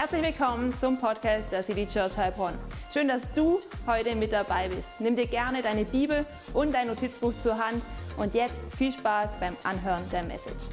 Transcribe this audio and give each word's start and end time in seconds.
Herzlich 0.00 0.22
willkommen 0.22 0.72
zum 0.78 0.96
Podcast 0.96 1.50
der 1.50 1.64
City 1.64 1.84
Church 1.84 2.16
Heilbronn. 2.16 2.56
Schön, 2.94 3.08
dass 3.08 3.32
du 3.32 3.60
heute 3.84 4.14
mit 4.14 4.32
dabei 4.32 4.68
bist. 4.68 4.88
Nimm 5.00 5.16
dir 5.16 5.26
gerne 5.26 5.60
deine 5.60 5.84
Bibel 5.84 6.24
und 6.54 6.72
dein 6.72 6.86
Notizbuch 6.86 7.32
zur 7.42 7.58
Hand 7.58 7.82
und 8.16 8.32
jetzt 8.32 8.72
viel 8.76 8.92
Spaß 8.92 9.40
beim 9.40 9.56
Anhören 9.64 10.08
der 10.10 10.24
Message. 10.24 10.66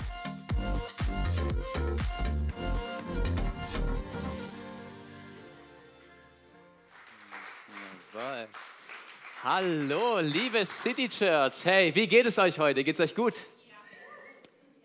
Hallo, 9.43 10.19
liebe 10.19 10.63
City 10.67 11.09
Church. 11.09 11.65
Hey, 11.65 11.95
wie 11.95 12.05
geht 12.05 12.27
es 12.27 12.37
euch 12.37 12.59
heute? 12.59 12.83
Geht 12.83 12.93
es 12.93 13.01
euch 13.01 13.15
gut? 13.15 13.33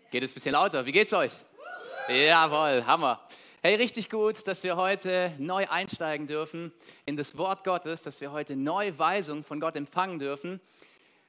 Geht 0.09 0.23
es 0.23 0.31
ein 0.31 0.33
bisschen 0.33 0.53
lauter? 0.53 0.83
Wie 0.83 0.91
geht's 0.91 1.13
euch? 1.13 1.31
Jawohl, 2.09 2.83
Hammer. 2.87 3.19
Hey, 3.63 3.75
richtig 3.75 4.09
gut, 4.09 4.47
dass 4.47 4.63
wir 4.63 4.75
heute 4.75 5.35
neu 5.37 5.67
einsteigen 5.69 6.25
dürfen 6.25 6.73
in 7.05 7.15
das 7.15 7.37
Wort 7.37 7.63
Gottes, 7.63 8.01
dass 8.01 8.19
wir 8.19 8.31
heute 8.31 8.55
neue 8.55 8.97
Weisung 8.97 9.43
von 9.43 9.59
Gott 9.59 9.75
empfangen 9.75 10.17
dürfen. 10.17 10.59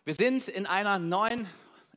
Wir 0.07 0.15
sind 0.15 0.49
in 0.49 0.65
einer 0.65 0.99
neuen, 0.99 1.47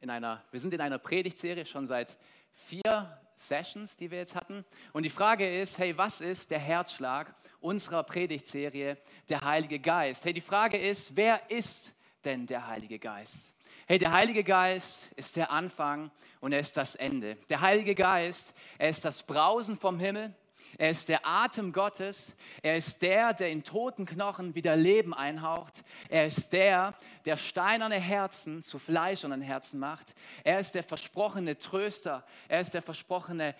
in 0.02 0.09
einer, 0.09 0.44
wir 0.52 0.59
sind 0.59 0.73
in 0.73 0.81
einer 0.81 0.98
Predigtserie 0.98 1.66
schon 1.66 1.88
seit 1.88 2.17
vier 2.52 3.17
Sessions, 3.38 3.95
die 3.95 4.11
wir 4.11 4.17
jetzt 4.17 4.35
hatten. 4.35 4.66
Und 4.91 5.03
die 5.03 5.09
Frage 5.09 5.61
ist, 5.61 5.77
hey, 5.77 5.98
was 5.98 6.20
ist 6.20 6.52
der 6.52 6.59
Herzschlag 6.59 7.33
unserer 7.61 8.03
Predigtserie, 8.03 8.97
der 9.30 9.39
Heilige 9.39 9.80
Geist? 9.80 10.25
Hey, 10.25 10.33
die 10.33 10.41
Frage 10.41 10.77
ist, 10.77 11.16
wer 11.16 11.49
ist 11.49 11.95
denn 12.25 12.45
der 12.45 12.67
Heilige 12.67 12.99
Geist? 12.99 13.55
Hey, 13.88 13.99
der 13.99 14.13
Heilige 14.13 14.44
Geist 14.44 15.12
ist 15.12 15.35
der 15.35 15.52
Anfang 15.52 16.09
und 16.39 16.53
er 16.53 16.59
ist 16.59 16.75
das 16.75 16.95
Ende. 16.95 17.35
Der 17.49 17.62
Heilige 17.62 17.94
Geist, 17.94 18.55
er 18.80 18.89
ist 18.89 19.05
das 19.05 19.22
Brausen 19.22 19.78
vom 19.78 20.00
Himmel. 20.00 20.33
Er 20.80 20.89
ist 20.89 21.08
der 21.08 21.23
Atem 21.23 21.72
Gottes. 21.72 22.36
Er 22.63 22.78
ist 22.78 23.03
der, 23.03 23.36
der 23.36 23.52
in 23.52 23.63
toten 23.63 24.08
Knochen 24.08 24.56
wieder 24.56 24.75
Leben 24.75 25.13
einhaucht. 25.13 25.83
Er 26.09 26.25
ist 26.25 26.52
der, 26.52 26.95
der 27.25 27.38
steinerne 27.38 28.00
Herzen 28.00 28.63
zu 28.63 28.80
fleischernen 28.80 29.41
Herzen 29.41 29.80
macht. 29.80 30.16
Er 30.44 30.59
ist 30.59 30.73
der 30.73 30.83
versprochene 30.83 31.59
Tröster. 31.59 32.25
Er 32.47 32.61
ist 32.61 32.73
der 32.73 32.81
versprochene, 32.81 33.53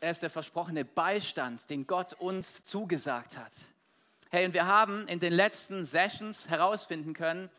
er 0.00 0.10
ist 0.10 0.22
der 0.22 0.30
versprochene 0.30 0.86
Beistand, 0.86 1.68
den 1.68 1.86
Gott 1.86 2.14
uns 2.14 2.64
zugesagt 2.64 3.36
hat. 3.36 3.52
Hey, 4.30 4.46
und 4.46 4.54
wir 4.54 4.64
haben 4.64 5.06
in 5.06 5.20
den 5.20 5.34
letzten 5.34 5.84
Sessions 5.84 6.48
herausfinden 6.48 7.12
können, 7.12 7.50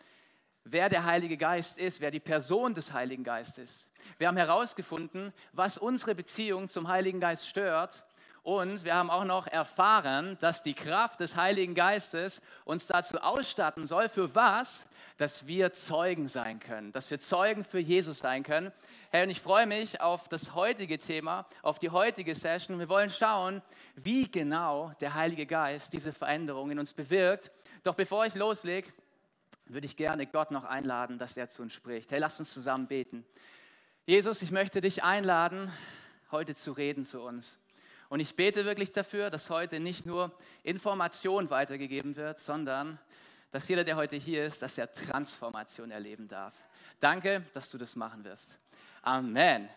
wer 0.72 0.90
der 0.90 1.06
Heilige 1.06 1.38
Geist 1.38 1.78
ist, 1.78 2.02
wer 2.02 2.12
die 2.12 2.20
Person 2.20 2.74
des 2.74 2.94
Heiligen 2.94 3.24
Geistes 3.24 3.58
ist. 3.58 3.90
Wir 4.18 4.28
haben 4.28 4.38
herausgefunden, 4.38 5.34
was 5.54 5.78
unsere 5.78 6.16
Beziehung 6.16 6.70
zum 6.70 6.88
Heiligen 6.88 7.20
Geist 7.20 7.48
stört 7.48 8.04
und 8.48 8.86
wir 8.86 8.96
haben 8.96 9.10
auch 9.10 9.26
noch 9.26 9.46
erfahren, 9.48 10.38
dass 10.40 10.62
die 10.62 10.74
Kraft 10.74 11.20
des 11.20 11.36
Heiligen 11.36 11.76
Geistes 11.76 12.42
uns 12.64 12.88
dazu 12.88 13.18
ausstatten 13.18 13.86
soll, 13.86 14.08
für 14.08 14.34
was? 14.36 14.88
Dass 15.18 15.48
wir 15.48 15.74
Zeugen 15.74 16.30
sein 16.30 16.62
können, 16.62 16.94
dass 16.94 17.12
wir 17.12 17.20
Zeugen 17.20 17.66
für 17.66 17.80
Jesus 17.80 18.20
sein 18.20 18.44
können. 18.44 18.72
Hey, 19.12 19.24
und 19.24 19.32
ich 19.32 19.42
freue 19.42 19.66
mich 19.66 20.00
auf 20.00 20.30
das 20.30 20.56
heutige 20.56 20.98
Thema, 20.98 21.46
auf 21.62 21.78
die 21.78 21.90
heutige 21.90 22.36
Session. 22.36 22.80
Wir 22.80 22.88
wollen 22.88 23.10
schauen, 23.10 23.62
wie 23.96 24.32
genau 24.32 24.94
der 25.02 25.16
Heilige 25.16 25.46
Geist 25.46 25.92
diese 25.92 26.14
Veränderung 26.14 26.72
in 26.72 26.80
uns 26.80 26.94
bewirkt. 26.94 27.52
Doch 27.84 27.96
bevor 27.96 28.26
ich 28.28 28.36
loslege, 28.36 28.94
würde 29.70 29.86
ich 29.86 29.96
gerne 29.96 30.26
Gott 30.28 30.52
noch 30.52 30.64
einladen, 30.64 31.18
dass 31.18 31.38
er 31.38 31.48
zu 31.48 31.62
uns 31.62 31.74
spricht. 31.74 32.12
Hey, 32.12 32.20
lass 32.20 32.40
uns 32.40 32.54
zusammen 32.54 32.88
beten. 32.88 33.26
Jesus, 34.06 34.42
ich 34.42 34.52
möchte 34.52 34.82
dich 34.82 35.04
einladen, 35.04 35.72
heute 36.32 36.56
zu 36.56 36.72
reden 36.72 37.06
zu 37.06 37.22
uns. 37.22 37.58
Und 38.10 38.20
ich 38.22 38.36
bete 38.36 38.66
wirklich 38.66 38.92
dafür, 38.92 39.30
dass 39.30 39.50
heute 39.50 39.80
nicht 39.80 40.06
nur 40.06 40.32
Information 40.64 41.50
weitergegeben 41.50 42.16
wird, 42.16 42.40
sondern 42.40 43.00
dass 43.52 43.68
jeder, 43.68 43.84
der 43.84 43.98
heute 43.98 44.16
hier 44.16 44.46
ist, 44.46 44.62
dass 44.62 44.78
er 44.78 44.92
Transformation 44.92 45.92
erleben 45.92 46.28
darf. 46.28 46.54
Danke, 47.00 47.44
dass 47.54 47.70
du 47.70 47.78
das 47.78 47.96
machen 47.96 48.24
wirst. 48.24 48.58
Amen. 49.02 49.70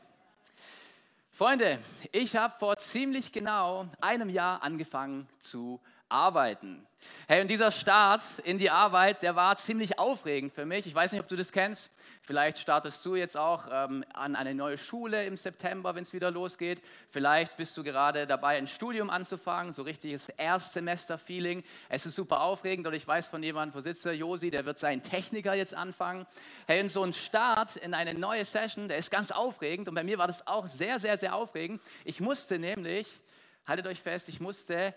Freunde, 1.33 1.79
ich 2.13 2.37
habe 2.37 2.55
vor 2.59 2.77
ziemlich 2.77 3.33
genau 3.33 3.89
einem 4.01 4.29
Jahr 4.29 4.63
angefangen 4.63 5.29
zu 5.39 5.81
arbeiten. 6.11 6.87
Hey, 7.29 7.41
und 7.41 7.49
dieser 7.49 7.73
Start 7.73 8.23
in 8.45 8.59
die 8.59 8.69
Arbeit, 8.69 9.23
der 9.23 9.35
war 9.35 9.57
ziemlich 9.57 9.99
aufregend 9.99 10.53
für 10.53 10.67
mich. 10.67 10.87
Ich 10.87 10.95
weiß 10.95 11.13
nicht, 11.13 11.21
ob 11.21 11.29
du 11.29 11.37
das 11.37 11.51
kennst. 11.51 11.91
Vielleicht 12.23 12.59
startest 12.59 13.05
du 13.07 13.17
jetzt 13.17 13.37
auch 13.37 13.67
ähm, 13.73 14.05
an 14.13 14.37
eine 14.37 14.55
neue 14.55 14.77
Schule 14.77 15.25
im 15.25 15.37
September, 15.37 15.95
wenn 15.95 16.03
es 16.03 16.13
wieder 16.13 16.31
losgeht. 16.31 16.83
Vielleicht 17.09 17.57
bist 17.57 17.77
du 17.77 17.83
gerade 17.83 18.27
dabei, 18.27 18.59
ein 18.59 18.67
Studium 18.67 19.09
anzufangen, 19.09 19.73
so 19.73 19.83
richtiges 19.83 20.29
Erstsemester-Feeling. 20.29 21.65
Es 21.89 22.05
ist 22.05 22.17
super 22.17 22.43
aufregend 22.43 22.87
und 22.87 22.93
ich 22.93 23.07
weiß 23.07 23.27
von 23.29 23.43
jemandem, 23.43 23.75
wo 23.75 23.81
sitze, 23.81 24.13
Josi, 24.13 24.51
der 24.51 24.67
wird 24.67 24.79
seinen 24.79 25.03
Techniker 25.03 25.55
jetzt 25.55 25.75
anfangen. 25.75 26.27
Hey, 26.67 26.83
und 26.83 26.91
so 26.91 27.03
ein 27.03 27.15
Start 27.15 27.77
in 27.77 27.95
eine 27.95 28.13
neue 28.13 28.45
Session, 28.45 28.89
der 28.89 28.99
ist 28.99 29.11
ganz 29.11 29.31
aufregend 29.31 29.89
und 29.89 29.95
bei 29.95 30.05
mir 30.05 30.19
war 30.19 30.27
das 30.27 30.47
auch 30.47 30.69
sehr, 30.69 30.99
sehr, 30.99 31.17
sehr 31.17 31.35
aufregend. 31.35 31.81
Ich 32.05 32.21
musste 32.21 32.59
nämlich, 32.59 33.21
haltet 33.67 33.87
euch 33.87 34.03
fest, 34.03 34.29
ich 34.29 34.41
musste 34.41 34.95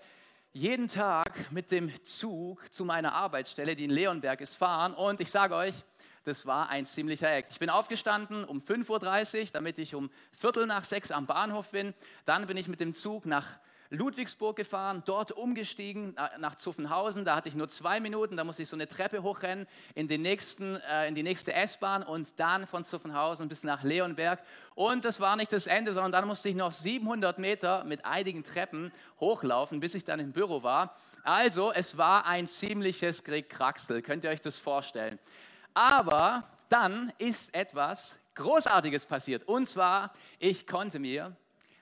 jeden 0.53 0.87
Tag 0.87 1.51
mit 1.51 1.71
dem 1.71 1.91
Zug 2.03 2.71
zu 2.71 2.85
meiner 2.85 3.13
Arbeitsstelle, 3.13 3.75
die 3.75 3.85
in 3.85 3.89
Leonberg 3.89 4.39
ist, 4.39 4.55
fahren. 4.55 4.93
Und 4.93 5.19
ich 5.19 5.31
sage 5.31 5.55
euch, 5.55 5.73
das 6.25 6.45
war 6.45 6.69
ein 6.69 6.85
ziemlicher 6.85 7.29
Act. 7.29 7.49
Ich 7.51 7.59
bin 7.59 7.71
aufgestanden 7.71 8.45
um 8.45 8.61
5.30 8.61 9.41
Uhr, 9.41 9.47
damit 9.51 9.79
ich 9.79 9.95
um 9.95 10.11
Viertel 10.31 10.67
nach 10.67 10.85
sechs 10.85 11.11
am 11.11 11.25
Bahnhof 11.25 11.71
bin. 11.71 11.95
Dann 12.23 12.45
bin 12.45 12.55
ich 12.55 12.67
mit 12.67 12.79
dem 12.79 12.93
Zug 12.93 13.25
nach 13.25 13.59
Ludwigsburg 13.93 14.55
gefahren, 14.55 15.03
dort 15.05 15.31
umgestiegen 15.31 16.15
nach 16.39 16.55
Zuffenhausen. 16.55 17.25
Da 17.25 17.35
hatte 17.35 17.47
ich 17.47 17.55
nur 17.55 17.69
zwei 17.69 17.99
Minuten, 17.99 18.35
da 18.35 18.43
musste 18.43 18.63
ich 18.63 18.69
so 18.69 18.75
eine 18.75 18.87
Treppe 18.87 19.21
hochrennen 19.21 19.67
in, 19.93 20.07
den 20.07 20.23
nächsten, 20.23 20.77
äh, 20.77 21.07
in 21.07 21.15
die 21.15 21.23
nächste 21.23 21.53
S-Bahn 21.53 22.01
und 22.01 22.39
dann 22.39 22.65
von 22.65 22.83
Zuffenhausen 22.83 23.47
bis 23.47 23.63
nach 23.63 23.83
Leonberg. 23.83 24.41
Und 24.73 25.05
das 25.05 25.19
war 25.19 25.35
nicht 25.35 25.53
das 25.53 25.67
Ende, 25.67 25.93
sondern 25.93 26.11
dann 26.11 26.27
musste 26.27 26.49
ich 26.49 26.55
noch 26.55 26.71
700 26.71 27.37
Meter 27.37 27.83
mit 27.83 28.03
einigen 28.03 28.43
Treppen 28.43 28.91
hochlaufen, 29.19 29.79
bis 29.79 29.93
ich 29.93 30.03
dann 30.03 30.19
im 30.19 30.31
Büro 30.31 30.63
war. 30.63 30.95
Also, 31.23 31.71
es 31.71 31.97
war 31.97 32.25
ein 32.25 32.47
ziemliches 32.47 33.23
Kraxel, 33.23 34.01
könnt 34.01 34.23
ihr 34.23 34.31
euch 34.31 34.41
das 34.41 34.59
vorstellen. 34.59 35.19
Aber 35.73 36.43
dann 36.67 37.13
ist 37.19 37.53
etwas 37.53 38.17
Großartiges 38.35 39.05
passiert. 39.05 39.47
Und 39.47 39.69
zwar, 39.69 40.11
ich 40.39 40.65
konnte 40.65 40.99
mir 40.99 41.35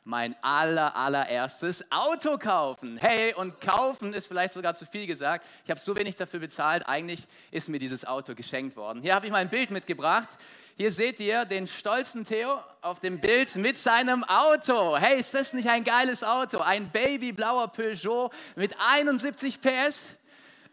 mein 0.03 0.35
aller, 0.41 0.95
allererstes 0.95 1.91
Auto 1.91 2.37
kaufen. 2.37 2.97
Hey, 2.97 3.33
und 3.33 3.61
kaufen 3.61 4.13
ist 4.13 4.27
vielleicht 4.27 4.53
sogar 4.53 4.73
zu 4.73 4.85
viel 4.85 5.05
gesagt. 5.05 5.45
Ich 5.63 5.69
habe 5.69 5.79
so 5.79 5.95
wenig 5.95 6.15
dafür 6.15 6.39
bezahlt. 6.39 6.87
Eigentlich 6.87 7.27
ist 7.51 7.69
mir 7.69 7.79
dieses 7.79 8.05
Auto 8.05 8.33
geschenkt 8.33 8.75
worden. 8.75 9.01
Hier 9.01 9.13
habe 9.13 9.27
ich 9.27 9.31
mal 9.31 9.39
ein 9.39 9.49
Bild 9.49 9.69
mitgebracht. 9.69 10.29
Hier 10.75 10.91
seht 10.91 11.19
ihr 11.19 11.45
den 11.45 11.67
stolzen 11.67 12.23
Theo 12.23 12.59
auf 12.81 12.99
dem 12.99 13.19
Bild 13.19 13.55
mit 13.55 13.77
seinem 13.77 14.23
Auto. 14.23 14.97
Hey, 14.97 15.19
ist 15.19 15.35
das 15.35 15.53
nicht 15.53 15.69
ein 15.69 15.83
geiles 15.83 16.23
Auto? 16.23 16.59
Ein 16.59 16.89
babyblauer 16.89 17.67
Peugeot 17.67 18.31
mit 18.55 18.75
71 18.79 19.61
PS. 19.61 20.09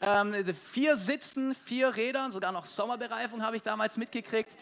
Ähm, 0.00 0.32
vier 0.72 0.96
Sitzen, 0.96 1.54
vier 1.54 1.94
Rädern, 1.96 2.30
sogar 2.30 2.52
noch 2.52 2.66
Sommerbereifung 2.66 3.42
habe 3.42 3.56
ich 3.56 3.62
damals 3.62 3.96
mitgekriegt. 3.96 4.52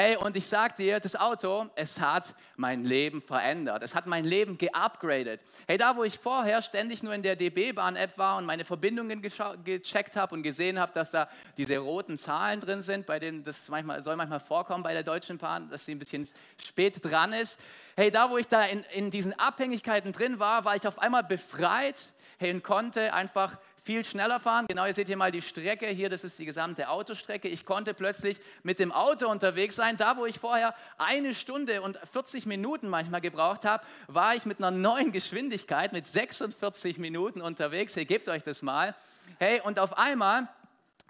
Hey, 0.00 0.14
und 0.14 0.36
ich 0.36 0.46
sag 0.46 0.76
dir, 0.76 1.00
das 1.00 1.16
Auto, 1.16 1.66
es 1.74 1.98
hat 1.98 2.32
mein 2.54 2.84
Leben 2.84 3.20
verändert. 3.20 3.82
Es 3.82 3.96
hat 3.96 4.06
mein 4.06 4.24
Leben 4.24 4.56
geupgradet. 4.56 5.40
Hey, 5.66 5.76
da 5.76 5.96
wo 5.96 6.04
ich 6.04 6.20
vorher 6.20 6.62
ständig 6.62 7.02
nur 7.02 7.14
in 7.14 7.24
der 7.24 7.34
DB-Bahn-App 7.34 8.16
war 8.16 8.36
und 8.36 8.44
meine 8.44 8.64
Verbindungen 8.64 9.20
gecheckt 9.20 10.14
habe 10.14 10.36
und 10.36 10.44
gesehen 10.44 10.78
habe, 10.78 10.92
dass 10.92 11.10
da 11.10 11.28
diese 11.56 11.78
roten 11.78 12.16
Zahlen 12.16 12.60
drin 12.60 12.80
sind, 12.80 13.06
bei 13.06 13.18
denen 13.18 13.42
das 13.42 13.68
manchmal, 13.70 14.00
soll 14.00 14.14
manchmal 14.14 14.38
vorkommen 14.38 14.84
bei 14.84 14.92
der 14.92 15.02
Deutschen 15.02 15.36
Bahn, 15.36 15.68
dass 15.68 15.84
sie 15.84 15.96
ein 15.96 15.98
bisschen 15.98 16.28
spät 16.58 17.04
dran 17.04 17.32
ist. 17.32 17.58
Hey, 17.96 18.12
da 18.12 18.30
wo 18.30 18.38
ich 18.38 18.46
da 18.46 18.62
in, 18.66 18.84
in 18.94 19.10
diesen 19.10 19.36
Abhängigkeiten 19.36 20.12
drin 20.12 20.38
war, 20.38 20.64
war 20.64 20.76
ich 20.76 20.86
auf 20.86 21.00
einmal 21.00 21.24
befreit 21.24 22.12
hey, 22.38 22.52
und 22.52 22.62
konnte 22.62 23.12
einfach 23.12 23.58
viel 23.88 24.04
schneller 24.04 24.38
fahren. 24.38 24.66
Genau, 24.68 24.84
ihr 24.84 24.92
seht 24.92 25.06
hier 25.06 25.16
mal 25.16 25.32
die 25.32 25.40
Strecke. 25.40 25.86
Hier, 25.86 26.10
das 26.10 26.22
ist 26.22 26.38
die 26.38 26.44
gesamte 26.44 26.90
Autostrecke. 26.90 27.48
Ich 27.48 27.64
konnte 27.64 27.94
plötzlich 27.94 28.38
mit 28.62 28.80
dem 28.80 28.92
Auto 28.92 29.26
unterwegs 29.30 29.76
sein. 29.76 29.96
Da, 29.96 30.18
wo 30.18 30.26
ich 30.26 30.38
vorher 30.38 30.74
eine 30.98 31.32
Stunde 31.32 31.80
und 31.80 31.98
40 32.12 32.44
Minuten 32.44 32.90
manchmal 32.90 33.22
gebraucht 33.22 33.64
habe, 33.64 33.82
war 34.06 34.34
ich 34.34 34.44
mit 34.44 34.58
einer 34.58 34.70
neuen 34.70 35.10
Geschwindigkeit, 35.10 35.94
mit 35.94 36.06
46 36.06 36.98
Minuten 36.98 37.40
unterwegs. 37.40 37.96
Hey, 37.96 38.04
gebt 38.04 38.28
euch 38.28 38.42
das 38.42 38.60
mal. 38.60 38.94
Hey, 39.38 39.62
und 39.62 39.78
auf 39.78 39.96
einmal 39.96 40.48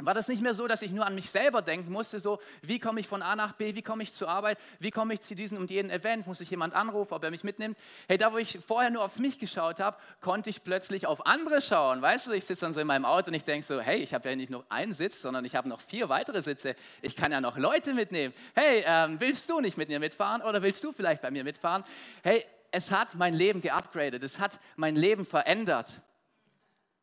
war 0.07 0.15
das 0.15 0.29
nicht 0.29 0.43
mehr 0.43 0.55
so, 0.55 0.69
dass 0.69 0.83
ich 0.83 0.93
nur 0.93 1.05
an 1.05 1.15
mich 1.15 1.31
selber 1.31 1.61
denken 1.61 1.91
musste, 1.91 2.21
so 2.21 2.39
wie 2.63 2.79
komme 2.79 3.01
ich 3.01 3.09
von 3.09 3.21
A 3.21 3.35
nach 3.35 3.55
B, 3.55 3.75
wie 3.75 3.83
komme 3.83 4.05
ich 4.05 4.13
zur 4.13 4.29
Arbeit, 4.29 4.59
wie 4.79 4.93
komme 4.93 5.15
ich 5.15 5.21
zu 5.21 5.35
diesem 5.35 5.59
und 5.59 5.71
jenem 5.71 5.91
Event, 5.91 6.27
muss 6.27 6.41
ich 6.41 6.51
jemand 6.51 6.75
anrufen, 6.75 7.15
ob 7.15 7.25
er 7.25 7.31
mich 7.31 7.43
mitnimmt. 7.43 7.77
Hey, 8.07 8.17
da 8.17 8.33
wo 8.33 8.39
ich 8.39 8.61
vorher 8.65 8.91
nur 8.91 9.03
auf 9.03 9.19
mich 9.19 9.39
geschaut 9.39 9.81
habe, 9.81 9.97
konnte 10.21 10.51
ich 10.51 10.63
plötzlich 10.63 11.07
auf 11.07 11.27
andere 11.27 11.61
schauen. 11.61 12.01
Weißt 12.01 12.29
du, 12.29 12.33
ich 12.33 12.45
sitze 12.45 12.67
dann 12.67 12.73
so 12.73 12.81
in 12.81 12.87
meinem 12.87 13.05
Auto 13.05 13.29
und 13.29 13.35
ich 13.35 13.45
denke 13.45 13.67
so, 13.67 13.81
hey, 13.81 13.99
ich 13.99 14.15
habe 14.15 14.29
ja 14.29 14.37
nicht 14.37 14.51
nur 14.51 14.65
einen 14.69 14.93
Sitz, 14.93 15.21
sondern 15.21 15.45
ich 15.45 15.57
habe 15.57 15.69
noch 15.69 15.81
vier 15.81 16.09
weitere 16.09 16.43
Sitze. 16.43 16.77
Ich 17.03 17.17
kann 17.17 17.33
ja 17.33 17.41
noch 17.41 17.59
Leute 17.59 17.93
mitnehmen. 17.93 18.33
Hey, 18.55 18.85
ähm, 18.87 19.19
willst 19.19 19.51
du 19.51 19.61
nicht 19.61 19.77
mit 19.77 19.89
mir 19.89 19.99
mitfahren 19.99 20.43
oder 20.43 20.63
willst 20.63 20.85
du 20.85 20.93
vielleicht 20.93 21.23
bei 21.23 21.33
mir 21.33 21.43
mitfahren? 21.43 21.83
Hey, 22.23 22.45
es 22.71 22.93
hat 22.93 23.15
mein 23.15 23.35
Leben 23.35 23.63
geupgradet, 23.63 24.23
es 24.23 24.39
hat 24.39 24.61
mein 24.77 24.95
Leben 24.95 25.25
verändert. 25.25 26.01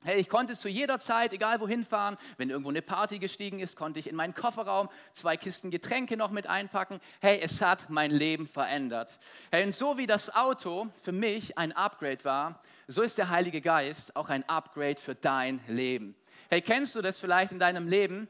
Hey, 0.06 0.20
ich 0.20 0.30
konnte 0.30 0.56
zu 0.56 0.70
jeder 0.70 1.00
Zeit, 1.00 1.34
egal 1.34 1.60
wohin 1.60 1.84
fahren, 1.84 2.20
wenn 2.38 2.52
irgendwo 2.52 2.70
eine 2.70 2.84
Party 2.84 3.18
gestiegen 3.18 3.58
ist, 3.58 3.76
konnte 3.76 3.98
ich 3.98 4.08
in 4.08 4.16
meinen 4.16 4.36
Kofferraum 4.36 4.88
zwei 5.14 5.36
Kisten 5.36 5.72
Getränke 5.72 6.16
noch 6.16 6.30
mit 6.30 6.46
einpacken. 6.46 7.00
Hey, 7.22 7.40
es 7.42 7.60
hat 7.60 7.90
mein 7.90 8.12
Leben 8.12 8.46
verändert. 8.46 9.18
Hey, 9.52 9.66
und 9.66 9.74
so 9.74 9.98
wie 9.98 10.06
das 10.06 10.32
Auto 10.36 10.90
für 11.02 11.12
mich 11.12 11.58
ein 11.58 11.72
Upgrade 11.72 12.24
war, 12.24 12.62
so 12.88 13.02
ist 13.02 13.18
der 13.18 13.32
Heilige 13.32 13.62
Geist 13.62 14.16
auch 14.16 14.30
ein 14.30 14.48
Upgrade 14.48 15.02
für 15.02 15.16
dein 15.16 15.60
Leben. 15.68 16.16
Hey, 16.52 16.62
kennst 16.62 16.96
du 16.96 17.02
das 17.02 17.20
vielleicht 17.20 17.52
in 17.52 17.58
deinem 17.58 17.88
Leben, 17.88 18.28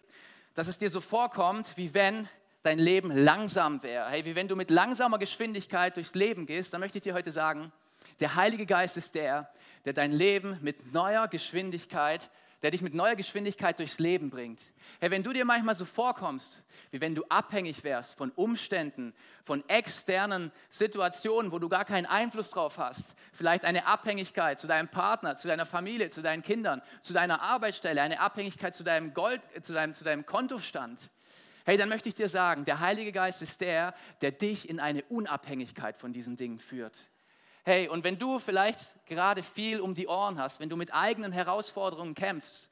dass 0.53 0.67
es 0.69 0.77
dir 0.77 0.89
so 0.89 1.01
vorkommt, 1.01 1.75
wie 1.75 1.93
wenn 1.93 2.29
dein 2.63 2.79
Leben 2.79 3.11
langsam 3.11 3.83
wäre? 3.83 4.09
Hey, 4.09 4.23
wie 4.23 4.35
wenn 4.35 4.47
du 4.47 4.55
mit 4.55 4.69
langsamer 4.69 5.19
Geschwindigkeit 5.19 5.97
durchs 5.97 6.15
Leben 6.15 6.45
gehst, 6.45 6.73
dann 6.73 6.79
möchte 6.79 6.99
ich 6.99 7.03
dir 7.03 7.13
heute 7.13 7.33
sagen, 7.33 7.73
der 8.19 8.35
Heilige 8.35 8.65
Geist 8.65 8.97
ist 8.97 9.15
der, 9.15 9.51
der 9.85 9.93
dein 9.93 10.11
Leben 10.11 10.57
mit 10.61 10.93
neuer 10.93 11.27
Geschwindigkeit, 11.27 12.29
der 12.61 12.71
dich 12.71 12.81
mit 12.81 12.95
neuer 12.95 13.15
Geschwindigkeit 13.15 13.77
durchs 13.77 13.99
Leben 13.99 14.31
bringt. 14.31 14.71
Hey, 14.99 15.11
wenn 15.11 15.21
du 15.21 15.33
dir 15.33 15.45
manchmal 15.45 15.75
so 15.75 15.85
vorkommst, 15.85 16.63
wie 16.89 16.99
wenn 16.99 17.13
du 17.13 17.23
abhängig 17.29 17.83
wärst 17.83 18.17
von 18.17 18.31
Umständen, 18.31 19.13
von 19.43 19.67
externen 19.69 20.51
Situationen, 20.69 21.51
wo 21.51 21.59
du 21.59 21.69
gar 21.69 21.85
keinen 21.85 22.07
Einfluss 22.07 22.49
drauf 22.49 22.79
hast, 22.79 23.15
vielleicht 23.33 23.65
eine 23.65 23.85
Abhängigkeit 23.85 24.59
zu 24.59 24.65
deinem 24.65 24.87
Partner, 24.87 25.35
zu 25.35 25.47
deiner 25.47 25.67
Familie, 25.67 26.09
zu 26.09 26.23
deinen 26.23 26.41
Kindern, 26.41 26.81
zu 27.01 27.13
deiner 27.13 27.41
Arbeitsstelle, 27.41 28.01
eine 28.01 28.19
Abhängigkeit 28.19 28.73
zu 28.73 28.83
deinem 28.83 29.13
Gold, 29.13 29.41
zu 29.61 29.73
deinem, 29.73 29.93
zu 29.93 30.03
deinem 30.03 30.25
Kontostand. 30.25 31.11
Hey, 31.65 31.77
dann 31.77 31.89
möchte 31.89 32.09
ich 32.09 32.15
dir 32.15 32.29
sagen, 32.29 32.65
der 32.65 32.79
Heilige 32.79 33.11
Geist 33.11 33.41
ist 33.41 33.61
der, 33.61 33.93
der 34.21 34.31
dich 34.31 34.69
in 34.69 34.79
eine 34.79 35.03
Unabhängigkeit 35.03 35.97
von 35.97 36.13
diesen 36.13 36.35
Dingen 36.35 36.59
führt. 36.59 37.07
Hey, 37.67 37.87
und 37.87 38.03
wenn 38.03 38.19
du 38.19 38.37
vielleicht 38.37 38.93
gerade 39.07 39.41
viel 39.41 39.79
um 39.79 39.95
die 39.95 40.05
Ohren 40.07 40.37
hast, 40.37 40.59
wenn 40.59 40.69
du 40.69 40.75
mit 40.75 40.93
eigenen 40.93 41.31
Herausforderungen 41.31 42.13
kämpfst 42.13 42.69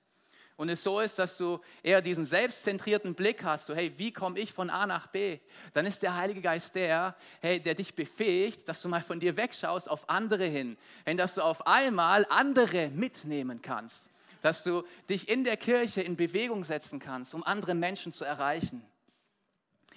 und 0.55 0.69
es 0.69 0.83
so 0.83 0.99
ist, 0.99 1.17
dass 1.17 1.35
du 1.35 1.59
eher 1.81 1.99
diesen 1.99 2.25
selbstzentrierten 2.25 3.15
Blick 3.15 3.43
hast, 3.43 3.65
so 3.65 3.73
hey, 3.73 3.91
wie 3.97 4.13
komme 4.13 4.39
ich 4.39 4.53
von 4.53 4.69
A 4.69 4.85
nach 4.85 5.07
B, 5.07 5.39
dann 5.73 5.87
ist 5.87 6.03
der 6.03 6.15
Heilige 6.15 6.41
Geist 6.41 6.75
der, 6.75 7.15
hey, 7.41 7.59
der 7.59 7.73
dich 7.73 7.95
befähigt, 7.95 8.69
dass 8.69 8.83
du 8.83 8.87
mal 8.87 9.01
von 9.01 9.19
dir 9.19 9.35
wegschaust 9.35 9.89
auf 9.89 10.07
andere 10.11 10.45
hin, 10.45 10.77
wenn 11.05 11.17
dass 11.17 11.33
du 11.33 11.41
auf 11.41 11.65
einmal 11.65 12.27
andere 12.29 12.89
mitnehmen 12.89 13.63
kannst, 13.63 14.11
dass 14.41 14.61
du 14.61 14.83
dich 15.09 15.27
in 15.27 15.43
der 15.43 15.57
Kirche 15.57 16.03
in 16.03 16.17
Bewegung 16.17 16.63
setzen 16.63 16.99
kannst, 16.99 17.33
um 17.33 17.43
andere 17.43 17.73
Menschen 17.73 18.11
zu 18.11 18.25
erreichen. 18.25 18.85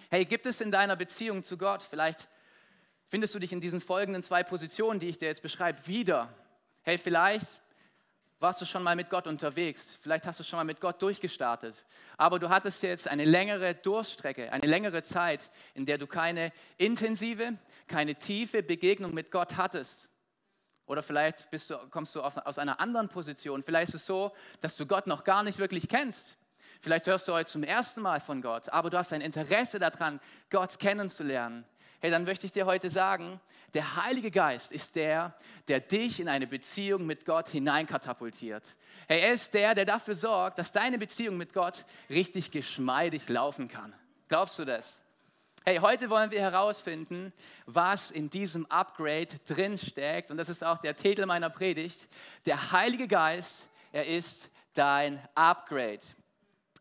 Hey, 0.08 0.24
gibt 0.24 0.46
es 0.46 0.62
in 0.62 0.70
deiner 0.70 0.96
Beziehung 0.96 1.44
zu 1.44 1.58
Gott 1.58 1.82
vielleicht 1.82 2.30
findest 3.08 3.34
du 3.34 3.38
dich 3.38 3.52
in 3.52 3.60
diesen 3.60 3.80
folgenden 3.80 4.22
zwei 4.22 4.42
Positionen, 4.42 5.00
die 5.00 5.08
ich 5.08 5.18
dir 5.18 5.26
jetzt 5.26 5.42
beschreibe, 5.42 5.86
wieder. 5.86 6.32
Hey, 6.82 6.98
vielleicht 6.98 7.60
warst 8.38 8.60
du 8.60 8.64
schon 8.66 8.82
mal 8.82 8.96
mit 8.96 9.08
Gott 9.08 9.26
unterwegs, 9.26 9.98
vielleicht 10.02 10.26
hast 10.26 10.40
du 10.40 10.44
schon 10.44 10.58
mal 10.58 10.64
mit 10.64 10.80
Gott 10.80 11.00
durchgestartet, 11.00 11.84
aber 12.18 12.38
du 12.38 12.50
hattest 12.50 12.82
jetzt 12.82 13.08
eine 13.08 13.24
längere 13.24 13.74
Durststrecke, 13.74 14.52
eine 14.52 14.66
längere 14.66 15.02
Zeit, 15.02 15.50
in 15.74 15.86
der 15.86 15.98
du 15.98 16.06
keine 16.06 16.52
intensive, 16.76 17.56
keine 17.86 18.16
tiefe 18.16 18.62
Begegnung 18.62 19.14
mit 19.14 19.30
Gott 19.30 19.56
hattest. 19.56 20.10
Oder 20.84 21.02
vielleicht 21.02 21.48
du, 21.68 21.78
kommst 21.90 22.14
du 22.14 22.20
aus, 22.20 22.38
aus 22.38 22.58
einer 22.58 22.78
anderen 22.78 23.08
Position. 23.08 23.64
Vielleicht 23.64 23.88
ist 23.88 24.02
es 24.02 24.06
so, 24.06 24.32
dass 24.60 24.76
du 24.76 24.86
Gott 24.86 25.08
noch 25.08 25.24
gar 25.24 25.42
nicht 25.42 25.58
wirklich 25.58 25.88
kennst. 25.88 26.36
Vielleicht 26.80 27.06
hörst 27.08 27.26
du 27.26 27.32
heute 27.32 27.50
zum 27.50 27.64
ersten 27.64 28.02
Mal 28.02 28.20
von 28.20 28.42
Gott, 28.42 28.68
aber 28.68 28.90
du 28.90 28.98
hast 28.98 29.12
ein 29.12 29.22
Interesse 29.22 29.80
daran, 29.80 30.20
Gott 30.50 30.78
kennenzulernen 30.78 31.64
hey, 32.00 32.10
dann 32.10 32.24
möchte 32.24 32.46
ich 32.46 32.52
dir 32.52 32.66
heute 32.66 32.90
sagen, 32.90 33.40
der 33.74 33.96
Heilige 33.96 34.30
Geist 34.30 34.72
ist 34.72 34.96
der, 34.96 35.34
der 35.68 35.80
dich 35.80 36.20
in 36.20 36.28
eine 36.28 36.46
Beziehung 36.46 37.04
mit 37.06 37.24
Gott 37.24 37.48
hineinkatapultiert. 37.48 38.76
Hey, 39.08 39.20
er 39.20 39.32
ist 39.32 39.54
der, 39.54 39.74
der 39.74 39.84
dafür 39.84 40.14
sorgt, 40.14 40.58
dass 40.58 40.72
deine 40.72 40.98
Beziehung 40.98 41.36
mit 41.36 41.52
Gott 41.52 41.84
richtig 42.08 42.50
geschmeidig 42.50 43.28
laufen 43.28 43.68
kann. 43.68 43.94
Glaubst 44.28 44.58
du 44.58 44.64
das? 44.64 45.02
Hey, 45.64 45.78
heute 45.78 46.10
wollen 46.10 46.30
wir 46.30 46.40
herausfinden, 46.40 47.32
was 47.66 48.10
in 48.10 48.30
diesem 48.30 48.66
Upgrade 48.66 49.28
drin 49.48 49.76
steckt. 49.76 50.30
Und 50.30 50.36
das 50.36 50.48
ist 50.48 50.62
auch 50.62 50.78
der 50.78 50.96
Titel 50.96 51.26
meiner 51.26 51.50
Predigt. 51.50 52.08
Der 52.44 52.70
Heilige 52.72 53.08
Geist, 53.08 53.68
er 53.90 54.06
ist 54.06 54.48
dein 54.74 55.20
Upgrade. 55.34 56.00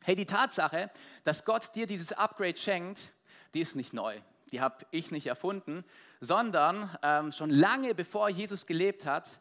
Hey, 0.04 0.16
die 0.16 0.28
Tatsache, 0.28 0.92
dass 1.24 1.46
Gott 1.46 1.74
dir 1.74 1.88
dieses 1.88 2.14
Upgrade 2.14 2.58
schenkt, 2.58 3.12
die 3.56 3.62
ist 3.62 3.76
nicht 3.76 3.92
neu 3.92 4.22
die 4.52 4.62
habe 4.62 4.86
ich 4.92 5.12
nicht 5.12 5.28
erfunden, 5.28 5.84
sondern 6.20 6.96
ähm, 7.02 7.32
schon 7.32 7.50
lange 7.50 7.96
bevor 7.96 8.30
Jesus 8.30 8.66
gelebt 8.66 9.06
hat, 9.06 9.40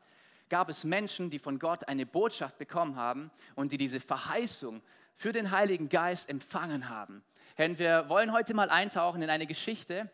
gab 0.49 0.69
es 0.69 0.85
Menschen, 0.85 1.31
die 1.31 1.39
von 1.39 1.59
Gott 1.59 1.89
eine 1.89 2.07
Botschaft 2.07 2.59
bekommen 2.59 2.97
haben 2.97 3.31
und 3.55 3.73
die 3.73 3.79
diese 3.79 4.01
Verheißung 4.01 4.83
für 5.17 5.33
den 5.33 5.51
Heiligen 5.51 5.89
Geist 5.89 6.29
empfangen 6.29 6.89
haben. 6.89 7.23
Und 7.57 7.79
wir 7.79 8.09
wollen 8.09 8.33
heute 8.33 8.55
mal 8.55 8.71
eintauchen 8.71 9.23
in 9.23 9.31
eine 9.31 9.47
Geschichte, 9.47 10.11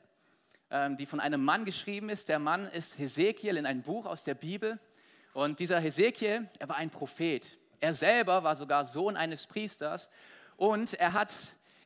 ähm, 0.71 0.97
die 0.97 1.07
von 1.07 1.21
einem 1.21 1.43
Mann 1.45 1.65
geschrieben 1.65 2.09
ist. 2.11 2.29
Der 2.29 2.39
Mann 2.39 2.67
ist 2.67 2.99
Hesekiel 2.99 3.57
in 3.57 3.67
einem 3.67 3.83
Buch 3.83 4.07
aus 4.07 4.25
der 4.25 4.35
Bibel. 4.35 4.79
Und 5.33 5.61
dieser 5.61 5.81
Hesekiel, 5.81 6.49
er 6.59 6.69
war 6.69 6.77
ein 6.77 6.91
Prophet. 6.91 7.59
Er 7.81 7.95
selber 7.95 8.45
war 8.45 8.55
sogar 8.55 8.85
Sohn 8.85 9.17
eines 9.17 9.47
Priesters 9.47 10.11
und 10.57 10.95
er 10.95 11.15
hat 11.15 11.33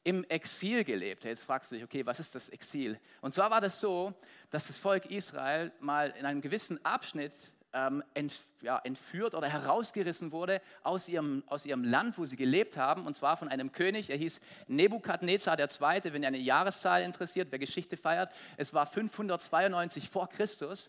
im 0.04 0.22
Exil 0.24 0.84
gelebt. 0.84 1.24
Jetzt 1.24 1.44
fragst 1.44 1.70
du 1.70 1.76
dich, 1.76 1.84
okay, 1.84 2.04
was 2.06 2.20
ist 2.20 2.34
das 2.34 2.50
Exil? 2.50 2.98
Und 3.22 3.34
zwar 3.34 3.50
war 3.50 3.60
das 3.60 3.80
so, 3.80 4.12
dass 4.50 4.66
das 4.68 4.78
Volk 4.78 5.06
Israel 5.06 5.72
mal 5.80 6.14
in 6.18 6.26
einem 6.26 6.42
gewissen 6.42 6.84
Abschnitt 6.84 7.32
ähm, 7.74 8.04
ent, 8.14 8.42
ja, 8.60 8.78
entführt 8.84 9.34
oder 9.34 9.48
herausgerissen 9.48 10.30
wurde 10.30 10.60
aus 10.82 11.08
ihrem, 11.08 11.42
aus 11.46 11.66
ihrem 11.66 11.82
Land, 11.82 12.18
wo 12.18 12.24
sie 12.24 12.36
gelebt 12.36 12.76
haben, 12.76 13.06
und 13.06 13.14
zwar 13.14 13.36
von 13.36 13.48
einem 13.48 13.72
König, 13.72 14.10
er 14.10 14.16
hieß 14.16 14.40
Nebukadnezar 14.68 15.58
II., 15.58 16.12
wenn 16.12 16.22
ihr 16.22 16.28
eine 16.28 16.38
Jahreszahl 16.38 17.02
interessiert, 17.02 17.48
wer 17.50 17.58
Geschichte 17.58 17.96
feiert, 17.96 18.32
es 18.56 18.72
war 18.72 18.86
592 18.86 20.08
vor 20.08 20.28
Christus 20.28 20.88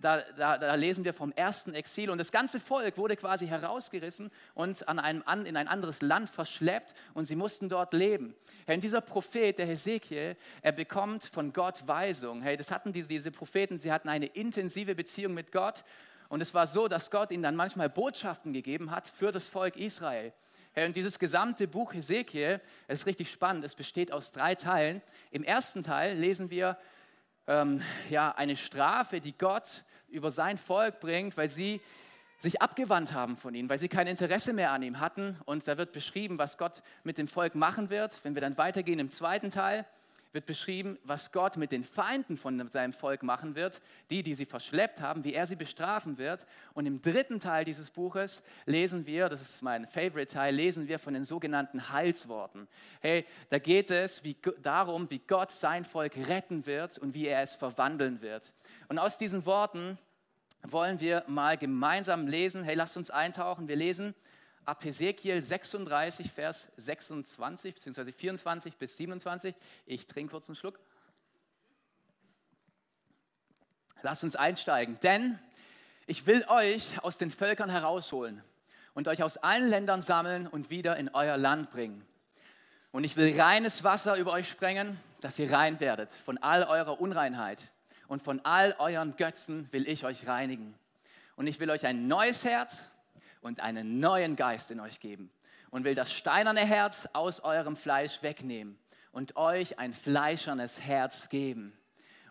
da, 0.00 0.22
da, 0.36 0.58
da, 0.58 0.74
lesen 0.74 1.04
wir 1.04 1.14
vom 1.14 1.32
ersten 1.32 1.74
Exil 1.74 2.10
und 2.10 2.18
das 2.18 2.32
ganze 2.32 2.60
Volk 2.60 2.96
wurde 2.98 3.16
quasi 3.16 3.46
herausgerissen 3.46 4.30
und 4.54 4.86
an 4.88 4.98
einem, 4.98 5.22
an, 5.26 5.46
in 5.46 5.56
ein 5.56 5.68
anderes 5.68 6.02
Land 6.02 6.30
verschleppt 6.30 6.94
und 7.14 7.24
sie 7.24 7.36
mussten 7.36 7.68
dort 7.68 7.92
leben. 7.92 8.34
Hey, 8.66 8.76
und 8.76 8.84
dieser 8.84 9.00
Prophet, 9.00 9.58
der 9.58 9.66
Hesekiel, 9.66 10.36
er 10.62 10.72
bekommt 10.72 11.24
von 11.24 11.52
Gott 11.52 11.86
Weisung. 11.86 12.42
Hey, 12.42 12.56
das 12.56 12.70
hatten 12.70 12.92
diese, 12.92 13.08
diese 13.08 13.30
Propheten, 13.30 13.78
sie 13.78 13.92
hatten 13.92 14.08
eine 14.08 14.26
intensive 14.26 14.94
Beziehung 14.94 15.34
mit 15.34 15.52
Gott 15.52 15.84
und 16.28 16.40
es 16.40 16.54
war 16.54 16.66
so, 16.66 16.88
dass 16.88 17.10
Gott 17.10 17.30
ihnen 17.30 17.42
dann 17.42 17.56
manchmal 17.56 17.88
Botschaften 17.88 18.52
gegeben 18.52 18.90
hat 18.90 19.08
für 19.08 19.32
das 19.32 19.48
Volk 19.48 19.76
Israel. 19.76 20.32
Hey, 20.72 20.86
und 20.86 20.96
dieses 20.96 21.20
gesamte 21.20 21.68
Buch 21.68 21.94
Hesekiel, 21.94 22.60
es 22.88 23.00
ist 23.00 23.06
richtig 23.06 23.30
spannend, 23.30 23.64
es 23.64 23.76
besteht 23.76 24.10
aus 24.10 24.32
drei 24.32 24.56
Teilen. 24.56 25.02
Im 25.30 25.44
ersten 25.44 25.84
Teil 25.84 26.16
lesen 26.18 26.50
wir 26.50 26.76
ähm, 27.46 27.82
ja, 28.10 28.32
eine 28.32 28.56
Strafe, 28.56 29.20
die 29.20 29.36
Gott 29.36 29.84
über 30.08 30.30
sein 30.30 30.58
Volk 30.58 31.00
bringt, 31.00 31.36
weil 31.36 31.48
sie 31.48 31.80
sich 32.38 32.60
abgewandt 32.60 33.12
haben 33.12 33.36
von 33.36 33.54
ihm, 33.54 33.68
weil 33.68 33.78
sie 33.78 33.88
kein 33.88 34.06
Interesse 34.06 34.52
mehr 34.52 34.70
an 34.70 34.82
ihm 34.82 35.00
hatten. 35.00 35.36
Und 35.44 35.66
da 35.66 35.78
wird 35.78 35.92
beschrieben, 35.92 36.38
was 36.38 36.58
Gott 36.58 36.82
mit 37.02 37.18
dem 37.18 37.28
Volk 37.28 37.54
machen 37.54 37.90
wird. 37.90 38.22
Wenn 38.24 38.34
wir 38.34 38.42
dann 38.42 38.58
weitergehen 38.58 38.98
im 38.98 39.10
zweiten 39.10 39.50
Teil, 39.50 39.86
wird 40.34 40.46
beschrieben, 40.46 40.98
was 41.04 41.30
Gott 41.30 41.56
mit 41.56 41.70
den 41.70 41.84
Feinden 41.84 42.36
von 42.36 42.68
seinem 42.68 42.92
Volk 42.92 43.22
machen 43.22 43.54
wird, 43.54 43.80
die, 44.10 44.24
die 44.24 44.34
sie 44.34 44.46
verschleppt 44.46 45.00
haben, 45.00 45.22
wie 45.22 45.32
er 45.32 45.46
sie 45.46 45.54
bestrafen 45.54 46.18
wird. 46.18 46.44
Und 46.74 46.86
im 46.86 47.00
dritten 47.00 47.38
Teil 47.38 47.64
dieses 47.64 47.90
Buches 47.90 48.42
lesen 48.66 49.06
wir, 49.06 49.28
das 49.28 49.40
ist 49.40 49.62
mein 49.62 49.86
Favorite 49.86 50.34
Teil, 50.34 50.54
lesen 50.54 50.88
wir 50.88 50.98
von 50.98 51.14
den 51.14 51.24
sogenannten 51.24 51.90
Heilsworten. 51.90 52.66
Hey, 53.00 53.24
da 53.48 53.60
geht 53.60 53.92
es 53.92 54.24
wie, 54.24 54.36
darum, 54.60 55.08
wie 55.08 55.20
Gott 55.20 55.52
sein 55.52 55.84
Volk 55.84 56.16
retten 56.28 56.66
wird 56.66 56.98
und 56.98 57.14
wie 57.14 57.28
er 57.28 57.42
es 57.42 57.54
verwandeln 57.54 58.20
wird. 58.20 58.52
Und 58.88 58.98
aus 58.98 59.16
diesen 59.16 59.46
Worten 59.46 59.98
wollen 60.62 60.98
wir 61.00 61.22
mal 61.28 61.56
gemeinsam 61.56 62.26
lesen. 62.26 62.64
Hey, 62.64 62.74
lasst 62.74 62.96
uns 62.96 63.10
eintauchen. 63.10 63.68
Wir 63.68 63.76
lesen 63.76 64.14
ab 64.64 64.84
Hesekiel 64.84 65.42
36, 65.42 66.30
Vers 66.30 66.68
26 66.76 67.74
bzw. 67.74 68.12
24 68.12 68.76
bis 68.76 68.96
27. 68.96 69.54
Ich 69.86 70.06
trinke 70.06 70.32
kurz 70.32 70.48
einen 70.48 70.56
Schluck. 70.56 70.78
Lasst 74.02 74.24
uns 74.24 74.36
einsteigen, 74.36 74.98
denn 75.02 75.38
ich 76.06 76.26
will 76.26 76.44
euch 76.48 77.02
aus 77.02 77.16
den 77.16 77.30
Völkern 77.30 77.70
herausholen 77.70 78.42
und 78.92 79.08
euch 79.08 79.22
aus 79.22 79.38
allen 79.38 79.68
Ländern 79.68 80.02
sammeln 80.02 80.46
und 80.46 80.70
wieder 80.70 80.96
in 80.96 81.08
euer 81.08 81.36
Land 81.36 81.70
bringen. 81.70 82.04
Und 82.92 83.04
ich 83.04 83.16
will 83.16 83.40
reines 83.40 83.82
Wasser 83.82 84.16
über 84.16 84.32
euch 84.32 84.48
sprengen, 84.48 85.00
dass 85.20 85.38
ihr 85.38 85.50
rein 85.50 85.80
werdet 85.80 86.12
von 86.12 86.38
all 86.38 86.62
eurer 86.64 87.00
Unreinheit. 87.00 87.62
Und 88.06 88.22
von 88.22 88.40
all 88.44 88.76
euren 88.78 89.16
Götzen 89.16 89.68
will 89.72 89.88
ich 89.88 90.04
euch 90.04 90.26
reinigen. 90.26 90.74
Und 91.36 91.46
ich 91.46 91.58
will 91.58 91.70
euch 91.70 91.86
ein 91.86 92.06
neues 92.06 92.44
Herz 92.44 92.90
und 93.44 93.60
einen 93.60 94.00
neuen 94.00 94.36
Geist 94.36 94.70
in 94.70 94.80
euch 94.80 95.00
geben 95.00 95.30
und 95.70 95.84
will 95.84 95.94
das 95.94 96.12
steinerne 96.12 96.64
Herz 96.64 97.06
aus 97.12 97.40
eurem 97.40 97.76
Fleisch 97.76 98.22
wegnehmen 98.22 98.78
und 99.12 99.36
euch 99.36 99.78
ein 99.78 99.92
fleischernes 99.92 100.80
Herz 100.80 101.28
geben. 101.28 101.76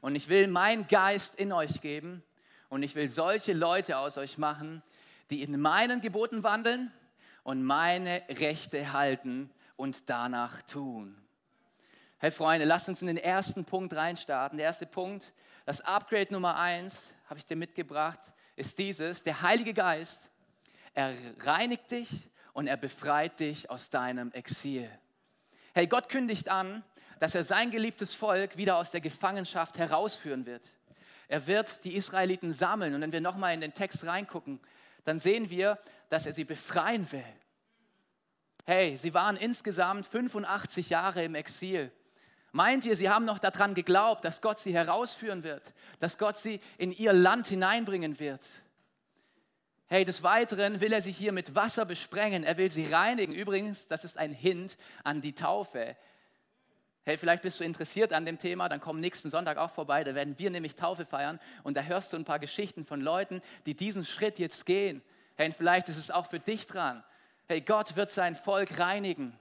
Und 0.02 0.16
ich 0.16 0.28
will 0.28 0.48
meinen 0.48 0.88
Geist 0.88 1.36
in 1.36 1.54
euch 1.54 1.82
geben 1.82 2.24
und 2.70 2.82
ich 2.82 2.96
will 2.96 3.12
solche 3.12 3.54
Leute 3.54 4.00
aus 4.00 4.18
euch 4.18 4.40
machen, 4.40 4.82
die 5.30 5.44
in 5.44 5.60
meinen 5.62 6.02
Geboten 6.02 6.44
wandeln 6.44 6.92
und 7.44 7.64
meine 7.64 8.24
Rechte 8.28 8.92
halten 8.92 9.52
und 9.76 10.10
danach 10.10 10.64
tun. 10.64 11.16
Hey 12.18 12.32
Freunde, 12.32 12.66
lasst 12.66 12.90
uns 12.90 13.02
in 13.02 13.08
den 13.08 13.18
ersten 13.18 13.66
Punkt 13.66 13.94
reinstarten. 13.94 14.58
Der 14.58 14.66
erste 14.66 14.88
Punkt, 14.88 15.32
das 15.66 15.82
Upgrade 15.82 16.34
Nummer 16.34 16.58
eins, 16.58 17.14
habe 17.30 17.38
ich 17.38 17.46
dir 17.46 17.56
mitgebracht, 17.56 18.20
ist 18.56 18.80
dieses, 18.80 19.24
der 19.24 19.44
Heilige 19.44 19.76
Geist, 19.76 20.30
er 20.94 21.14
reinigt 21.40 21.92
dich 21.92 22.10
und 22.54 22.68
er 22.68 22.78
befreit 22.78 23.40
dich 23.40 23.70
aus 23.70 23.90
deinem 23.90 24.32
Exil. 24.32 24.90
Hey, 25.74 25.88
Gott 25.88 26.10
kündigt 26.10 26.50
an, 26.50 26.84
dass 27.20 27.36
er 27.36 27.44
sein 27.44 27.72
geliebtes 27.72 28.16
Volk 28.16 28.58
wieder 28.58 28.78
aus 28.78 28.92
der 28.92 29.02
Gefangenschaft 29.02 29.78
herausführen 29.78 30.46
wird. 30.46 30.64
Er 31.28 31.48
wird 31.48 31.84
die 31.84 31.96
Israeliten 31.96 32.54
sammeln 32.54 32.94
und 32.94 33.02
wenn 33.02 33.12
wir 33.12 33.22
nochmal 33.22 33.54
in 33.54 33.62
den 33.62 33.74
Text 33.74 34.06
reingucken, 34.06 34.60
dann 35.04 35.20
sehen 35.20 35.50
wir, 35.50 35.80
dass 36.10 36.26
er 36.26 36.34
sie 36.34 36.44
befreien 36.44 37.12
will. 37.12 37.26
Hey, 38.66 38.96
sie 38.96 39.14
waren 39.14 39.36
insgesamt 39.36 40.06
85 40.06 40.90
Jahre 40.90 41.24
im 41.24 41.36
Exil. 41.36 41.92
Meint 42.52 42.86
ihr, 42.86 42.96
sie 42.96 43.10
haben 43.10 43.26
noch 43.26 43.40
daran 43.40 43.74
geglaubt, 43.74 44.24
dass 44.24 44.42
Gott 44.42 44.60
sie 44.60 44.74
herausführen 44.74 45.44
wird, 45.44 45.74
dass 46.00 46.18
Gott 46.18 46.38
sie 46.38 46.62
in 46.78 46.92
ihr 46.92 47.12
Land 47.12 47.48
hineinbringen 47.48 48.20
wird? 48.20 48.42
Hey, 49.94 50.06
des 50.06 50.24
Weiteren 50.24 50.82
will 50.82 50.92
er 50.92 51.04
sie 51.04 51.12
hier 51.12 51.32
mit 51.32 51.54
Wasser 51.54 51.86
besprengen, 51.86 52.44
er 52.44 52.58
will 52.58 52.72
sie 52.72 52.88
reinigen. 52.88 53.32
Übrigens, 53.32 53.86
das 53.86 54.04
ist 54.04 54.18
ein 54.18 54.34
Hint 54.34 54.76
an 55.04 55.22
die 55.22 55.36
Taufe. 55.36 55.96
Hey, 57.04 57.16
vielleicht 57.16 57.44
bist 57.44 57.60
du 57.60 57.64
interessiert 57.64 58.12
an 58.12 58.26
dem 58.26 58.40
Thema, 58.40 58.70
dann 58.70 58.82
komm 58.82 59.00
nächsten 59.00 59.30
Sonntag 59.30 59.60
auch 59.60 59.70
vorbei, 59.70 60.04
da 60.04 60.16
werden 60.16 60.40
wir 60.40 60.50
nämlich 60.50 60.76
Taufe 60.76 61.06
feiern 61.06 61.40
und 61.62 61.78
da 61.78 61.84
hörst 61.84 62.12
du 62.12 62.18
ein 62.18 62.26
paar 62.26 62.40
Geschichten 62.40 62.86
von 62.86 63.02
Leuten, 63.02 63.44
die 63.68 63.76
diesen 63.76 64.04
Schritt 64.04 64.40
jetzt 64.40 64.66
gehen. 64.66 65.04
Hey, 65.36 65.52
vielleicht 65.52 65.90
ist 65.90 65.98
es 65.98 66.10
auch 66.10 66.26
für 66.26 66.40
dich 66.40 66.66
dran. 66.66 67.04
Hey, 67.48 67.62
Gott 67.62 67.96
wird 67.96 68.10
sein 68.10 68.36
Volk 68.36 68.80
reinigen. 68.80 69.38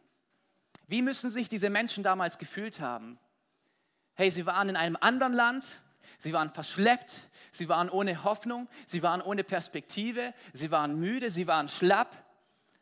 Wie 0.86 1.00
müssen 1.00 1.30
sich 1.30 1.48
diese 1.48 1.70
Menschen 1.70 2.04
damals 2.04 2.36
gefühlt 2.36 2.78
haben? 2.78 3.18
Hey, 4.16 4.30
sie 4.30 4.44
waren 4.44 4.68
in 4.68 4.76
einem 4.76 4.98
anderen 5.00 5.32
Land, 5.32 5.80
sie 6.18 6.34
waren 6.34 6.50
verschleppt, 6.50 7.26
sie 7.52 7.68
waren 7.68 7.88
ohne 7.88 8.24
Hoffnung, 8.24 8.68
sie 8.86 9.02
waren 9.02 9.22
ohne 9.22 9.44
Perspektive, 9.44 10.34
sie 10.52 10.70
waren 10.70 10.98
müde, 10.98 11.30
sie 11.30 11.46
waren 11.46 11.68
schlapp. 11.68 12.16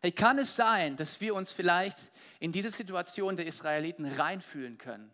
Hey, 0.01 0.13
kann 0.13 0.39
es 0.39 0.57
sein, 0.57 0.97
dass 0.97 1.21
wir 1.21 1.35
uns 1.35 1.53
vielleicht 1.53 1.99
in 2.39 2.53
diese 2.53 2.71
Situation 2.71 3.37
der 3.37 3.47
Israeliten 3.47 4.07
reinfühlen 4.07 4.79
können? 4.79 5.13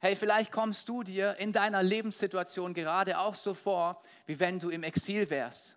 Hey, 0.00 0.16
vielleicht 0.16 0.50
kommst 0.50 0.88
du 0.88 1.02
dir 1.02 1.36
in 1.36 1.52
deiner 1.52 1.82
Lebenssituation 1.82 2.74
gerade 2.74 3.18
auch 3.18 3.34
so 3.34 3.54
vor, 3.54 4.02
wie 4.26 4.40
wenn 4.40 4.58
du 4.58 4.70
im 4.70 4.82
Exil 4.82 5.28
wärst. 5.30 5.76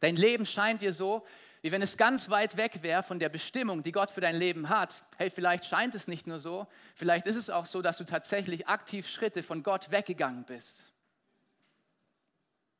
Dein 0.00 0.16
Leben 0.16 0.46
scheint 0.46 0.82
dir 0.82 0.92
so, 0.92 1.24
wie 1.64 1.72
wenn 1.72 1.80
es 1.80 1.96
ganz 1.96 2.28
weit 2.28 2.58
weg 2.58 2.82
wäre 2.82 3.02
von 3.02 3.18
der 3.18 3.30
Bestimmung, 3.30 3.82
die 3.82 3.90
Gott 3.90 4.10
für 4.10 4.20
dein 4.20 4.36
Leben 4.36 4.68
hat. 4.68 5.02
Hey, 5.16 5.30
vielleicht 5.30 5.64
scheint 5.64 5.94
es 5.94 6.08
nicht 6.08 6.26
nur 6.26 6.38
so, 6.38 6.66
vielleicht 6.94 7.24
ist 7.24 7.36
es 7.36 7.48
auch 7.48 7.64
so, 7.64 7.80
dass 7.80 7.96
du 7.96 8.04
tatsächlich 8.04 8.68
aktiv 8.68 9.08
Schritte 9.08 9.42
von 9.42 9.62
Gott 9.62 9.90
weggegangen 9.90 10.44
bist. 10.44 10.92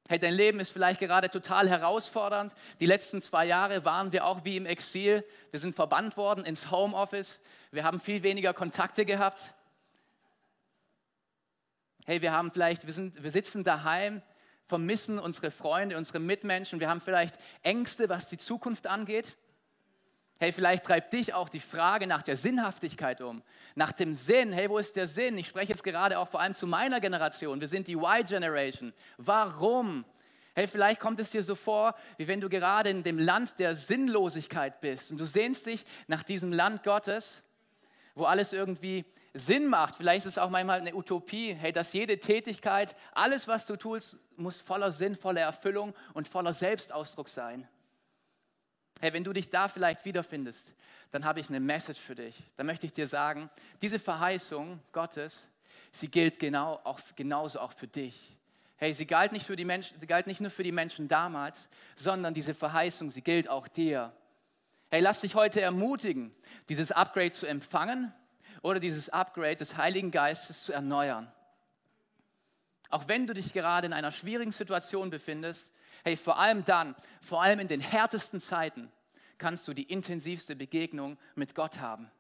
Hey, 0.07 0.19
dein 0.19 0.35
Leben 0.35 0.61
ist 0.61 0.71
vielleicht 0.71 1.01
gerade 1.01 1.31
total 1.31 1.67
herausfordernd. 1.67 2.53
Die 2.79 2.85
letzten 2.85 3.23
zwei 3.23 3.47
Jahre 3.47 3.87
waren 3.87 4.13
wir 4.13 4.27
auch 4.27 4.45
wie 4.45 4.59
im 4.59 4.67
Exil. 4.67 5.25
Wir 5.51 5.61
sind 5.61 5.75
verbannt 5.75 6.19
worden 6.19 6.45
ins 6.45 6.71
Homeoffice. 6.71 7.41
Wir 7.71 7.85
haben 7.85 8.01
viel 8.01 8.23
weniger 8.23 8.53
Kontakte 8.53 9.07
gehabt. 9.07 9.55
Hey, 12.05 12.21
wir 12.21 12.33
haben 12.33 12.53
vielleicht, 12.53 12.85
wir, 12.85 12.93
sind, 12.93 13.23
wir 13.23 13.31
sitzen 13.31 13.65
daheim, 13.65 14.21
vermissen 14.65 15.19
unsere 15.19 15.51
Freunde, 15.51 15.97
unsere 15.97 16.19
Mitmenschen. 16.19 16.81
Wir 16.81 16.89
haben 16.89 17.01
vielleicht 17.01 17.39
Ängste, 17.63 18.09
was 18.09 18.29
die 18.29 18.39
Zukunft 18.39 18.87
angeht. 18.87 19.37
Hey, 20.39 20.53
vielleicht 20.53 20.85
treibt 20.85 21.13
dich 21.13 21.33
auch 21.33 21.49
die 21.49 21.61
Frage 21.61 22.07
nach 22.07 22.23
der 22.23 22.37
Sinnhaftigkeit 22.37 23.21
um, 23.21 23.43
nach 23.77 23.93
dem 23.93 24.15
Sinn. 24.15 24.53
Hey, 24.53 24.69
wo 24.69 24.79
ist 24.79 24.97
der 24.97 25.07
Sinn? 25.07 25.39
Ich 25.39 25.47
spreche 25.47 25.73
jetzt 25.73 25.85
gerade 25.85 26.19
auch 26.19 26.29
vor 26.29 26.41
allem 26.41 26.55
zu 26.55 26.67
meiner 26.67 27.01
Generation. 27.01 27.61
Wir 27.61 27.69
sind 27.69 27.87
die 27.87 27.95
Y-Generation. 27.95 28.93
Warum? 29.17 30.05
Hey, 30.55 30.67
vielleicht 30.67 31.01
kommt 31.01 31.21
es 31.21 31.31
dir 31.31 31.43
so 31.43 31.55
vor, 31.55 31.95
wie 32.17 32.27
wenn 32.27 32.41
du 32.41 32.49
gerade 32.49 32.91
in 32.91 33.03
dem 33.03 33.19
Land 33.19 33.59
der 33.59 33.77
Sinnlosigkeit 33.77 34.81
bist 34.81 35.11
und 35.11 35.19
du 35.19 35.27
sehnst 35.27 35.67
dich 35.67 35.85
nach 36.09 36.23
diesem 36.23 36.53
Land 36.53 36.83
Gottes, 36.83 37.43
wo 38.15 38.25
alles 38.25 38.53
irgendwie 38.53 39.05
Sinn 39.35 39.67
macht. 39.67 39.97
Vielleicht 39.97 40.25
ist 40.27 40.33
es 40.33 40.39
auch 40.39 40.49
manchmal 40.49 40.81
eine 40.81 40.95
Utopie, 40.95 41.55
hey, 41.55 41.73
dass 41.73 41.93
jede 41.93 42.21
Tätigkeit, 42.21 42.97
alles, 43.13 43.49
was 43.49 43.67
du 43.67 43.77
tust, 43.77 44.19
muss 44.37 44.63
voller 44.63 44.93
Sinn, 44.93 45.17
voller 45.17 45.41
Erfüllung 45.41 45.93
und 46.15 46.29
voller 46.29 46.53
Selbstausdruck 46.53 47.29
sein. 47.29 47.69
Hey, 49.01 49.13
wenn 49.13 49.25
du 49.25 49.33
dich 49.33 49.51
da 49.51 49.67
vielleicht 49.67 50.05
wiederfindest, 50.05 50.75
dann 51.11 51.25
habe 51.25 51.41
ich 51.41 51.49
eine 51.49 51.59
Message 51.59 52.01
für 52.01 52.15
dich. 52.15 52.41
Da 52.57 52.63
möchte 52.63 52.87
ich 52.87 52.93
dir 52.93 53.09
sagen, 53.09 53.51
diese 53.83 53.99
Verheißung 53.99 54.81
Gottes, 54.93 55.49
sie 55.91 56.09
gilt 56.09 56.39
genau 56.39 56.81
auch, 56.85 57.01
genauso 57.17 57.59
auch 57.59 57.73
für 57.73 57.89
dich. 57.89 58.37
Hey, 58.77 58.95
sie 58.95 59.07
galt, 59.07 59.33
nicht 59.33 59.47
für 59.47 59.57
die 59.57 59.65
Menschen, 59.65 59.99
sie 59.99 60.07
galt 60.07 60.29
nicht 60.29 60.41
nur 60.41 60.51
für 60.51 60.63
die 60.63 60.73
Menschen 60.73 61.09
damals, 61.09 61.69
sondern 61.97 62.35
diese 62.35 62.55
Verheißung, 62.55 63.11
sie 63.11 63.23
gilt 63.23 63.49
auch 63.49 63.67
dir. 63.67 64.13
Hey, 64.91 65.01
lass 65.01 65.23
dich 65.23 65.35
heute 65.35 65.61
ermutigen, 65.61 66.33
dieses 66.69 66.93
Upgrade 66.93 67.33
zu 67.33 67.47
empfangen 67.47 68.13
oder 68.65 68.81
dieses 68.81 69.11
Upgrade 69.11 69.57
des 69.57 69.77
Heiligen 69.77 70.11
Geistes 70.11 70.65
zu 70.65 70.73
erneuern. 70.73 71.31
Auch 72.89 73.09
wenn 73.09 73.27
du 73.27 73.35
dich 73.35 73.53
gerade 73.53 73.87
in 73.87 73.93
einer 73.93 74.11
schwierigen 74.11 74.53
Situation 74.53 75.11
befindest, 75.11 75.71
hey, 76.03 76.17
vor 76.17 76.39
allem 76.39 76.65
dann, 76.65 76.97
vor 77.21 77.43
allem 77.43 77.61
in 77.61 77.69
den 77.69 77.83
härtesten 77.83 78.41
Zeiten, 78.41 78.91
kannst 79.37 79.69
du 79.69 79.75
die 79.75 79.83
intensivste 79.83 80.57
Begegnung 80.57 81.19
mit 81.35 81.55
Gott 81.55 81.81
haben. 81.81 82.11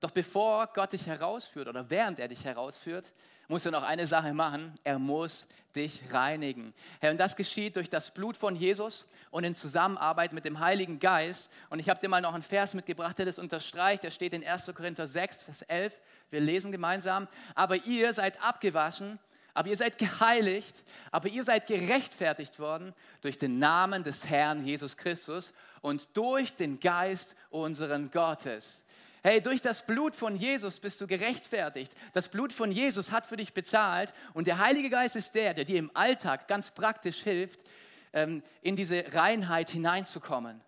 Doch 0.00 0.10
bevor 0.10 0.66
Gott 0.66 0.92
dich 0.92 1.06
herausführt 1.06 1.68
oder 1.68 1.88
während 1.88 2.18
er 2.18 2.28
dich 2.28 2.44
herausführt, 2.44 3.14
muss 3.50 3.66
er 3.66 3.72
noch 3.72 3.82
eine 3.82 4.06
Sache 4.06 4.32
machen. 4.32 4.72
Er 4.84 5.00
muss 5.00 5.44
dich 5.74 6.00
reinigen. 6.12 6.72
Und 7.02 7.18
das 7.18 7.34
geschieht 7.34 7.74
durch 7.74 7.90
das 7.90 8.12
Blut 8.12 8.36
von 8.36 8.54
Jesus 8.54 9.04
und 9.32 9.42
in 9.42 9.56
Zusammenarbeit 9.56 10.32
mit 10.32 10.44
dem 10.44 10.60
Heiligen 10.60 11.00
Geist. 11.00 11.50
Und 11.68 11.80
ich 11.80 11.88
habe 11.88 11.98
dir 11.98 12.08
mal 12.08 12.20
noch 12.20 12.32
einen 12.32 12.44
Vers 12.44 12.74
mitgebracht, 12.74 13.18
der 13.18 13.26
das 13.26 13.40
unterstreicht. 13.40 14.04
Der 14.04 14.12
steht 14.12 14.34
in 14.34 14.46
1. 14.46 14.70
Korinther 14.72 15.08
6, 15.08 15.42
Vers 15.42 15.62
11. 15.62 16.00
Wir 16.30 16.40
lesen 16.40 16.70
gemeinsam. 16.70 17.26
Aber 17.56 17.74
ihr 17.86 18.12
seid 18.12 18.40
abgewaschen, 18.40 19.18
aber 19.52 19.68
ihr 19.68 19.76
seid 19.76 19.98
geheiligt, 19.98 20.84
aber 21.10 21.26
ihr 21.26 21.42
seid 21.42 21.66
gerechtfertigt 21.66 22.60
worden 22.60 22.94
durch 23.20 23.36
den 23.36 23.58
Namen 23.58 24.04
des 24.04 24.28
Herrn 24.28 24.64
Jesus 24.64 24.96
Christus 24.96 25.52
und 25.80 26.08
durch 26.16 26.54
den 26.54 26.78
Geist 26.78 27.34
unseren 27.50 28.12
Gottes. 28.12 28.84
Hey, 29.22 29.42
durch 29.42 29.60
das 29.60 29.84
Blut 29.84 30.14
von 30.14 30.34
Jesus 30.34 30.80
bist 30.80 31.00
du 31.00 31.06
gerechtfertigt. 31.06 31.92
Das 32.14 32.30
Blut 32.30 32.54
von 32.54 32.72
Jesus 32.72 33.10
hat 33.10 33.26
für 33.26 33.36
dich 33.36 33.52
bezahlt 33.52 34.14
und 34.32 34.46
der 34.46 34.58
Heilige 34.58 34.88
Geist 34.88 35.14
ist 35.14 35.34
der, 35.34 35.52
der 35.52 35.66
dir 35.66 35.78
im 35.78 35.94
Alltag 35.94 36.48
ganz 36.48 36.70
praktisch 36.70 37.20
hilft, 37.22 37.60
ähm, 38.14 38.42
in 38.62 38.76
diese 38.76 39.04
Reinheit 39.12 39.68
hineinzukommen. 39.68 40.62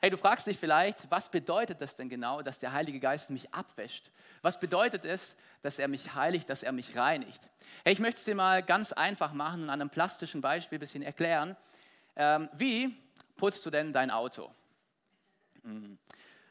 Hey, 0.00 0.08
du 0.08 0.16
fragst 0.16 0.46
dich 0.46 0.58
vielleicht, 0.58 1.10
was 1.10 1.30
bedeutet 1.30 1.80
das 1.82 1.96
denn 1.96 2.08
genau, 2.08 2.40
dass 2.40 2.58
der 2.58 2.72
Heilige 2.72 3.00
Geist 3.00 3.30
mich 3.30 3.52
abwäscht? 3.52 4.10
Was 4.40 4.58
bedeutet 4.58 5.04
es, 5.04 5.36
dass 5.62 5.78
er 5.78 5.88
mich 5.88 6.14
heiligt, 6.14 6.48
dass 6.48 6.62
er 6.62 6.72
mich 6.72 6.96
reinigt? 6.96 7.42
Hey, 7.84 7.92
ich 7.92 7.98
möchte 7.98 8.18
es 8.18 8.24
dir 8.24 8.34
mal 8.34 8.62
ganz 8.62 8.92
einfach 8.92 9.32
machen 9.34 9.64
und 9.64 9.70
an 9.70 9.80
einem 9.80 9.90
plastischen 9.90 10.40
Beispiel 10.40 10.78
ein 10.78 10.80
bisschen 10.80 11.02
erklären. 11.02 11.56
Ähm, 12.14 12.48
wie 12.54 12.94
putzt 13.36 13.66
du 13.66 13.70
denn 13.70 13.92
dein 13.92 14.10
Auto? 14.10 14.50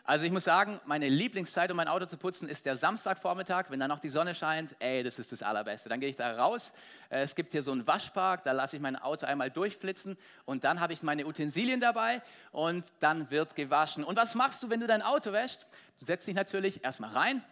Also 0.08 0.24
ich 0.28 0.32
muss 0.32 0.44
sagen, 0.44 0.80
meine 0.86 1.10
Lieblingszeit, 1.10 1.72
um 1.72 1.78
mein 1.78 1.88
Auto 1.88 2.06
zu 2.06 2.18
putzen, 2.18 2.48
ist 2.48 2.68
der 2.68 2.76
Samstagvormittag, 2.76 3.66
wenn 3.70 3.80
dann 3.80 3.90
noch 3.90 3.98
die 3.98 4.10
Sonne 4.10 4.36
scheint. 4.36 4.76
Ey, 4.78 5.02
das 5.02 5.18
ist 5.18 5.32
das 5.32 5.42
Allerbeste. 5.42 5.90
Dann 5.90 6.00
gehe 6.00 6.10
ich 6.10 6.16
da 6.16 6.32
raus. 6.36 6.74
Äh, 7.10 7.22
es 7.22 7.34
gibt 7.34 7.52
hier 7.52 7.64
so 7.64 7.72
einen 7.72 7.88
Waschpark, 7.88 8.44
da 8.44 8.52
lasse 8.52 8.76
ich 8.76 8.84
mein 8.84 8.98
Auto 8.98 9.26
einmal 9.26 9.50
durchflitzen 9.50 10.16
und 10.46 10.64
dann 10.64 10.80
habe 10.80 10.94
ich 10.94 11.02
meine 11.02 11.26
Utensilien 11.26 11.80
dabei 11.80 12.22
und 12.52 12.86
dann 13.00 13.32
wird 13.32 13.56
gewaschen. 13.56 14.04
Und 14.04 14.16
was 14.16 14.36
machst 14.36 14.62
du, 14.62 14.70
wenn 14.70 14.80
du 14.80 14.86
dein 14.86 15.02
Auto 15.02 15.32
wäschst? 15.32 15.66
Du 15.98 16.06
setzt 16.06 16.28
dich 16.28 16.36
natürlich 16.36 16.84
erstmal 16.84 17.10
rein 17.10 17.44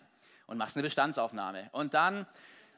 und 0.45 0.57
machst 0.57 0.77
eine 0.77 0.83
Bestandsaufnahme. 0.83 1.69
Und 1.71 1.95
dann 1.95 2.27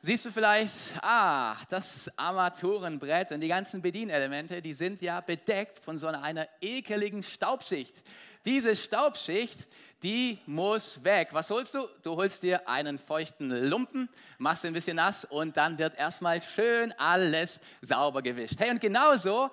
siehst 0.06 0.26
du 0.26 0.32
vielleicht, 0.32 0.78
ah, 1.02 1.58
das 1.68 2.10
Armaturenbrett 2.16 3.34
und 3.34 3.42
die 3.42 3.48
ganzen 3.48 3.82
Bedienelemente, 3.82 4.62
die 4.62 4.74
sind 4.74 5.02
ja 5.02 5.20
bedeckt 5.20 5.80
von 5.80 5.98
so 5.98 6.08
einer 6.08 6.48
ekeligen 6.62 7.24
Staubschicht. 7.24 8.04
Diese 8.46 8.76
Staubschicht, 8.76 9.68
die 10.04 10.38
muss 10.46 11.04
weg. 11.04 11.30
Was 11.32 11.50
holst 11.50 11.74
du? 11.74 11.88
Du 12.04 12.16
holst 12.16 12.44
dir 12.44 12.70
einen 12.70 13.00
feuchten 13.00 13.50
Lumpen, 13.50 14.08
machst 14.38 14.64
ihn 14.64 14.68
ein 14.68 14.74
bisschen 14.74 14.98
nass 14.98 15.26
und 15.26 15.58
dann 15.58 15.80
wird 15.80 15.98
erstmal 15.98 16.44
schön 16.44 16.94
alles 17.00 17.60
sauber 17.82 18.22
gewischt. 18.22 18.60
Hey, 18.60 18.70
und 18.70 18.80
genauso 18.80 19.50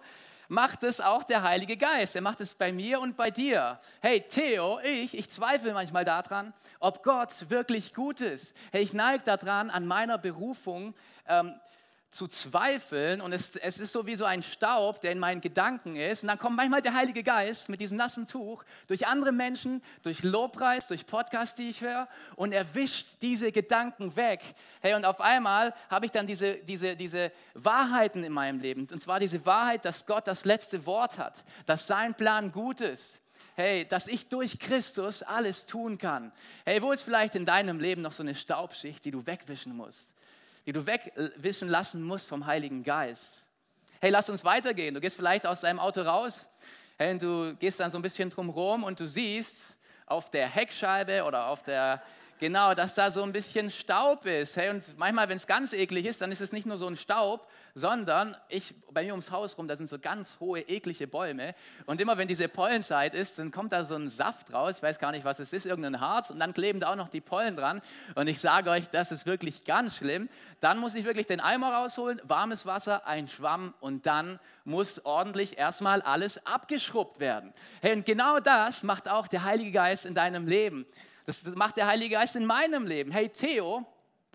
macht 0.48 0.82
es 0.82 1.00
auch 1.00 1.22
der 1.22 1.42
Heilige 1.42 1.78
Geist. 1.78 2.16
Er 2.16 2.20
macht 2.20 2.42
es 2.42 2.54
bei 2.54 2.70
mir 2.70 3.00
und 3.00 3.16
bei 3.16 3.30
dir. 3.30 3.80
Hey, 4.02 4.20
Theo, 4.28 4.78
ich, 4.80 5.16
ich 5.16 5.30
zweifle 5.30 5.72
manchmal 5.72 6.04
daran, 6.04 6.52
ob 6.78 7.02
Gott 7.02 7.48
wirklich 7.48 7.94
gut 7.94 8.20
ist. 8.20 8.54
Hey, 8.72 8.82
ich 8.82 8.92
neige 8.92 9.24
daran, 9.24 9.70
an 9.70 9.86
meiner 9.86 10.18
Berufung, 10.18 10.94
ähm, 11.26 11.54
zu 12.12 12.28
zweifeln 12.28 13.22
und 13.22 13.32
es, 13.32 13.56
es 13.56 13.80
ist 13.80 13.90
so 13.90 14.06
wie 14.06 14.16
so 14.16 14.26
ein 14.26 14.42
Staub, 14.42 15.00
der 15.00 15.12
in 15.12 15.18
meinen 15.18 15.40
Gedanken 15.40 15.96
ist. 15.96 16.22
Und 16.22 16.28
dann 16.28 16.38
kommt 16.38 16.56
manchmal 16.56 16.82
der 16.82 16.92
Heilige 16.92 17.22
Geist 17.22 17.70
mit 17.70 17.80
diesem 17.80 17.96
nassen 17.96 18.26
Tuch 18.26 18.64
durch 18.86 19.06
andere 19.06 19.32
Menschen, 19.32 19.82
durch 20.02 20.22
Lobpreis, 20.22 20.86
durch 20.86 21.06
Podcasts, 21.06 21.54
die 21.54 21.70
ich 21.70 21.80
höre 21.80 22.06
und 22.36 22.52
er 22.52 22.74
wischt 22.74 23.22
diese 23.22 23.50
Gedanken 23.50 24.14
weg. 24.14 24.42
Hey, 24.82 24.92
und 24.92 25.06
auf 25.06 25.22
einmal 25.22 25.72
habe 25.88 26.04
ich 26.04 26.12
dann 26.12 26.26
diese, 26.26 26.56
diese, 26.56 26.96
diese 26.96 27.32
Wahrheiten 27.54 28.22
in 28.24 28.32
meinem 28.32 28.60
Leben. 28.60 28.86
Und 28.92 29.00
zwar 29.00 29.18
diese 29.18 29.46
Wahrheit, 29.46 29.86
dass 29.86 30.04
Gott 30.04 30.28
das 30.28 30.44
letzte 30.44 30.84
Wort 30.84 31.16
hat, 31.16 31.42
dass 31.64 31.86
sein 31.86 32.14
Plan 32.14 32.52
gut 32.52 32.82
ist. 32.82 33.20
Hey, 33.54 33.86
dass 33.86 34.06
ich 34.06 34.28
durch 34.28 34.58
Christus 34.58 35.22
alles 35.22 35.64
tun 35.64 35.96
kann. 35.96 36.30
Hey, 36.66 36.82
wo 36.82 36.92
ist 36.92 37.04
vielleicht 37.04 37.36
in 37.36 37.46
deinem 37.46 37.80
Leben 37.80 38.02
noch 38.02 38.12
so 38.12 38.22
eine 38.22 38.34
Staubschicht, 38.34 39.02
die 39.06 39.10
du 39.10 39.26
wegwischen 39.26 39.74
musst? 39.74 40.14
Die 40.66 40.72
du 40.72 40.86
wegwischen 40.86 41.68
lassen 41.68 42.02
musst 42.02 42.28
vom 42.28 42.46
Heiligen 42.46 42.82
Geist. 42.82 43.46
Hey, 44.00 44.10
lass 44.10 44.28
uns 44.30 44.44
weitergehen. 44.44 44.94
Du 44.94 45.00
gehst 45.00 45.16
vielleicht 45.16 45.46
aus 45.46 45.60
deinem 45.60 45.78
Auto 45.78 46.02
raus 46.02 46.48
hey, 47.02 47.18
du 47.18 47.54
gehst 47.56 47.80
dann 47.80 47.90
so 47.90 47.98
ein 47.98 48.02
bisschen 48.02 48.30
drumherum 48.30 48.84
und 48.84 49.00
du 49.00 49.06
siehst 49.06 49.76
auf 50.06 50.30
der 50.30 50.48
Heckscheibe 50.48 51.24
oder 51.24 51.46
auf 51.48 51.62
der 51.62 52.02
Genau, 52.42 52.74
dass 52.74 52.94
da 52.94 53.08
so 53.08 53.22
ein 53.22 53.30
bisschen 53.30 53.70
Staub 53.70 54.26
ist. 54.26 54.56
Hey, 54.56 54.70
und 54.70 54.98
manchmal, 54.98 55.28
wenn 55.28 55.36
es 55.36 55.46
ganz 55.46 55.72
eklig 55.72 56.06
ist, 56.06 56.22
dann 56.22 56.32
ist 56.32 56.40
es 56.40 56.50
nicht 56.50 56.66
nur 56.66 56.76
so 56.76 56.88
ein 56.88 56.96
Staub, 56.96 57.48
sondern 57.76 58.36
ich, 58.48 58.74
bei 58.90 59.04
mir 59.04 59.12
ums 59.12 59.30
Haus 59.30 59.56
rum, 59.56 59.68
da 59.68 59.76
sind 59.76 59.88
so 59.88 59.96
ganz 59.96 60.40
hohe, 60.40 60.58
eklige 60.62 61.06
Bäume. 61.06 61.54
Und 61.86 62.00
immer 62.00 62.18
wenn 62.18 62.26
diese 62.26 62.48
Pollenzeit 62.48 63.14
ist, 63.14 63.38
dann 63.38 63.52
kommt 63.52 63.70
da 63.70 63.84
so 63.84 63.94
ein 63.94 64.08
Saft 64.08 64.52
raus. 64.52 64.78
Ich 64.78 64.82
weiß 64.82 64.98
gar 64.98 65.12
nicht, 65.12 65.24
was 65.24 65.38
es 65.38 65.52
ist, 65.52 65.66
irgendein 65.66 66.00
Harz. 66.00 66.30
Und 66.30 66.40
dann 66.40 66.52
kleben 66.52 66.80
da 66.80 66.90
auch 66.90 66.96
noch 66.96 67.10
die 67.10 67.20
Pollen 67.20 67.54
dran. 67.54 67.80
Und 68.16 68.26
ich 68.26 68.40
sage 68.40 68.70
euch, 68.70 68.88
das 68.90 69.12
ist 69.12 69.24
wirklich 69.24 69.62
ganz 69.62 69.94
schlimm. 69.94 70.28
Dann 70.58 70.78
muss 70.78 70.96
ich 70.96 71.04
wirklich 71.04 71.28
den 71.28 71.38
Eimer 71.38 71.72
rausholen, 71.72 72.20
warmes 72.24 72.66
Wasser, 72.66 73.06
ein 73.06 73.28
Schwamm 73.28 73.72
und 73.78 74.06
dann 74.06 74.40
muss 74.64 75.04
ordentlich 75.04 75.58
erstmal 75.58 76.02
alles 76.02 76.44
abgeschrubbt 76.44 77.20
werden. 77.20 77.52
Hey, 77.82 77.94
und 77.94 78.04
genau 78.04 78.40
das 78.40 78.82
macht 78.82 79.08
auch 79.08 79.28
der 79.28 79.44
Heilige 79.44 79.70
Geist 79.70 80.06
in 80.06 80.14
deinem 80.14 80.48
Leben. 80.48 80.86
Das, 81.26 81.44
macht 81.54 81.76
der 81.76 81.86
Heilige 81.86 82.16
Geist 82.16 82.34
in 82.36 82.46
meinem 82.46 82.86
Leben. 82.86 83.12
Hey 83.12 83.28
Theo, 83.28 83.86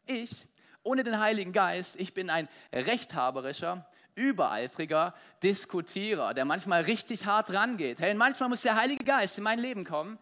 ich, 0.05 0.47
ohne 0.83 1.03
den 1.03 1.19
Heiligen 1.19 1.51
Geist, 1.51 1.99
ich 1.99 2.13
bin 2.13 2.29
ein 2.29 2.47
rechthaberischer, 2.71 3.85
übereifriger 4.15 5.13
Diskutierer, 5.43 6.33
der 6.33 6.45
manchmal 6.45 6.83
richtig 6.83 7.25
hart 7.25 7.51
rangeht. 7.53 7.99
Hey, 7.99 8.11
und 8.11 8.17
manchmal 8.17 8.49
muss 8.49 8.61
der 8.61 8.75
Heilige 8.75 9.03
Geist 9.03 9.37
in 9.37 9.43
mein 9.43 9.59
Leben 9.59 9.83
kommen. 9.83 10.17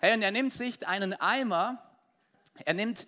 Hey, 0.00 0.14
und 0.14 0.22
er 0.22 0.30
nimmt 0.30 0.52
sich 0.52 0.86
einen 0.86 1.14
Eimer, 1.14 1.82
er 2.64 2.74
nimmt 2.74 3.06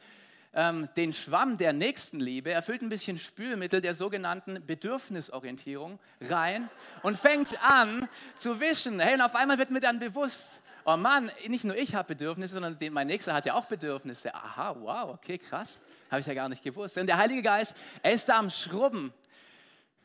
ähm, 0.55 0.89
den 0.97 1.13
Schwamm 1.13 1.59
der 1.59 1.75
Nächstenliebe, 1.75 2.51
er 2.51 2.63
füllt 2.63 2.83
ein 2.83 2.89
bisschen 2.89 3.19
Spülmittel 3.19 3.83
der 3.83 3.95
sogenannten 3.95 4.65
Bedürfnisorientierung 4.67 5.99
rein 6.23 6.71
und 7.03 7.19
fängt 7.19 7.63
an 7.63 8.09
zu 8.39 8.59
wischen. 8.59 9.01
Hey, 9.01 9.15
und 9.15 9.21
auf 9.21 9.35
einmal 9.35 9.59
wird 9.59 9.71
mir 9.71 9.81
dann 9.81 9.99
bewusst, 9.99 10.62
oh 10.85 10.97
Mann, 10.97 11.31
nicht 11.47 11.65
nur 11.65 11.77
ich 11.77 11.95
habe 11.95 12.09
Bedürfnisse, 12.09 12.55
sondern 12.55 12.77
mein 12.93 13.07
Nächster 13.07 13.35
hat 13.35 13.47
ja 13.47 13.55
auch 13.55 13.67
Bedürfnisse. 13.67 14.35
Aha, 14.35 14.77
wow, 14.79 15.11
okay, 15.15 15.39
krass, 15.39 15.81
habe 16.11 16.21
ich 16.21 16.27
ja 16.27 16.35
gar 16.35 16.49
nicht 16.49 16.63
gewusst. 16.63 16.99
Und 16.99 17.07
der 17.07 17.19
Heilige 17.19 17.43
Geist, 17.43 17.77
er 18.03 18.13
ist 18.13 18.29
da 18.29 18.39
am 18.39 18.51
Schrubben 18.51 19.13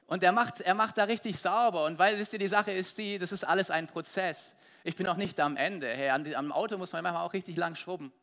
und 0.08 0.24
er 0.24 0.32
macht, 0.32 0.62
er 0.62 0.74
macht 0.74 0.98
da 0.98 1.04
richtig 1.04 1.40
sauber. 1.40 1.86
Und 1.86 2.00
weil, 2.00 2.18
wisst 2.18 2.34
ihr, 2.34 2.40
die 2.40 2.48
Sache 2.48 2.72
ist 2.72 2.98
die, 2.98 3.18
das 3.18 3.32
ist 3.32 3.44
alles 3.44 3.70
ein 3.70 3.88
Prozess. 3.88 4.56
Ich 4.84 4.96
bin 4.96 5.06
noch 5.06 5.18
nicht 5.18 5.40
am 5.40 5.58
Ende. 5.58 5.88
Hey, 5.88 6.10
am 6.10 6.52
Auto 6.52 6.78
muss 6.78 6.94
man 6.94 7.04
manchmal 7.04 7.26
auch 7.26 7.34
richtig 7.34 7.58
lang 7.58 7.76
schrubben. 7.76 8.14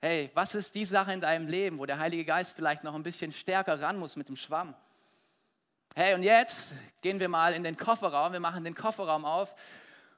Hey, 0.00 0.30
was 0.34 0.54
ist 0.54 0.74
die 0.74 0.84
Sache 0.84 1.14
in 1.14 1.22
deinem 1.22 1.48
Leben, 1.48 1.78
wo 1.78 1.86
der 1.86 1.98
Heilige 1.98 2.26
Geist 2.26 2.54
vielleicht 2.54 2.84
noch 2.84 2.94
ein 2.94 3.02
bisschen 3.02 3.32
stärker 3.32 3.80
ran 3.80 3.96
muss 3.96 4.16
mit 4.16 4.28
dem 4.28 4.36
Schwamm? 4.36 4.74
Hey, 5.96 6.12
und 6.12 6.24
jetzt 6.24 6.74
gehen 7.00 7.20
wir 7.20 7.28
mal 7.28 7.54
in 7.54 7.64
den 7.64 7.76
Kofferraum. 7.78 8.32
Wir 8.32 8.40
machen 8.40 8.64
den 8.64 8.74
Kofferraum 8.74 9.24
auf 9.24 9.54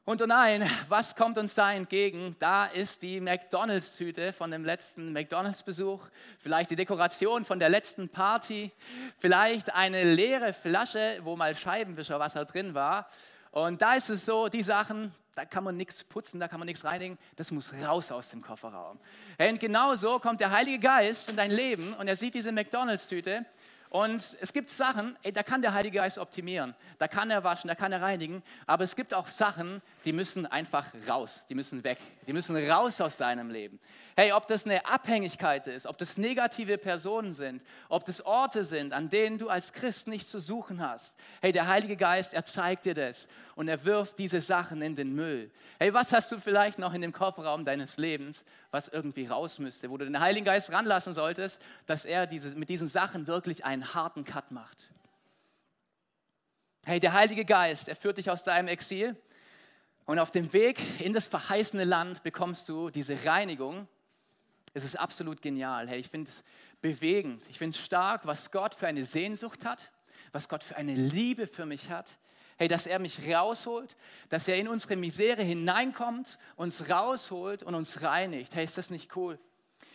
und 0.06 0.22
oh 0.22 0.26
nein, 0.26 0.70
was 0.88 1.16
kommt 1.16 1.36
uns 1.36 1.56
da 1.56 1.72
entgegen? 1.72 2.36
Da 2.38 2.66
ist 2.66 3.02
die 3.02 3.20
McDonalds-Tüte 3.20 4.32
von 4.32 4.52
dem 4.52 4.64
letzten 4.64 5.12
McDonalds-Besuch, 5.12 6.00
vielleicht 6.38 6.70
die 6.70 6.76
Dekoration 6.76 7.44
von 7.44 7.58
der 7.58 7.70
letzten 7.70 8.08
Party, 8.08 8.70
vielleicht 9.18 9.74
eine 9.74 10.04
leere 10.04 10.52
Flasche, 10.52 11.18
wo 11.24 11.34
mal 11.34 11.56
Scheibenwischerwasser 11.56 12.44
drin 12.44 12.72
war. 12.72 13.08
Und 13.50 13.82
da 13.82 13.94
ist 13.94 14.08
es 14.08 14.24
so, 14.24 14.48
die 14.48 14.62
Sachen, 14.62 15.12
da 15.34 15.44
kann 15.44 15.64
man 15.64 15.76
nichts 15.76 16.04
putzen, 16.04 16.38
da 16.38 16.46
kann 16.46 16.60
man 16.60 16.66
nichts 16.66 16.84
reinigen, 16.84 17.18
das 17.34 17.50
muss 17.50 17.72
raus 17.84 18.12
aus 18.12 18.28
dem 18.28 18.42
Kofferraum. 18.42 19.00
Und 19.38 19.58
genau 19.58 19.96
so 19.96 20.20
kommt 20.20 20.40
der 20.40 20.52
Heilige 20.52 20.78
Geist 20.78 21.30
in 21.30 21.36
dein 21.36 21.50
Leben 21.50 21.94
und 21.94 22.06
er 22.06 22.14
sieht 22.14 22.34
diese 22.34 22.52
McDonalds-Tüte 22.52 23.44
und 23.90 24.36
es 24.40 24.52
gibt 24.52 24.70
Sachen, 24.70 25.16
ey, 25.22 25.32
da 25.32 25.42
kann 25.42 25.62
der 25.62 25.72
Heilige 25.72 25.98
Geist 25.98 26.18
optimieren, 26.18 26.74
da 26.98 27.08
kann 27.08 27.30
er 27.30 27.44
waschen, 27.44 27.68
da 27.68 27.74
kann 27.74 27.92
er 27.92 28.02
reinigen, 28.02 28.42
aber 28.66 28.84
es 28.84 28.96
gibt 28.96 29.14
auch 29.14 29.28
Sachen, 29.28 29.80
die 30.04 30.12
müssen 30.12 30.46
einfach 30.46 30.86
raus, 31.08 31.46
die 31.48 31.54
müssen 31.54 31.84
weg, 31.84 31.98
die 32.26 32.32
müssen 32.32 32.56
raus 32.70 33.00
aus 33.00 33.16
deinem 33.16 33.50
Leben. 33.50 33.78
Hey, 34.18 34.32
ob 34.32 34.46
das 34.46 34.64
eine 34.64 34.86
Abhängigkeit 34.86 35.66
ist, 35.66 35.86
ob 35.86 35.98
das 35.98 36.16
negative 36.16 36.78
Personen 36.78 37.34
sind, 37.34 37.60
ob 37.90 38.06
das 38.06 38.24
Orte 38.24 38.64
sind, 38.64 38.94
an 38.94 39.10
denen 39.10 39.36
du 39.36 39.50
als 39.50 39.74
Christ 39.74 40.08
nicht 40.08 40.26
zu 40.26 40.40
suchen 40.40 40.80
hast. 40.80 41.16
Hey, 41.42 41.52
der 41.52 41.66
Heilige 41.66 41.96
Geist, 41.96 42.32
er 42.32 42.46
zeigt 42.46 42.86
dir 42.86 42.94
das 42.94 43.28
und 43.56 43.68
er 43.68 43.84
wirft 43.84 44.18
diese 44.18 44.40
Sachen 44.40 44.80
in 44.80 44.96
den 44.96 45.14
Müll. 45.14 45.50
Hey, 45.78 45.92
was 45.92 46.14
hast 46.14 46.32
du 46.32 46.38
vielleicht 46.38 46.78
noch 46.78 46.94
in 46.94 47.02
dem 47.02 47.12
Kofferraum 47.12 47.66
deines 47.66 47.98
Lebens, 47.98 48.46
was 48.70 48.88
irgendwie 48.88 49.26
raus 49.26 49.58
müsste, 49.58 49.90
wo 49.90 49.98
du 49.98 50.06
den 50.06 50.18
Heiligen 50.18 50.46
Geist 50.46 50.72
ranlassen 50.72 51.12
solltest, 51.12 51.60
dass 51.84 52.06
er 52.06 52.26
diese, 52.26 52.50
mit 52.50 52.70
diesen 52.70 52.88
Sachen 52.88 53.26
wirklich 53.26 53.66
einen 53.82 53.94
harten 53.94 54.24
Cut 54.24 54.50
macht? 54.50 54.90
Hey, 56.84 57.00
der 57.00 57.12
Heilige 57.12 57.44
Geist, 57.44 57.88
er 57.88 57.96
führt 57.96 58.18
dich 58.18 58.30
aus 58.30 58.44
deinem 58.44 58.68
Exil 58.68 59.16
und 60.04 60.18
auf 60.18 60.30
dem 60.30 60.52
Weg 60.52 60.78
in 61.00 61.12
das 61.12 61.28
verheißene 61.28 61.84
Land 61.84 62.22
bekommst 62.22 62.68
du 62.68 62.90
diese 62.90 63.24
Reinigung 63.24 63.88
es 64.76 64.84
ist 64.84 64.96
absolut 64.96 65.40
genial. 65.40 65.88
Hey, 65.88 66.00
ich 66.00 66.10
finde 66.10 66.30
es 66.30 66.44
bewegend. 66.82 67.42
Ich 67.48 67.56
finde 67.56 67.74
es 67.74 67.82
stark, 67.82 68.26
was 68.26 68.50
Gott 68.50 68.74
für 68.74 68.86
eine 68.86 69.06
Sehnsucht 69.06 69.64
hat, 69.64 69.90
was 70.32 70.50
Gott 70.50 70.62
für 70.62 70.76
eine 70.76 70.94
Liebe 70.94 71.46
für 71.46 71.64
mich 71.64 71.90
hat. 71.90 72.18
Hey, 72.58 72.68
dass 72.68 72.86
er 72.86 72.98
mich 72.98 73.26
rausholt, 73.26 73.96
dass 74.28 74.48
er 74.48 74.56
in 74.56 74.68
unsere 74.68 74.96
Misere 74.96 75.40
hineinkommt, 75.42 76.38
uns 76.56 76.90
rausholt 76.90 77.62
und 77.62 77.74
uns 77.74 78.02
reinigt. 78.02 78.54
Hey, 78.54 78.64
ist 78.64 78.76
das 78.76 78.90
nicht 78.90 79.16
cool? 79.16 79.38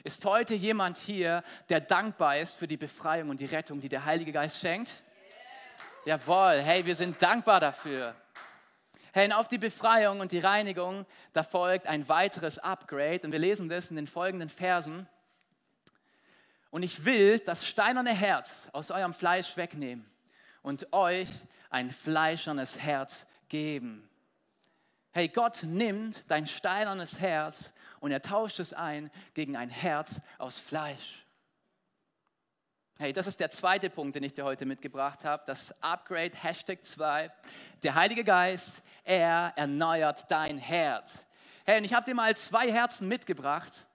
Ist 0.03 0.25
heute 0.25 0.55
jemand 0.55 0.97
hier, 0.97 1.43
der 1.69 1.79
dankbar 1.79 2.37
ist 2.37 2.57
für 2.57 2.67
die 2.67 2.77
Befreiung 2.77 3.29
und 3.29 3.39
die 3.39 3.45
Rettung, 3.45 3.79
die 3.81 3.89
der 3.89 4.05
Heilige 4.05 4.31
Geist 4.31 4.59
schenkt? 4.59 5.03
Jawohl, 6.05 6.61
hey, 6.61 6.85
wir 6.85 6.95
sind 6.95 7.21
dankbar 7.21 7.59
dafür. 7.59 8.15
Hey, 9.13 9.25
und 9.25 9.33
auf 9.33 9.47
die 9.47 9.59
Befreiung 9.59 10.19
und 10.19 10.31
die 10.31 10.39
Reinigung, 10.39 11.05
da 11.33 11.43
folgt 11.43 11.85
ein 11.85 12.07
weiteres 12.09 12.57
Upgrade. 12.57 13.21
Und 13.23 13.31
wir 13.31 13.39
lesen 13.39 13.69
das 13.69 13.91
in 13.91 13.95
den 13.95 14.07
folgenden 14.07 14.49
Versen. 14.49 15.07
Und 16.71 16.81
ich 16.81 17.05
will 17.05 17.37
das 17.39 17.67
steinerne 17.67 18.13
Herz 18.13 18.69
aus 18.71 18.89
eurem 18.89 19.13
Fleisch 19.13 19.55
wegnehmen 19.57 20.09
und 20.63 20.91
euch 20.93 21.29
ein 21.69 21.91
fleischernes 21.91 22.79
Herz 22.79 23.27
geben. 23.49 24.09
Hey, 25.11 25.27
Gott 25.27 25.63
nimmt 25.63 26.23
dein 26.29 26.47
steinernes 26.47 27.19
Herz 27.19 27.73
und 28.01 28.11
er 28.11 28.21
tauscht 28.21 28.59
es 28.59 28.73
ein 28.73 29.09
gegen 29.33 29.55
ein 29.55 29.69
Herz 29.69 30.19
aus 30.37 30.59
Fleisch. 30.59 31.25
Hey, 32.99 33.13
das 33.13 33.25
ist 33.25 33.39
der 33.39 33.49
zweite 33.49 33.89
Punkt, 33.89 34.15
den 34.15 34.23
ich 34.23 34.33
dir 34.33 34.43
heute 34.43 34.65
mitgebracht 34.65 35.23
habe. 35.23 35.43
Das 35.45 35.73
Upgrade, 35.81 36.35
Hashtag 36.35 36.83
2. 36.83 37.31
Der 37.83 37.95
Heilige 37.95 38.23
Geist, 38.23 38.83
er 39.03 39.53
erneuert 39.55 40.29
dein 40.29 40.57
Herz. 40.57 41.25
Hey, 41.63 41.77
und 41.77 41.83
ich 41.83 41.93
habe 41.93 42.05
dir 42.05 42.15
mal 42.15 42.35
zwei 42.35 42.71
Herzen 42.71 43.07
mitgebracht. 43.07 43.87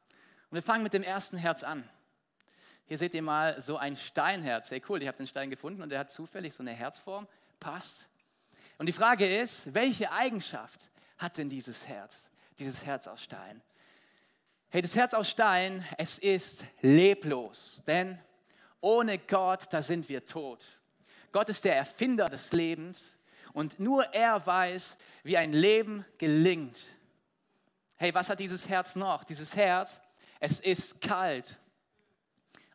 Und 0.50 0.54
wir 0.54 0.62
fangen 0.62 0.82
mit 0.82 0.92
dem 0.92 1.02
ersten 1.02 1.36
Herz 1.36 1.62
an. 1.62 1.88
Hier 2.86 2.98
seht 2.98 3.14
ihr 3.14 3.22
mal 3.22 3.60
so 3.60 3.76
ein 3.76 3.96
Steinherz. 3.96 4.70
Hey, 4.70 4.82
cool, 4.88 5.02
ich 5.02 5.08
habe 5.08 5.16
den 5.16 5.26
Stein 5.26 5.50
gefunden 5.50 5.82
und 5.82 5.90
der 5.90 5.98
hat 5.98 6.10
zufällig 6.10 6.54
so 6.54 6.62
eine 6.62 6.72
Herzform. 6.72 7.26
Passt. 7.58 8.06
Und 8.78 8.86
die 8.86 8.92
Frage 8.92 9.38
ist, 9.38 9.74
welche 9.74 10.12
Eigenschaft 10.12 10.90
hat 11.18 11.38
denn 11.38 11.48
dieses 11.48 11.88
Herz? 11.88 12.30
Dieses 12.58 12.86
Herz 12.86 13.08
aus 13.08 13.22
Stein. 13.22 13.62
Hey, 14.76 14.82
das 14.82 14.94
Herz 14.94 15.14
aus 15.14 15.30
Stein, 15.30 15.82
es 15.96 16.18
ist 16.18 16.66
leblos, 16.82 17.82
denn 17.86 18.18
ohne 18.82 19.16
Gott, 19.16 19.68
da 19.70 19.80
sind 19.80 20.06
wir 20.10 20.26
tot. 20.26 20.66
Gott 21.32 21.48
ist 21.48 21.64
der 21.64 21.74
Erfinder 21.74 22.28
des 22.28 22.52
Lebens 22.52 23.16
und 23.54 23.80
nur 23.80 24.04
er 24.12 24.46
weiß, 24.46 24.98
wie 25.22 25.38
ein 25.38 25.54
Leben 25.54 26.04
gelingt. 26.18 26.88
Hey, 27.94 28.12
was 28.12 28.28
hat 28.28 28.38
dieses 28.38 28.68
Herz 28.68 28.96
noch? 28.96 29.24
Dieses 29.24 29.56
Herz, 29.56 30.02
es 30.40 30.60
ist 30.60 31.00
kalt. 31.00 31.56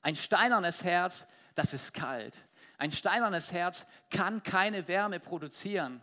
Ein 0.02 0.16
steinernes 0.16 0.84
Herz, 0.84 1.28
das 1.54 1.76
ist 1.76 1.94
kalt. 1.94 2.48
Ein 2.80 2.92
steinernes 2.92 3.52
Herz 3.52 3.86
kann 4.10 4.42
keine 4.42 4.88
Wärme 4.88 5.20
produzieren. 5.20 6.02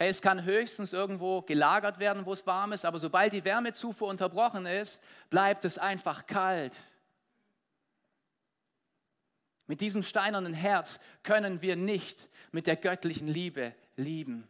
Hey, 0.00 0.08
es 0.08 0.22
kann 0.22 0.44
höchstens 0.44 0.94
irgendwo 0.94 1.42
gelagert 1.42 1.98
werden, 1.98 2.24
wo 2.24 2.32
es 2.32 2.46
warm 2.46 2.72
ist, 2.72 2.86
aber 2.86 2.98
sobald 2.98 3.34
die 3.34 3.44
Wärmezufuhr 3.44 4.08
unterbrochen 4.08 4.64
ist, 4.64 5.02
bleibt 5.28 5.66
es 5.66 5.76
einfach 5.76 6.26
kalt. 6.26 6.74
Mit 9.66 9.82
diesem 9.82 10.02
steinernen 10.02 10.54
Herz 10.54 11.00
können 11.22 11.60
wir 11.60 11.76
nicht 11.76 12.30
mit 12.50 12.66
der 12.66 12.76
göttlichen 12.76 13.28
Liebe 13.28 13.74
lieben. 13.96 14.48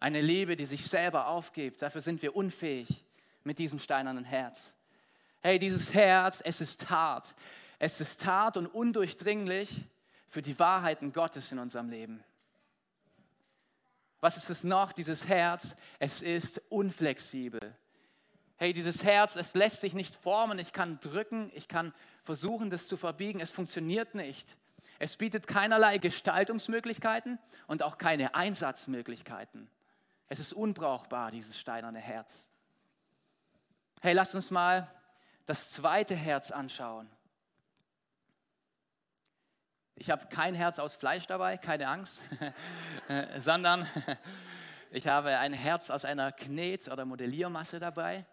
Eine 0.00 0.20
Liebe, 0.20 0.56
die 0.56 0.66
sich 0.66 0.84
selber 0.84 1.28
aufgibt. 1.28 1.82
Dafür 1.82 2.00
sind 2.00 2.20
wir 2.20 2.34
unfähig 2.34 3.04
mit 3.44 3.60
diesem 3.60 3.78
steinernen 3.78 4.24
Herz. 4.24 4.74
Hey, 5.40 5.60
dieses 5.60 5.94
Herz, 5.94 6.42
es 6.44 6.60
ist 6.60 6.90
hart. 6.90 7.36
Es 7.78 8.00
ist 8.00 8.26
hart 8.26 8.56
und 8.56 8.66
undurchdringlich 8.66 9.84
für 10.26 10.42
die 10.42 10.58
Wahrheiten 10.58 11.12
Gottes 11.12 11.52
in 11.52 11.60
unserem 11.60 11.90
Leben. 11.90 12.24
Was 14.20 14.36
ist 14.36 14.50
es 14.50 14.64
noch, 14.64 14.92
dieses 14.92 15.28
Herz? 15.28 15.76
Es 15.98 16.22
ist 16.22 16.60
unflexibel. 16.68 17.74
Hey, 18.56 18.74
dieses 18.74 19.02
Herz, 19.04 19.36
es 19.36 19.54
lässt 19.54 19.80
sich 19.80 19.94
nicht 19.94 20.14
formen. 20.14 20.58
Ich 20.58 20.74
kann 20.74 21.00
drücken, 21.00 21.50
ich 21.54 21.66
kann 21.66 21.94
versuchen, 22.24 22.68
das 22.68 22.88
zu 22.88 22.98
verbiegen. 22.98 23.40
Es 23.40 23.50
funktioniert 23.50 24.14
nicht. 24.14 24.56
Es 24.98 25.16
bietet 25.16 25.46
keinerlei 25.46 25.96
Gestaltungsmöglichkeiten 25.96 27.38
und 27.66 27.82
auch 27.82 27.96
keine 27.96 28.34
Einsatzmöglichkeiten. 28.34 29.70
Es 30.28 30.38
ist 30.38 30.52
unbrauchbar, 30.52 31.30
dieses 31.30 31.58
steinerne 31.58 32.00
Herz. 32.00 32.50
Hey, 34.02 34.12
lasst 34.12 34.34
uns 34.34 34.50
mal 34.50 34.92
das 35.46 35.70
zweite 35.70 36.14
Herz 36.14 36.50
anschauen. 36.50 37.10
Ich 40.00 40.08
habe 40.08 40.28
kein 40.28 40.54
Herz 40.54 40.78
aus 40.78 40.94
Fleisch 40.96 41.26
dabei, 41.26 41.58
keine 41.58 41.86
Angst, 41.86 42.22
sondern 43.38 43.86
ich 44.90 45.06
habe 45.06 45.36
ein 45.36 45.52
Herz 45.52 45.90
aus 45.90 46.06
einer 46.06 46.32
Knet- 46.32 46.90
oder 46.90 47.04
Modelliermasse 47.04 47.78
dabei. 47.78 48.24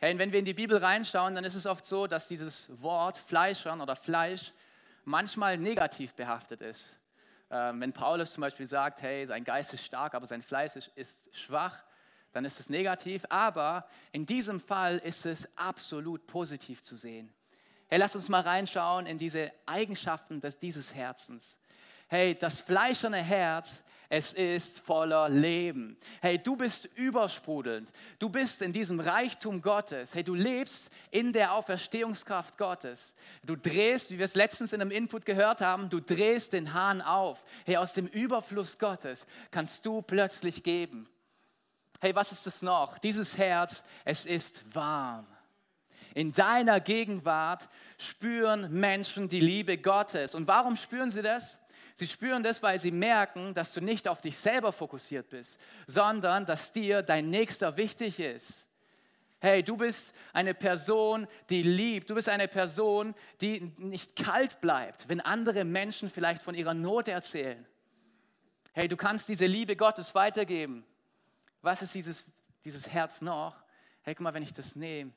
Hey, 0.00 0.12
und 0.12 0.18
wenn 0.18 0.32
wir 0.32 0.38
in 0.38 0.44
die 0.44 0.52
Bibel 0.52 0.76
reinschauen, 0.76 1.34
dann 1.34 1.44
ist 1.44 1.54
es 1.54 1.64
oft 1.64 1.86
so, 1.86 2.06
dass 2.06 2.28
dieses 2.28 2.68
Wort 2.82 3.16
Fleischern 3.16 3.80
oder 3.80 3.96
Fleisch 3.96 4.52
manchmal 5.06 5.56
negativ 5.56 6.12
behaftet 6.12 6.60
ist. 6.60 7.00
Ähm, 7.50 7.80
wenn 7.80 7.94
Paulus 7.94 8.32
zum 8.32 8.42
Beispiel 8.42 8.66
sagt, 8.66 9.00
hey, 9.00 9.24
sein 9.24 9.44
Geist 9.44 9.72
ist 9.72 9.86
stark, 9.86 10.14
aber 10.14 10.26
sein 10.26 10.42
Fleisch 10.42 10.76
ist, 10.76 10.88
ist 10.88 11.34
schwach, 11.34 11.84
dann 12.32 12.44
ist 12.44 12.60
es 12.60 12.68
negativ. 12.68 13.24
Aber 13.30 13.88
in 14.10 14.26
diesem 14.26 14.60
Fall 14.60 14.98
ist 14.98 15.24
es 15.24 15.48
absolut 15.56 16.26
positiv 16.26 16.82
zu 16.82 16.96
sehen. 16.96 17.32
Hey, 17.92 17.98
lass 17.98 18.16
uns 18.16 18.30
mal 18.30 18.40
reinschauen 18.40 19.04
in 19.04 19.18
diese 19.18 19.52
Eigenschaften 19.66 20.40
des, 20.40 20.58
dieses 20.58 20.94
Herzens. 20.94 21.58
Hey, 22.08 22.34
das 22.34 22.58
fleischerne 22.58 23.18
Herz, 23.18 23.84
es 24.08 24.32
ist 24.32 24.80
voller 24.80 25.28
Leben. 25.28 25.98
Hey, 26.22 26.38
du 26.38 26.56
bist 26.56 26.86
übersprudelnd. 26.94 27.92
Du 28.18 28.30
bist 28.30 28.62
in 28.62 28.72
diesem 28.72 28.98
Reichtum 28.98 29.60
Gottes. 29.60 30.14
Hey, 30.14 30.24
du 30.24 30.32
lebst 30.32 30.90
in 31.10 31.34
der 31.34 31.52
Auferstehungskraft 31.52 32.56
Gottes. 32.56 33.14
Du 33.44 33.56
drehst, 33.56 34.10
wie 34.10 34.16
wir 34.16 34.24
es 34.24 34.36
letztens 34.36 34.72
in 34.72 34.80
einem 34.80 34.90
Input 34.90 35.26
gehört 35.26 35.60
haben, 35.60 35.90
du 35.90 36.00
drehst 36.00 36.54
den 36.54 36.72
Hahn 36.72 37.02
auf. 37.02 37.44
Hey, 37.66 37.76
aus 37.76 37.92
dem 37.92 38.06
Überfluss 38.06 38.78
Gottes 38.78 39.26
kannst 39.50 39.84
du 39.84 40.00
plötzlich 40.00 40.62
geben. 40.62 41.10
Hey, 42.00 42.14
was 42.14 42.32
ist 42.32 42.46
es 42.46 42.62
noch? 42.62 42.96
Dieses 42.96 43.36
Herz, 43.36 43.84
es 44.06 44.24
ist 44.24 44.64
warm. 44.74 45.26
In 46.14 46.32
deiner 46.32 46.80
Gegenwart 46.80 47.68
spüren 47.98 48.72
Menschen 48.72 49.28
die 49.28 49.40
Liebe 49.40 49.78
Gottes. 49.78 50.34
Und 50.34 50.46
warum 50.46 50.76
spüren 50.76 51.10
sie 51.10 51.22
das? 51.22 51.58
Sie 51.94 52.06
spüren 52.06 52.42
das, 52.42 52.62
weil 52.62 52.78
sie 52.78 52.90
merken, 52.90 53.54
dass 53.54 53.72
du 53.72 53.80
nicht 53.80 54.08
auf 54.08 54.20
dich 54.20 54.38
selber 54.38 54.72
fokussiert 54.72 55.28
bist, 55.28 55.60
sondern 55.86 56.46
dass 56.46 56.72
dir 56.72 57.02
dein 57.02 57.28
Nächster 57.28 57.76
wichtig 57.76 58.18
ist. 58.18 58.66
Hey, 59.40 59.62
du 59.62 59.76
bist 59.76 60.14
eine 60.32 60.54
Person, 60.54 61.26
die 61.50 61.62
liebt. 61.62 62.08
Du 62.08 62.14
bist 62.14 62.28
eine 62.28 62.46
Person, 62.46 63.14
die 63.40 63.72
nicht 63.78 64.14
kalt 64.14 64.60
bleibt, 64.60 65.08
wenn 65.08 65.20
andere 65.20 65.64
Menschen 65.64 66.08
vielleicht 66.08 66.42
von 66.42 66.54
ihrer 66.54 66.74
Not 66.74 67.08
erzählen. 67.08 67.66
Hey, 68.72 68.88
du 68.88 68.96
kannst 68.96 69.28
diese 69.28 69.46
Liebe 69.46 69.76
Gottes 69.76 70.14
weitergeben. 70.14 70.84
Was 71.60 71.82
ist 71.82 71.94
dieses, 71.94 72.24
dieses 72.64 72.88
Herz 72.88 73.20
noch? 73.20 73.56
Hey, 74.02 74.14
guck 74.14 74.22
mal, 74.22 74.32
wenn 74.32 74.42
ich 74.42 74.52
das 74.52 74.76
nehme, 74.76 75.12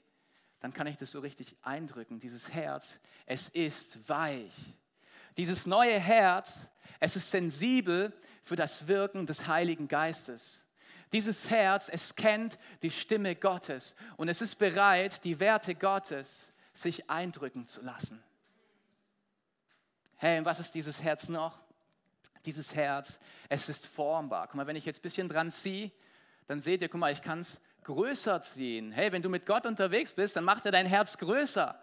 dann 0.60 0.74
kann 0.74 0.88
ich 0.88 0.98
das 0.98 1.12
so 1.12 1.20
richtig 1.20 1.56
eindrücken. 1.62 2.20
Dieses 2.20 2.54
Herz, 2.54 3.00
es 3.26 3.50
ist 3.50 4.10
weich. 4.10 4.54
Dieses 5.38 5.65
neue 5.65 6.00
Herz, 6.00 6.70
es 7.00 7.15
ist 7.15 7.30
sensibel 7.30 8.13
für 8.44 8.56
das 8.56 8.88
Wirken 8.88 9.26
des 9.26 9.48
Heiligen 9.48 9.88
Geistes. 9.88 10.65
Dieses 11.12 11.50
Herz, 11.50 11.89
es 11.89 12.15
kennt 12.15 12.58
die 12.82 12.89
Stimme 12.89 13.36
Gottes 13.36 13.96
und 14.18 14.28
es 14.28 14.41
ist 14.41 14.56
bereit, 14.56 15.24
die 15.24 15.39
Werte 15.39 15.76
Gottes 15.76 16.52
sich 16.74 17.10
eindrücken 17.10 17.68
zu 17.68 17.82
lassen. 17.82 18.22
Hey, 20.18 20.39
und 20.39 20.46
was 20.46 20.60
ist 20.60 20.74
dieses 20.76 21.04
Herz 21.04 21.30
noch? 21.30 21.60
Dieses 22.46 22.76
Herz, 22.76 23.20
es 23.50 23.70
ist 23.70 23.88
formbar. 23.88 24.48
Guck 24.48 24.56
mal, 24.56 24.68
wenn 24.68 24.76
ich 24.76 24.86
jetzt 24.86 25.00
ein 25.00 25.04
bisschen 25.04 25.30
dran 25.30 25.52
ziehe, 25.52 25.91
dann 26.48 26.60
seht 26.60 26.82
ihr, 26.82 26.89
guck 26.89 27.00
mal, 27.00 27.12
ich 27.12 27.22
kann 27.22 27.39
es 27.39 27.60
größer 27.86 28.41
ziehen. 28.41 28.91
Hey, 28.91 29.12
wenn 29.12 29.21
du 29.21 29.30
mit 29.30 29.45
Gott 29.45 29.65
unterwegs 29.65 30.13
bist, 30.13 30.36
dann 30.36 30.43
macht 30.43 30.65
er 30.65 30.71
dein 30.71 30.86
Herz 30.86 31.17
größer. 31.17 31.80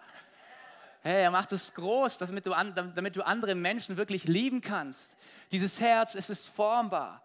Hey, 1.02 1.22
er 1.22 1.30
macht 1.30 1.52
es 1.52 1.74
groß, 1.74 2.18
damit 2.18 2.46
du, 2.46 2.50
damit 2.50 3.16
du 3.16 3.22
andere 3.22 3.54
Menschen 3.54 3.96
wirklich 3.96 4.24
lieben 4.24 4.60
kannst. 4.60 5.16
Dieses 5.50 5.80
Herz, 5.80 6.14
es 6.14 6.30
ist 6.30 6.48
formbar. 6.48 7.22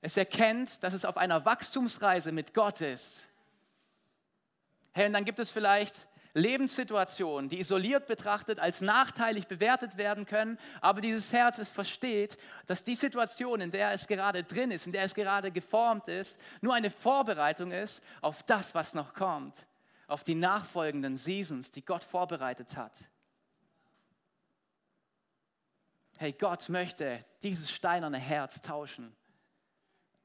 Es 0.00 0.16
erkennt, 0.16 0.82
dass 0.82 0.94
es 0.94 1.04
auf 1.04 1.16
einer 1.16 1.44
Wachstumsreise 1.44 2.32
mit 2.32 2.54
Gott 2.54 2.80
ist. 2.80 3.28
Hey, 4.92 5.06
und 5.06 5.12
dann 5.12 5.24
gibt 5.24 5.38
es 5.38 5.50
vielleicht 5.50 6.06
Lebenssituationen, 6.34 7.48
die 7.48 7.58
isoliert 7.58 8.06
betrachtet 8.06 8.60
als 8.60 8.80
nachteilig 8.80 9.46
bewertet 9.48 9.96
werden 9.96 10.26
können, 10.26 10.58
aber 10.80 11.00
dieses 11.00 11.32
Herz 11.32 11.58
es 11.58 11.70
versteht, 11.70 12.36
dass 12.66 12.84
die 12.84 12.94
Situation, 12.94 13.60
in 13.60 13.70
der 13.70 13.92
es 13.92 14.06
gerade 14.06 14.44
drin 14.44 14.70
ist, 14.70 14.86
in 14.86 14.92
der 14.92 15.02
es 15.02 15.14
gerade 15.14 15.50
geformt 15.50 16.08
ist, 16.08 16.40
nur 16.60 16.74
eine 16.74 16.90
Vorbereitung 16.90 17.72
ist 17.72 18.02
auf 18.20 18.42
das, 18.44 18.74
was 18.74 18.94
noch 18.94 19.14
kommt, 19.14 19.66
auf 20.06 20.22
die 20.22 20.36
nachfolgenden 20.36 21.16
Seasons, 21.16 21.70
die 21.70 21.84
Gott 21.84 22.04
vorbereitet 22.04 22.76
hat. 22.76 22.92
Hey, 26.18 26.32
Gott 26.32 26.68
möchte 26.68 27.24
dieses 27.42 27.72
steinerne 27.72 28.18
Herz 28.18 28.60
tauschen 28.60 29.16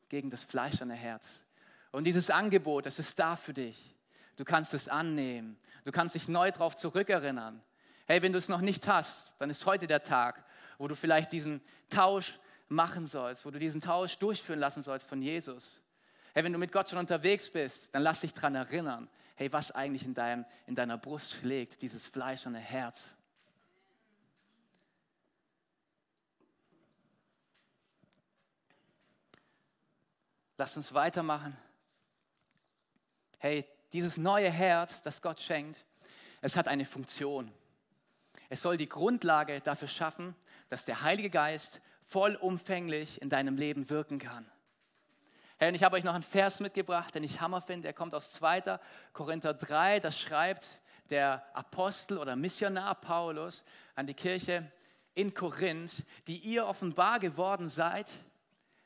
gegen 0.09 0.29
das 0.29 0.43
fleischerne 0.43 0.93
Herz. 0.93 1.45
Und 1.91 2.03
dieses 2.03 2.29
Angebot, 2.29 2.85
das 2.85 2.99
ist 2.99 3.17
da 3.17 3.37
für 3.37 3.53
dich. 3.53 3.95
Du 4.35 4.43
kannst 4.43 4.73
es 4.73 4.89
annehmen. 4.89 5.57
Du 5.85 5.91
kannst 5.91 6.15
dich 6.15 6.27
neu 6.27 6.51
darauf 6.51 6.75
zurückerinnern. 6.75 7.61
Hey, 8.07 8.21
wenn 8.21 8.33
du 8.33 8.37
es 8.37 8.49
noch 8.49 8.61
nicht 8.61 8.87
hast, 8.87 9.39
dann 9.39 9.49
ist 9.49 9.65
heute 9.65 9.87
der 9.87 10.03
Tag, 10.03 10.43
wo 10.77 10.87
du 10.87 10.95
vielleicht 10.95 11.31
diesen 11.31 11.61
Tausch 11.89 12.39
machen 12.67 13.05
sollst, 13.05 13.45
wo 13.45 13.51
du 13.51 13.59
diesen 13.59 13.81
Tausch 13.81 14.17
durchführen 14.17 14.59
lassen 14.59 14.81
sollst 14.81 15.07
von 15.07 15.21
Jesus. 15.21 15.83
Hey, 16.33 16.43
wenn 16.43 16.51
du 16.51 16.59
mit 16.59 16.71
Gott 16.71 16.89
schon 16.89 16.99
unterwegs 16.99 17.49
bist, 17.49 17.93
dann 17.93 18.01
lass 18.01 18.21
dich 18.21 18.33
daran 18.33 18.55
erinnern, 18.55 19.09
hey, 19.35 19.53
was 19.53 19.71
eigentlich 19.71 20.03
in, 20.03 20.15
deinem, 20.15 20.45
in 20.65 20.73
deiner 20.75 20.97
Brust 20.97 21.33
schlägt, 21.33 21.81
dieses 21.81 22.07
fleischerne 22.07 22.59
Herz. 22.59 23.11
Lass 30.57 30.75
uns 30.77 30.93
weitermachen. 30.93 31.55
Hey, 33.39 33.67
dieses 33.93 34.17
neue 34.17 34.49
Herz, 34.49 35.01
das 35.01 35.21
Gott 35.21 35.39
schenkt, 35.39 35.85
es 36.41 36.55
hat 36.57 36.67
eine 36.67 36.85
Funktion. 36.85 37.51
Es 38.49 38.61
soll 38.61 38.77
die 38.77 38.89
Grundlage 38.89 39.61
dafür 39.61 39.87
schaffen, 39.87 40.35
dass 40.69 40.85
der 40.85 41.01
Heilige 41.01 41.29
Geist 41.29 41.81
vollumfänglich 42.03 43.21
in 43.21 43.29
deinem 43.29 43.57
Leben 43.57 43.89
wirken 43.89 44.19
kann. 44.19 44.45
Hey, 45.57 45.69
und 45.69 45.75
ich 45.75 45.83
habe 45.83 45.95
euch 45.95 46.03
noch 46.03 46.13
einen 46.13 46.23
Vers 46.23 46.59
mitgebracht, 46.59 47.15
den 47.15 47.23
ich 47.23 47.39
Hammer 47.41 47.61
finde. 47.61 47.83
Der 47.83 47.93
kommt 47.93 48.13
aus 48.13 48.31
2. 48.33 48.79
Korinther 49.13 49.53
3. 49.53 50.01
Da 50.01 50.11
schreibt 50.11 50.79
der 51.09 51.45
Apostel 51.55 52.17
oder 52.17 52.35
Missionar 52.35 52.95
Paulus 52.95 53.63
an 53.95 54.05
die 54.05 54.13
Kirche 54.13 54.69
in 55.13 55.33
Korinth, 55.33 56.03
die 56.27 56.37
ihr 56.37 56.67
offenbar 56.67 57.19
geworden 57.19 57.69
seid 57.69 58.19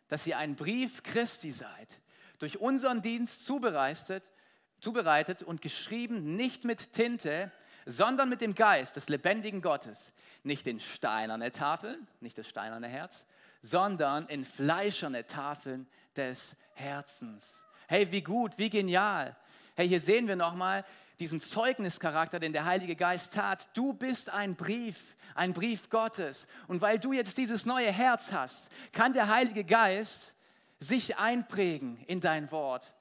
dass 0.09 0.27
ihr 0.27 0.37
ein 0.37 0.55
Brief 0.55 1.03
Christi 1.03 1.53
seid, 1.53 2.01
durch 2.39 2.59
unseren 2.59 3.01
Dienst 3.01 3.45
zubereitet, 3.45 4.33
zubereitet 4.81 5.43
und 5.43 5.61
geschrieben 5.61 6.35
nicht 6.35 6.63
mit 6.63 6.93
Tinte, 6.93 7.51
sondern 7.85 8.29
mit 8.29 8.41
dem 8.41 8.55
Geist 8.55 8.95
des 8.95 9.09
lebendigen 9.09 9.61
Gottes. 9.61 10.13
Nicht 10.43 10.67
in 10.67 10.79
steinerne 10.79 11.51
Tafeln, 11.51 12.07
nicht 12.21 12.37
das 12.37 12.47
steinerne 12.47 12.87
Herz, 12.87 13.25
sondern 13.61 14.27
in 14.27 14.45
fleischerne 14.45 15.25
Tafeln 15.25 15.87
des 16.15 16.55
Herzens. 16.73 17.65
Hey, 17.87 18.11
wie 18.11 18.21
gut, 18.21 18.57
wie 18.57 18.69
genial. 18.69 19.35
Hey, 19.75 19.87
hier 19.87 19.99
sehen 19.99 20.27
wir 20.27 20.35
nochmal 20.35 20.85
diesen 21.19 21.41
Zeugnischarakter, 21.41 22.39
den 22.39 22.53
der 22.53 22.65
Heilige 22.65 22.95
Geist 22.95 23.33
tat. 23.33 23.69
Du 23.75 23.93
bist 23.93 24.29
ein 24.29 24.55
Brief, 24.55 25.15
ein 25.35 25.53
Brief 25.53 25.89
Gottes. 25.89 26.47
Und 26.67 26.81
weil 26.81 26.99
du 26.99 27.13
jetzt 27.13 27.37
dieses 27.37 27.65
neue 27.65 27.91
Herz 27.91 28.31
hast, 28.31 28.71
kann 28.93 29.13
der 29.13 29.27
Heilige 29.27 29.63
Geist 29.63 30.35
sich 30.79 31.17
einprägen 31.17 31.97
in 32.07 32.21
dein 32.21 32.51
Wort, 32.51 32.93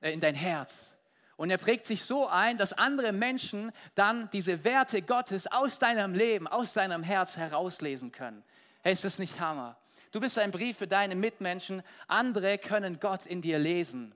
äh, 0.00 0.12
in 0.12 0.20
dein 0.20 0.34
Herz. 0.34 0.95
Und 1.36 1.50
er 1.50 1.58
prägt 1.58 1.84
sich 1.84 2.04
so 2.04 2.26
ein, 2.26 2.56
dass 2.56 2.72
andere 2.72 3.12
Menschen 3.12 3.72
dann 3.94 4.30
diese 4.30 4.64
Werte 4.64 5.02
Gottes 5.02 5.46
aus 5.46 5.78
deinem 5.78 6.14
Leben, 6.14 6.46
aus 6.46 6.72
deinem 6.72 7.02
Herz 7.02 7.36
herauslesen 7.36 8.10
können. 8.10 8.42
Hey, 8.82 8.94
ist 8.94 9.04
das 9.04 9.18
nicht 9.18 9.38
Hammer? 9.38 9.76
Du 10.12 10.20
bist 10.20 10.38
ein 10.38 10.50
Brief 10.50 10.78
für 10.78 10.86
deine 10.86 11.14
Mitmenschen. 11.14 11.82
Andere 12.08 12.56
können 12.56 13.00
Gott 13.00 13.26
in 13.26 13.42
dir 13.42 13.58
lesen. 13.58 14.14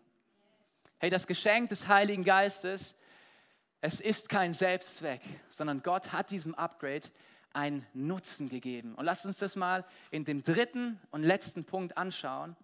Hey, 0.99 1.11
das 1.11 1.27
Geschenk 1.27 1.69
des 1.69 1.89
Heiligen 1.89 2.25
Geistes, 2.25 2.97
es 3.83 4.01
ist 4.01 4.29
kein 4.29 4.55
Selbstzweck, 4.55 5.21
sondern 5.51 5.83
Gott 5.83 6.13
hat 6.13 6.31
diesem 6.31 6.55
Upgrade 6.55 7.09
einen 7.53 7.87
Nutzen 7.93 8.49
gegeben. 8.49 8.95
Und 8.95 9.05
lasst 9.05 9.27
uns 9.27 9.37
das 9.37 9.57
mal 9.57 9.85
in 10.11 10.25
dem 10.25 10.43
dritten 10.43 11.01
und 11.11 11.23
letzten 11.23 11.65
Punkt 11.65 11.97
anschauen. 11.97 12.57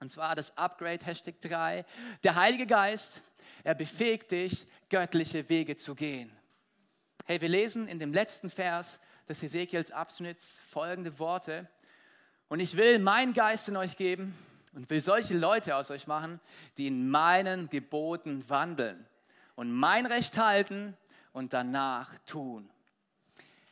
Und 0.00 0.10
zwar 0.10 0.34
das 0.34 0.56
Upgrade, 0.56 1.04
Hashtag 1.04 1.40
3. 1.40 1.84
Der 2.22 2.34
Heilige 2.34 2.66
Geist, 2.66 3.22
er 3.62 3.74
befähigt 3.74 4.30
dich, 4.30 4.66
göttliche 4.90 5.48
Wege 5.48 5.76
zu 5.76 5.94
gehen. 5.94 6.30
Hey, 7.24 7.40
wir 7.40 7.48
lesen 7.48 7.88
in 7.88 7.98
dem 7.98 8.12
letzten 8.12 8.50
Vers 8.50 9.00
des 9.28 9.42
Ezekiels 9.42 9.90
Abschnitts 9.90 10.62
folgende 10.68 11.18
Worte. 11.18 11.68
Und 12.48 12.60
ich 12.60 12.76
will 12.76 12.98
meinen 12.98 13.32
Geist 13.32 13.68
in 13.68 13.76
euch 13.76 13.96
geben 13.96 14.36
und 14.74 14.90
will 14.90 15.00
solche 15.00 15.36
Leute 15.36 15.76
aus 15.76 15.90
euch 15.90 16.06
machen, 16.06 16.40
die 16.76 16.86
in 16.86 17.08
meinen 17.08 17.70
Geboten 17.70 18.48
wandeln 18.48 19.06
und 19.54 19.72
mein 19.72 20.04
Recht 20.04 20.36
halten 20.36 20.96
und 21.32 21.52
danach 21.52 22.18
tun. 22.26 22.70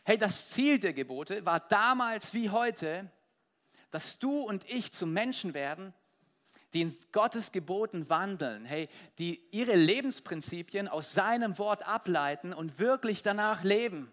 Hey, 0.05 0.19
das 0.19 0.51
Ziel 0.51 0.79
der 0.79 0.93
Gebote 0.93 1.45
war 1.45 1.61
damals 1.61 2.35
wie 2.35 2.51
heute, 2.51 3.11
dass 3.91 4.19
du 4.19 4.41
und 4.41 4.69
ich 4.71 4.93
zu 4.93 5.07
Menschen 5.07 5.55
werden, 5.55 5.93
die 6.73 6.83
in 6.83 6.95
Gottes 7.13 7.53
Geboten 7.53 8.09
wandeln, 8.09 8.65
hey, 8.65 8.89
die 9.19 9.43
ihre 9.51 9.77
Lebensprinzipien 9.77 10.89
aus 10.89 11.13
seinem 11.13 11.59
Wort 11.59 11.87
ableiten 11.87 12.53
und 12.53 12.79
wirklich 12.79 13.23
danach 13.23 13.63
leben. 13.63 14.13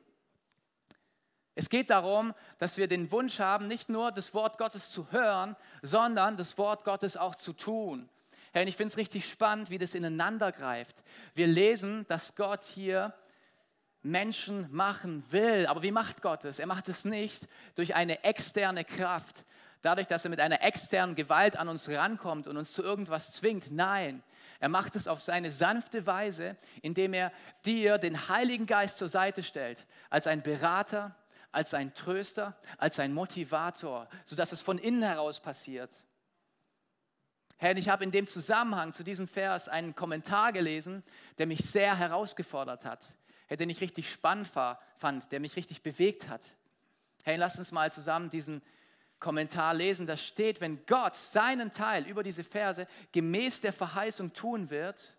Es 1.55 1.69
geht 1.69 1.89
darum, 1.89 2.33
dass 2.57 2.77
wir 2.77 2.87
den 2.87 3.11
Wunsch 3.11 3.39
haben, 3.39 3.67
nicht 3.67 3.89
nur 3.89 4.11
das 4.11 4.33
Wort 4.33 4.57
Gottes 4.57 4.91
zu 4.91 5.11
hören, 5.11 5.55
sondern 5.81 6.37
das 6.37 6.57
Wort 6.57 6.85
Gottes 6.85 7.17
auch 7.17 7.35
zu 7.35 7.53
tun. 7.53 8.09
Hey, 8.53 8.63
und 8.63 8.67
ich 8.67 8.77
finde 8.77 8.91
es 8.91 8.97
richtig 8.97 9.29
spannend, 9.29 9.69
wie 9.69 9.77
das 9.77 9.93
ineinander 9.93 10.51
greift. 10.51 11.03
Wir 11.35 11.47
lesen, 11.47 12.05
dass 12.07 12.35
Gott 12.35 12.63
hier 12.63 13.13
Menschen 14.01 14.67
machen 14.71 15.23
will. 15.29 15.67
Aber 15.67 15.83
wie 15.83 15.91
macht 15.91 16.21
Gott 16.21 16.45
es? 16.45 16.59
Er 16.59 16.67
macht 16.67 16.89
es 16.89 17.05
nicht 17.05 17.47
durch 17.75 17.95
eine 17.95 18.23
externe 18.23 18.85
Kraft, 18.85 19.45
dadurch, 19.81 20.07
dass 20.07 20.25
er 20.25 20.29
mit 20.29 20.39
einer 20.39 20.63
externen 20.63 21.15
Gewalt 21.15 21.57
an 21.57 21.69
uns 21.69 21.89
rankommt 21.89 22.47
und 22.47 22.57
uns 22.57 22.71
zu 22.71 22.83
irgendwas 22.83 23.31
zwingt. 23.31 23.71
Nein, 23.71 24.23
er 24.59 24.69
macht 24.69 24.95
es 24.95 25.07
auf 25.07 25.21
seine 25.21 25.51
sanfte 25.51 26.05
Weise, 26.05 26.57
indem 26.81 27.13
er 27.13 27.31
dir 27.65 27.97
den 27.97 28.29
Heiligen 28.29 28.65
Geist 28.65 28.97
zur 28.97 29.07
Seite 29.07 29.43
stellt, 29.43 29.85
als 30.09 30.27
ein 30.27 30.41
Berater, 30.41 31.15
als 31.51 31.73
ein 31.73 31.93
Tröster, 31.93 32.55
als 32.77 32.99
ein 32.99 33.13
Motivator, 33.13 34.07
sodass 34.25 34.51
es 34.51 34.61
von 34.61 34.77
innen 34.77 35.03
heraus 35.03 35.39
passiert. 35.39 35.91
Herr, 37.57 37.75
ich 37.75 37.89
habe 37.89 38.03
in 38.03 38.11
dem 38.11 38.27
Zusammenhang 38.27 38.93
zu 38.93 39.03
diesem 39.03 39.27
Vers 39.27 39.67
einen 39.67 39.95
Kommentar 39.95 40.53
gelesen, 40.53 41.03
der 41.37 41.47
mich 41.47 41.69
sehr 41.69 41.97
herausgefordert 41.97 42.85
hat 42.85 43.13
den 43.57 43.69
ich 43.69 43.81
richtig 43.81 44.11
spannend 44.11 44.47
fand, 44.97 45.31
der 45.31 45.39
mich 45.39 45.55
richtig 45.55 45.81
bewegt 45.81 46.29
hat. 46.29 46.55
Hey, 47.23 47.35
lass 47.35 47.57
uns 47.57 47.71
mal 47.71 47.91
zusammen 47.91 48.29
diesen 48.29 48.61
Kommentar 49.19 49.73
lesen. 49.73 50.05
Da 50.05 50.17
steht, 50.17 50.61
wenn 50.61 50.85
Gott 50.85 51.15
seinen 51.15 51.71
Teil 51.71 52.07
über 52.07 52.23
diese 52.23 52.43
Verse 52.43 52.87
gemäß 53.11 53.61
der 53.61 53.73
Verheißung 53.73 54.33
tun 54.33 54.69
wird, 54.69 55.15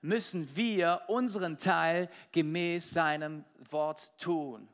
müssen 0.00 0.54
wir 0.54 1.02
unseren 1.08 1.56
Teil 1.56 2.10
gemäß 2.32 2.90
seinem 2.90 3.44
Wort 3.70 4.12
tun. 4.18 4.68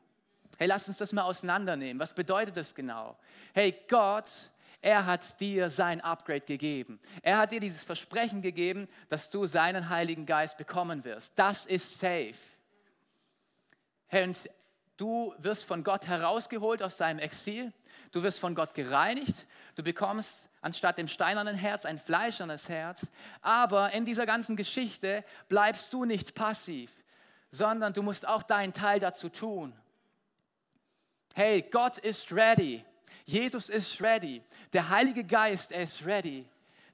Hey, 0.57 0.67
lass 0.67 0.87
uns 0.87 0.97
das 0.97 1.13
mal 1.13 1.23
auseinandernehmen. 1.23 1.99
Was 1.99 2.13
bedeutet 2.13 2.57
das 2.57 2.75
genau? 2.75 3.17
Hey, 3.53 3.75
Gott, 3.87 4.51
er 4.81 5.05
hat 5.05 5.39
dir 5.39 5.69
sein 5.69 6.01
Upgrade 6.01 6.41
gegeben. 6.41 6.99
Er 7.21 7.37
hat 7.37 7.51
dir 7.51 7.59
dieses 7.59 7.83
Versprechen 7.83 8.41
gegeben, 8.41 8.87
dass 9.09 9.29
du 9.29 9.45
seinen 9.45 9.89
Heiligen 9.89 10.25
Geist 10.25 10.57
bekommen 10.57 11.03
wirst. 11.03 11.33
Das 11.37 11.65
ist 11.65 11.99
safe. 11.99 12.35
Hey, 14.07 14.25
und 14.25 14.49
du 14.97 15.33
wirst 15.37 15.65
von 15.65 15.83
Gott 15.83 16.07
herausgeholt 16.07 16.83
aus 16.83 16.97
deinem 16.97 17.19
Exil. 17.19 17.71
Du 18.11 18.23
wirst 18.23 18.39
von 18.39 18.55
Gott 18.55 18.73
gereinigt. 18.73 19.45
Du 19.75 19.83
bekommst 19.83 20.49
anstatt 20.61 20.97
dem 20.97 21.07
steinernen 21.07 21.55
Herz 21.55 21.85
ein 21.85 21.99
fleischernes 21.99 22.69
Herz. 22.69 23.09
Aber 23.41 23.91
in 23.91 24.05
dieser 24.05 24.25
ganzen 24.25 24.55
Geschichte 24.55 25.23
bleibst 25.49 25.93
du 25.93 26.05
nicht 26.05 26.35
passiv, 26.35 26.91
sondern 27.49 27.93
du 27.93 28.03
musst 28.03 28.27
auch 28.27 28.43
deinen 28.43 28.73
Teil 28.73 28.99
dazu 28.99 29.29
tun. 29.29 29.73
Hey, 31.33 31.61
Gott 31.61 31.97
ist 31.97 32.31
ready. 32.31 32.83
Jesus 33.25 33.69
ist 33.69 34.01
ready. 34.01 34.43
Der 34.73 34.89
Heilige 34.89 35.23
Geist 35.23 35.71
ist 35.71 36.05
ready. 36.05 36.45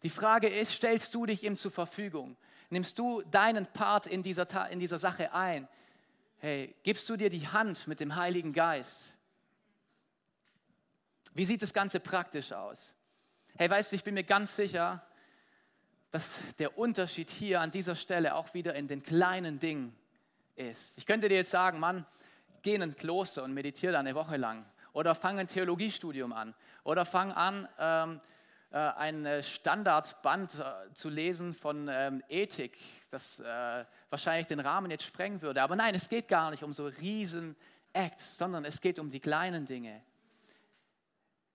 Die 0.04 0.10
Frage 0.10 0.48
ist, 0.48 0.74
stellst 0.74 1.14
du 1.16 1.26
dich 1.26 1.44
ihm 1.44 1.56
zur 1.56 1.72
Verfügung? 1.72 2.38
Nimmst 2.70 3.00
du 3.00 3.22
deinen 3.24 3.66
Part 3.66 4.06
in 4.06 4.22
dieser, 4.22 4.70
in 4.70 4.80
dieser 4.80 5.00
Sache 5.00 5.34
ein? 5.34 5.68
Hey, 6.40 6.76
gibst 6.84 7.10
du 7.10 7.18
dir 7.18 7.32
die 7.32 7.48
Hand 7.48 7.88
mit 7.88 8.00
dem 8.00 8.16
Heiligen 8.16 8.54
Geist? 8.54 9.17
Wie 11.38 11.45
sieht 11.45 11.62
das 11.62 11.71
Ganze 11.71 12.00
praktisch 12.00 12.52
aus? 12.52 12.95
Hey, 13.58 13.69
weißt 13.69 13.91
du, 13.91 13.95
ich 13.95 14.04
bin 14.04 14.15
mir 14.15 14.23
ganz 14.23 14.56
sicher, 14.56 15.06
dass 16.10 16.41
der 16.58 16.80
Unterschied 16.80 17.30
hier 17.30 17.62
an 17.62 17.69
dieser 17.69 17.95
Stelle 17.95 18.34
auch 18.34 18.56
wieder 18.56 18.73
in 18.73 18.88
den 18.88 19.04
kleinen 19.04 19.60
Dingen 19.60 19.95
ist. 20.56 20.97
Ich 20.97 21.06
könnte 21.06 21.30
dir 21.30 21.36
jetzt 21.36 21.52
sagen, 21.52 21.80
Mann, 21.80 22.08
geh 22.63 22.73
in 22.73 22.82
ein 22.82 22.95
Kloster 22.95 23.43
und 23.43 23.54
meditiere 23.54 23.93
da 23.93 24.00
eine 24.00 24.15
Woche 24.15 24.36
lang. 24.38 24.65
Oder 24.93 25.13
fang 25.13 25.38
ein 25.38 25.47
Theologiestudium 25.47 26.34
an. 26.34 26.56
Oder 26.84 27.06
fang 27.06 27.32
an, 27.32 27.69
ähm, 27.78 28.19
äh, 28.71 28.78
ein 28.78 29.28
äh, 29.28 29.43
Standardband 29.43 30.56
äh, 30.56 30.91
zu 30.93 31.10
lesen 31.10 31.54
von 31.54 31.88
ähm, 31.88 32.23
Ethik, 32.30 32.80
das 33.12 33.43
wahrscheinlich 34.10 34.47
den 34.47 34.60
Rahmen 34.60 34.89
jetzt 34.89 35.04
sprengen 35.04 35.43
würde. 35.43 35.62
Aber 35.62 35.76
nein, 35.76 35.93
es 35.93 36.10
geht 36.10 36.28
gar 36.28 36.50
nicht 36.50 36.63
um 36.63 36.73
so 36.73 36.88
riesen 36.88 37.56
Acts, 37.93 38.39
sondern 38.39 38.65
es 38.65 38.82
geht 38.82 38.97
um 38.97 39.12
die 39.12 39.19
kleinen 39.19 39.65
Dinge. 39.65 40.02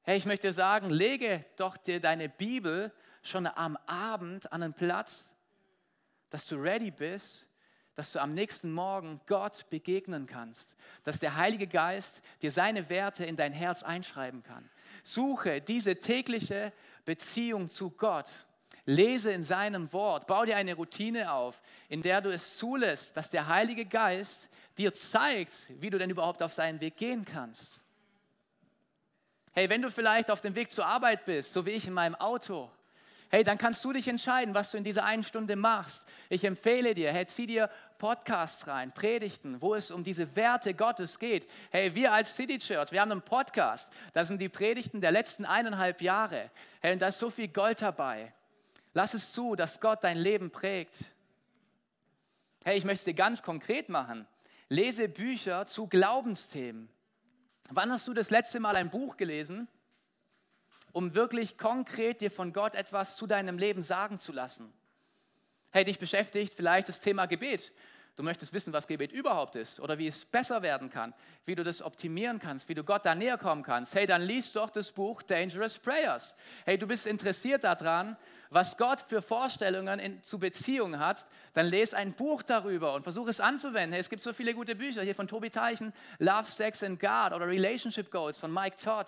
Hey, 0.05 0.17
ich 0.17 0.27
möchte 0.27 0.51
sagen, 0.51 0.91
lege 0.91 1.45
doch 1.57 1.77
dir 1.77 2.01
deine 2.01 2.29
Bibel 2.29 2.93
schon 3.23 3.47
am 3.47 3.77
Abend 3.87 4.53
an 4.53 4.65
einen 4.65 4.75
Platz, 4.75 5.31
dass 6.29 6.45
du 6.45 6.57
ready 6.57 6.91
bist, 6.91 7.47
dass 7.95 8.11
du 8.11 8.21
am 8.21 8.35
nächsten 8.35 8.73
Morgen 8.73 9.21
Gott 9.29 9.71
begegnen 9.71 10.27
kannst, 10.27 10.75
dass 11.05 11.21
der 11.21 11.37
Heilige 11.37 11.69
Geist 11.69 12.21
dir 12.43 12.51
seine 12.51 12.89
Werte 12.89 13.25
in 13.25 13.37
dein 13.37 13.53
Herz 13.53 13.85
einschreiben 13.85 14.43
kann. 14.43 14.69
Suche 15.05 15.61
diese 15.61 15.97
tägliche 15.97 16.73
Beziehung 17.05 17.71
zu 17.71 17.91
Gott. 17.91 18.47
Lese 18.85 19.31
in 19.31 19.45
seinem 19.45 19.93
Wort. 19.93 20.27
Bau 20.27 20.45
dir 20.45 20.57
eine 20.57 20.75
Routine 20.75 21.33
auf, 21.33 21.63
in 21.89 22.03
der 22.03 22.21
du 22.21 22.33
es 22.33 22.57
zulässt, 22.57 23.17
dass 23.17 23.31
der 23.31 23.47
Heilige 23.47 23.85
Geist 23.85 24.51
dir 24.79 24.93
zeigt, 24.95 25.71
wie 25.81 25.91
du 25.91 25.99
denn 25.99 26.11
überhaupt 26.11 26.43
auf 26.43 26.53
seinen 26.53 26.81
Weg 26.81 26.97
gehen 26.97 27.25
kannst. 27.25 27.82
Hey, 29.53 29.69
wenn 29.69 29.83
du 29.83 29.91
vielleicht 29.91 30.31
auf 30.31 30.41
dem 30.41 30.55
Weg 30.55 30.71
zur 30.71 30.87
Arbeit 30.87 31.27
bist, 31.27 31.53
so 31.53 31.67
wie 31.67 31.73
ich 31.73 31.87
in 31.87 31.93
meinem 31.93 32.15
Auto, 32.15 32.71
hey, 33.29 33.45
dann 33.45 33.59
kannst 33.59 33.85
du 33.85 33.93
dich 33.93 34.09
entscheiden, 34.09 34.55
was 34.55 34.71
du 34.71 34.79
in 34.79 34.85
dieser 34.85 35.05
einen 35.05 35.23
Stunde 35.23 35.57
machst. 35.57 36.09
Ich 36.31 36.45
empfehle 36.45 36.95
dir, 36.95 37.13
hey, 37.13 37.27
zieh 37.27 37.47
dir 37.47 37.69
Podcasts 37.99 38.67
rein, 38.67 38.93
Predigten, 38.93 39.61
wo 39.61 39.75
es 39.75 39.91
um 39.91 40.05
diese 40.05 40.35
Werte 40.37 40.73
Gottes 40.73 41.19
geht. 41.19 41.47
Hey, 41.71 41.95
wir 41.95 42.13
als 42.13 42.35
City 42.35 42.59
Church, 42.59 42.93
wir 42.93 43.01
haben 43.03 43.13
einen 43.13 43.23
Podcast, 43.23 43.93
da 44.15 44.25
sind 44.25 44.41
die 44.41 44.49
Predigten 44.49 45.03
der 45.03 45.13
letzten 45.13 45.45
eineinhalb 45.45 46.01
Jahre. 46.01 46.51
Hey, 46.81 46.95
und 46.95 47.03
da 47.03 47.09
ist 47.09 47.19
so 47.19 47.29
viel 47.29 47.49
Gold 47.49 47.83
dabei. 47.83 48.33
Lass 48.95 49.13
es 49.15 49.33
zu, 49.33 49.55
dass 49.55 49.81
Gott 49.81 50.03
dein 50.03 50.19
Leben 50.19 50.51
prägt. 50.51 51.05
Hey, 52.65 52.79
ich 52.79 52.85
möchte 52.85 53.01
es 53.01 53.05
dir 53.05 53.15
ganz 53.15 53.43
konkret 53.43 53.89
machen. 53.91 54.27
Lese 54.69 55.09
Bücher 55.09 55.67
zu 55.67 55.89
Glaubensthemen. 55.89 56.89
Wann 57.75 57.91
hast 57.91 58.07
du 58.07 58.13
das 58.13 58.31
letzte 58.31 58.61
Mal 58.61 58.77
ein 58.77 58.91
Buch 58.91 59.17
gelesen, 59.17 59.67
um 60.93 61.15
wirklich 61.15 61.57
konkret 61.57 62.21
dir 62.21 62.31
von 62.31 62.53
Gott 62.53 62.75
etwas 62.75 63.17
zu 63.17 63.27
deinem 63.27 63.57
Leben 63.57 63.83
sagen 63.83 64.19
zu 64.19 64.31
lassen. 64.31 64.73
Hey, 65.71 65.85
dich 65.85 65.99
beschäftigt 65.99 66.53
vielleicht 66.55 66.89
das 66.89 67.01
Thema 67.01 67.25
Gebet. 67.25 67.73
Du 68.15 68.23
möchtest 68.23 68.53
wissen, 68.53 68.75
was 68.75 68.87
Gebet 68.87 69.11
überhaupt 69.11 69.57
ist 69.57 69.81
oder 69.81 69.97
wie 69.97 70.07
es 70.07 70.27
besser 70.27 70.61
werden 70.61 70.91
kann, 70.91 71.15
wie 71.47 71.55
du 71.55 71.65
das 71.65 71.81
optimieren 71.81 72.39
kannst, 72.39 72.69
wie 72.69 72.75
du 72.75 72.85
Gott 72.85 73.07
da 73.07 73.15
näher 73.15 73.39
kommen 73.39 73.63
kannst. 73.63 73.95
Hey, 73.95 74.07
dann 74.07 74.21
liest 74.21 74.55
doch 74.55 74.69
das 74.69 74.93
Buch 74.93 75.23
Dangerous 75.23 75.79
Prayers. 75.79 76.37
Hey, 76.67 76.77
du 76.77 76.87
bist 76.87 77.07
interessiert 77.07 77.65
daran, 77.65 78.19
was 78.51 78.77
Gott 78.77 79.01
für 79.01 79.23
Vorstellungen 79.23 79.99
in, 79.99 80.23
zu 80.23 80.39
Beziehungen 80.39 81.01
hat, 81.01 81.27
dann 81.55 81.65
lese 81.65 81.97
ein 81.97 82.13
Buch 82.13 82.43
darüber 82.43 82.93
und 82.93 83.03
versuche 83.03 83.31
es 83.31 83.41
anzuwenden. 83.41 83.93
Hey, 83.93 84.01
es 84.01 84.11
gibt 84.11 84.23
so 84.23 84.35
viele 84.35 84.53
gute 84.53 84.75
Bücher 84.75 85.03
hier 85.03 85.15
von 85.15 85.27
Tobi 85.27 85.49
Teichen, 85.49 85.95
Love, 86.19 86.51
Sex 86.51 86.83
and 86.83 87.01
God 87.01 87.33
oder 87.33 87.47
Relationship 87.49 88.11
Goals 88.11 88.37
von 88.39 88.53
Mike 88.53 88.77
Todd. 88.77 89.07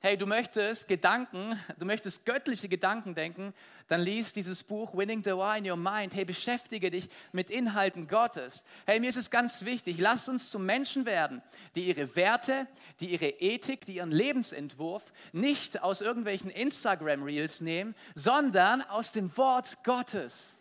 Hey, 0.00 0.16
du 0.16 0.24
möchtest 0.26 0.88
Gedanken, 0.88 1.60
du 1.78 1.84
möchtest 1.84 2.24
göttliche 2.24 2.68
Gedanken 2.68 3.14
denken, 3.14 3.52
dann 3.86 4.00
lies 4.00 4.32
dieses 4.32 4.62
Buch 4.62 4.96
Winning 4.96 5.22
the 5.22 5.32
War 5.32 5.58
in 5.58 5.70
Your 5.70 5.76
Mind. 5.76 6.14
Hey, 6.14 6.24
beschäftige 6.24 6.90
dich 6.90 7.10
mit 7.32 7.50
Inhalten 7.50 8.08
Gottes. 8.08 8.64
Hey, 8.86 8.98
mir 8.98 9.10
ist 9.10 9.16
es 9.16 9.30
ganz 9.30 9.64
wichtig, 9.64 9.98
lasst 9.98 10.30
uns 10.30 10.50
zu 10.50 10.58
Menschen 10.58 11.04
werden, 11.04 11.42
die 11.74 11.84
ihre 11.84 12.16
Werte, 12.16 12.66
die 13.00 13.10
ihre 13.12 13.28
Ethik, 13.28 13.84
die 13.84 13.96
ihren 13.96 14.10
Lebensentwurf 14.10 15.04
nicht 15.32 15.82
aus 15.82 16.00
irgendwelchen 16.00 16.50
Instagram-Reels 16.50 17.60
nehmen, 17.60 17.94
sondern 18.14 18.80
aus 18.82 19.12
dem 19.12 19.36
Wort 19.36 19.84
Gottes. 19.84 20.58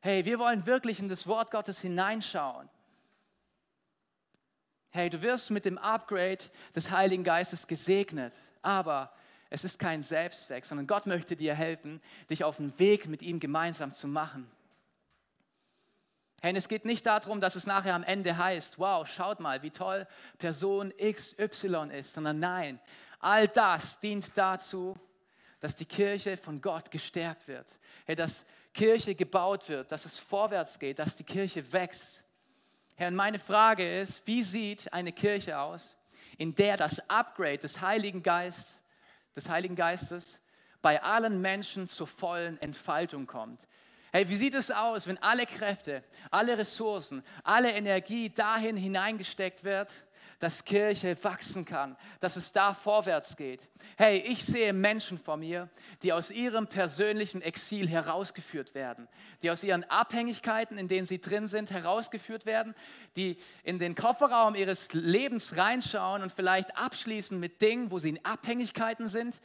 Hey, 0.00 0.24
wir 0.24 0.38
wollen 0.38 0.66
wirklich 0.66 1.00
in 1.00 1.08
das 1.08 1.26
Wort 1.26 1.50
Gottes 1.50 1.80
hineinschauen. 1.80 2.68
Hey, 4.96 5.10
du 5.10 5.20
wirst 5.22 5.50
mit 5.50 5.64
dem 5.64 5.76
Upgrade 5.76 6.38
des 6.76 6.92
Heiligen 6.92 7.24
Geistes 7.24 7.66
gesegnet, 7.66 8.32
aber 8.62 9.12
es 9.50 9.64
ist 9.64 9.80
kein 9.80 10.04
Selbstzweck, 10.04 10.64
sondern 10.64 10.86
Gott 10.86 11.06
möchte 11.06 11.34
dir 11.34 11.52
helfen, 11.52 12.00
dich 12.30 12.44
auf 12.44 12.58
den 12.58 12.78
Weg 12.78 13.08
mit 13.08 13.20
ihm 13.20 13.40
gemeinsam 13.40 13.92
zu 13.92 14.06
machen. 14.06 14.48
Hey, 16.40 16.50
und 16.50 16.56
es 16.56 16.68
geht 16.68 16.84
nicht 16.84 17.06
darum, 17.06 17.40
dass 17.40 17.56
es 17.56 17.66
nachher 17.66 17.96
am 17.96 18.04
Ende 18.04 18.38
heißt, 18.38 18.78
wow, 18.78 19.04
schaut 19.04 19.40
mal, 19.40 19.64
wie 19.64 19.70
toll 19.70 20.06
Person 20.38 20.92
XY 20.96 21.88
ist, 21.92 22.14
sondern 22.14 22.38
nein, 22.38 22.78
all 23.18 23.48
das 23.48 23.98
dient 23.98 24.38
dazu, 24.38 24.96
dass 25.58 25.74
die 25.74 25.86
Kirche 25.86 26.36
von 26.36 26.60
Gott 26.60 26.92
gestärkt 26.92 27.48
wird. 27.48 27.80
Hey, 28.06 28.14
dass 28.14 28.46
Kirche 28.72 29.16
gebaut 29.16 29.68
wird, 29.68 29.90
dass 29.90 30.04
es 30.04 30.20
vorwärts 30.20 30.78
geht, 30.78 31.00
dass 31.00 31.16
die 31.16 31.24
Kirche 31.24 31.72
wächst. 31.72 32.23
Herr, 32.96 33.10
meine 33.10 33.40
Frage 33.40 34.00
ist, 34.00 34.24
wie 34.26 34.42
sieht 34.44 34.92
eine 34.92 35.12
Kirche 35.12 35.58
aus, 35.58 35.96
in 36.38 36.54
der 36.54 36.76
das 36.76 37.00
Upgrade 37.10 37.58
des 37.58 37.80
Heiligen, 37.80 38.22
Geist, 38.22 38.80
des 39.34 39.48
Heiligen 39.48 39.74
Geistes 39.74 40.38
bei 40.80 41.02
allen 41.02 41.40
Menschen 41.40 41.88
zur 41.88 42.06
vollen 42.06 42.60
Entfaltung 42.62 43.26
kommt? 43.26 43.66
Hey, 44.12 44.28
wie 44.28 44.36
sieht 44.36 44.54
es 44.54 44.70
aus, 44.70 45.08
wenn 45.08 45.20
alle 45.20 45.44
Kräfte, 45.44 46.04
alle 46.30 46.56
Ressourcen, 46.56 47.24
alle 47.42 47.72
Energie 47.72 48.30
dahin 48.30 48.76
hineingesteckt 48.76 49.64
wird, 49.64 50.03
dass 50.38 50.64
Kirche 50.64 51.16
wachsen 51.22 51.64
kann, 51.64 51.96
dass 52.20 52.36
es 52.36 52.52
da 52.52 52.74
vorwärts 52.74 53.36
geht. 53.36 53.68
Hey, 53.96 54.18
ich 54.18 54.44
sehe 54.44 54.72
Menschen 54.72 55.18
vor 55.18 55.36
mir, 55.36 55.68
die 56.02 56.12
aus 56.12 56.30
ihrem 56.30 56.66
persönlichen 56.66 57.42
Exil 57.42 57.88
herausgeführt 57.88 58.74
werden, 58.74 59.08
die 59.42 59.50
aus 59.50 59.64
ihren 59.64 59.84
Abhängigkeiten, 59.84 60.78
in 60.78 60.88
denen 60.88 61.06
sie 61.06 61.20
drin 61.20 61.46
sind, 61.46 61.70
herausgeführt 61.70 62.46
werden, 62.46 62.74
die 63.16 63.38
in 63.62 63.78
den 63.78 63.94
Kofferraum 63.94 64.54
ihres 64.54 64.92
Lebens 64.92 65.56
reinschauen 65.56 66.22
und 66.22 66.32
vielleicht 66.32 66.76
abschließen 66.76 67.38
mit 67.38 67.60
Dingen, 67.60 67.90
wo 67.90 67.98
sie 67.98 68.10
in 68.10 68.24
Abhängigkeiten 68.24 69.08
sind, 69.08 69.40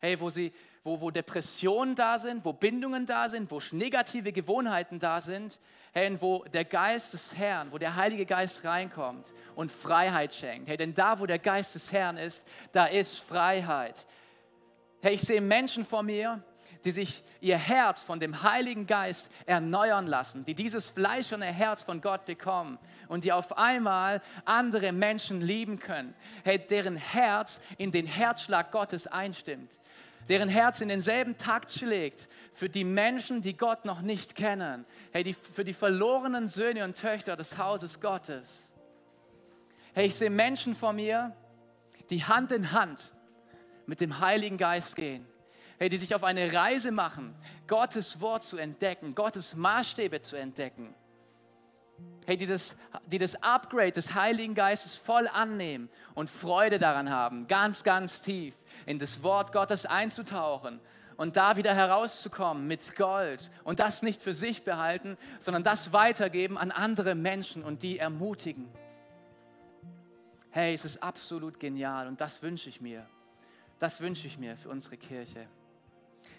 hey, 0.00 0.20
wo, 0.20 0.30
sie, 0.30 0.52
wo, 0.84 1.00
wo 1.00 1.10
Depressionen 1.10 1.94
da 1.94 2.18
sind, 2.18 2.44
wo 2.44 2.52
Bindungen 2.52 3.06
da 3.06 3.28
sind, 3.28 3.50
wo 3.50 3.60
negative 3.72 4.32
Gewohnheiten 4.32 4.98
da 4.98 5.20
sind, 5.20 5.60
hey, 5.92 6.16
wo 6.20 6.44
der 6.44 6.64
Geist 6.64 7.12
des 7.12 7.36
Herrn, 7.36 7.72
wo 7.72 7.78
der 7.78 7.96
Heilige 7.96 8.26
Geist 8.26 8.64
reinkommt 8.64 9.32
und 9.54 9.70
Freiheit 9.70 10.34
schenkt. 10.34 10.68
Hey, 10.68 10.76
denn 10.76 10.94
da, 10.94 11.18
wo 11.18 11.26
der 11.26 11.38
Geist 11.38 11.74
des 11.74 11.92
Herrn 11.92 12.16
ist, 12.16 12.46
da 12.72 12.86
ist 12.86 13.20
Freiheit. 13.20 14.06
Hey, 15.00 15.14
ich 15.14 15.22
sehe 15.22 15.40
Menschen 15.40 15.84
vor 15.84 16.02
mir, 16.02 16.42
die 16.84 16.90
sich 16.90 17.22
ihr 17.40 17.58
Herz 17.58 18.02
von 18.02 18.20
dem 18.20 18.42
Heiligen 18.42 18.86
Geist 18.86 19.32
erneuern 19.46 20.06
lassen, 20.06 20.44
die 20.44 20.54
dieses 20.54 20.88
fleischerne 20.88 21.46
Herz 21.46 21.84
von 21.84 22.00
Gott 22.00 22.24
bekommen 22.24 22.78
und 23.08 23.24
die 23.24 23.32
auf 23.32 23.56
einmal 23.58 24.22
andere 24.44 24.92
Menschen 24.92 25.40
lieben 25.40 25.78
können, 25.78 26.14
hey, 26.44 26.58
deren 26.58 26.96
Herz 26.96 27.60
in 27.78 27.92
den 27.92 28.06
Herzschlag 28.06 28.70
Gottes 28.70 29.06
einstimmt 29.06 29.70
deren 30.28 30.48
Herz 30.48 30.80
in 30.80 30.88
denselben 30.88 31.36
Takt 31.36 31.72
schlägt 31.72 32.28
für 32.52 32.68
die 32.68 32.84
Menschen, 32.84 33.40
die 33.40 33.56
Gott 33.56 33.84
noch 33.84 34.02
nicht 34.02 34.34
kennen. 34.34 34.84
Hey, 35.12 35.24
die, 35.24 35.34
für 35.34 35.64
die 35.64 35.72
verlorenen 35.72 36.48
Söhne 36.48 36.84
und 36.84 36.96
Töchter 36.96 37.36
des 37.36 37.56
Hauses 37.58 38.00
Gottes. 38.00 38.70
Hey, 39.94 40.06
ich 40.06 40.16
sehe 40.16 40.30
Menschen 40.30 40.74
vor 40.74 40.92
mir, 40.92 41.34
die 42.10 42.24
Hand 42.24 42.52
in 42.52 42.72
Hand 42.72 43.14
mit 43.86 44.00
dem 44.00 44.20
Heiligen 44.20 44.58
Geist 44.58 44.96
gehen. 44.96 45.26
Hey, 45.78 45.88
die 45.88 45.98
sich 45.98 46.14
auf 46.14 46.24
eine 46.24 46.52
Reise 46.52 46.90
machen, 46.90 47.34
Gottes 47.66 48.20
Wort 48.20 48.44
zu 48.44 48.58
entdecken, 48.58 49.14
Gottes 49.14 49.54
Maßstäbe 49.54 50.20
zu 50.20 50.36
entdecken. 50.36 50.94
Hey, 52.26 52.36
die 52.36 52.46
das, 52.46 52.76
die 53.06 53.18
das 53.18 53.42
Upgrade 53.42 53.92
des 53.92 54.14
Heiligen 54.14 54.54
Geistes 54.54 54.98
voll 54.98 55.28
annehmen 55.28 55.88
und 56.14 56.28
Freude 56.28 56.78
daran 56.78 57.08
haben, 57.08 57.46
ganz, 57.46 57.84
ganz 57.84 58.20
tief 58.20 58.54
in 58.84 58.98
das 58.98 59.22
Wort 59.22 59.52
Gottes 59.52 59.86
einzutauchen 59.86 60.78
und 61.16 61.36
da 61.36 61.56
wieder 61.56 61.74
herauszukommen 61.74 62.66
mit 62.66 62.96
Gold 62.96 63.50
und 63.64 63.80
das 63.80 64.02
nicht 64.02 64.20
für 64.20 64.34
sich 64.34 64.62
behalten, 64.62 65.16
sondern 65.40 65.62
das 65.62 65.92
weitergeben 65.94 66.58
an 66.58 66.70
andere 66.70 67.14
Menschen 67.14 67.64
und 67.64 67.82
die 67.82 67.98
ermutigen. 67.98 68.68
Hey, 70.50 70.74
es 70.74 70.84
ist 70.84 71.02
absolut 71.02 71.58
genial 71.58 72.08
und 72.08 72.20
das 72.20 72.42
wünsche 72.42 72.68
ich 72.68 72.80
mir. 72.80 73.06
Das 73.78 74.00
wünsche 74.00 74.26
ich 74.26 74.38
mir 74.38 74.56
für 74.56 74.68
unsere 74.68 74.96
Kirche. 74.96 75.46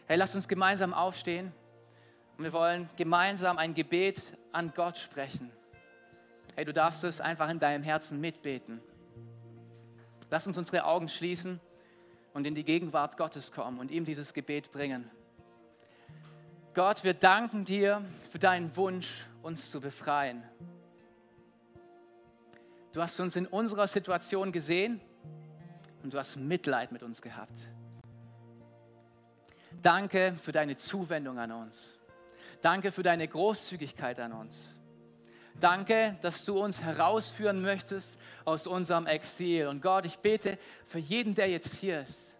Hey, 0.05 0.17
lasst 0.17 0.35
uns 0.35 0.47
gemeinsam 0.47 0.93
aufstehen 0.93 1.51
und 2.39 2.45
wir 2.45 2.53
wollen 2.53 2.89
gemeinsam 2.95 3.57
ein 3.57 3.73
Gebet 3.73 4.31
an 4.53 4.71
Gott 4.73 4.97
sprechen. 4.97 5.51
Hey, 6.55 6.63
du 6.63 6.71
darfst 6.71 7.03
es 7.03 7.19
einfach 7.19 7.49
in 7.49 7.59
deinem 7.59 7.83
Herzen 7.83 8.21
mitbeten. 8.21 8.79
Lass 10.29 10.47
uns 10.47 10.57
unsere 10.57 10.85
Augen 10.85 11.09
schließen 11.09 11.59
und 12.33 12.47
in 12.47 12.55
die 12.55 12.63
Gegenwart 12.63 13.17
Gottes 13.17 13.51
kommen 13.51 13.77
und 13.77 13.91
ihm 13.91 14.05
dieses 14.05 14.33
Gebet 14.33 14.71
bringen. 14.71 15.11
Gott, 16.73 17.03
wir 17.03 17.13
danken 17.13 17.65
dir 17.65 18.05
für 18.29 18.39
deinen 18.39 18.73
Wunsch, 18.77 19.25
uns 19.41 19.69
zu 19.69 19.81
befreien. 19.81 20.41
Du 22.93 23.01
hast 23.01 23.19
uns 23.19 23.35
in 23.35 23.47
unserer 23.47 23.85
Situation 23.85 24.53
gesehen 24.53 25.01
und 26.03 26.13
du 26.13 26.17
hast 26.17 26.37
Mitleid 26.37 26.93
mit 26.93 27.03
uns 27.03 27.21
gehabt. 27.21 27.57
Danke 29.81 30.37
für 30.41 30.53
deine 30.53 30.77
Zuwendung 30.77 31.37
an 31.37 31.51
uns. 31.51 31.98
Danke 32.61 32.91
für 32.91 33.03
deine 33.03 33.27
Großzügigkeit 33.27 34.19
an 34.19 34.33
uns. 34.33 34.75
Danke, 35.59 36.17
dass 36.21 36.45
du 36.45 36.57
uns 36.57 36.81
herausführen 36.83 37.61
möchtest 37.61 38.19
aus 38.45 38.65
unserem 38.65 39.07
Exil. 39.07 39.67
Und 39.67 39.81
Gott, 39.81 40.05
ich 40.05 40.19
bete 40.19 40.57
für 40.85 40.99
jeden, 40.99 41.35
der 41.35 41.49
jetzt 41.49 41.75
hier 41.75 42.01
ist, 42.01 42.37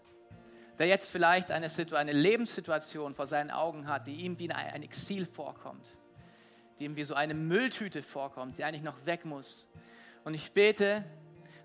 der 0.77 0.88
jetzt 0.88 1.10
vielleicht 1.12 1.51
eine, 1.51 1.67
eine 1.93 2.13
Lebenssituation 2.13 3.13
vor 3.15 3.25
seinen 3.25 3.51
Augen 3.51 3.88
hat, 3.88 4.08
die 4.08 4.15
ihm 4.15 4.39
wie 4.39 4.49
ein 4.51 4.84
Exil 4.84 5.25
vorkommt, 5.25 5.97
die 6.79 6.86
ihm 6.86 6.95
wie 6.95 7.03
so 7.03 7.13
eine 7.13 7.34
Mülltüte 7.34 8.03
vorkommt, 8.03 8.58
die 8.58 8.63
eigentlich 8.63 8.84
noch 8.84 9.05
weg 9.05 9.25
muss. 9.25 9.67
Und 10.23 10.34
ich 10.34 10.53
bete, 10.53 11.03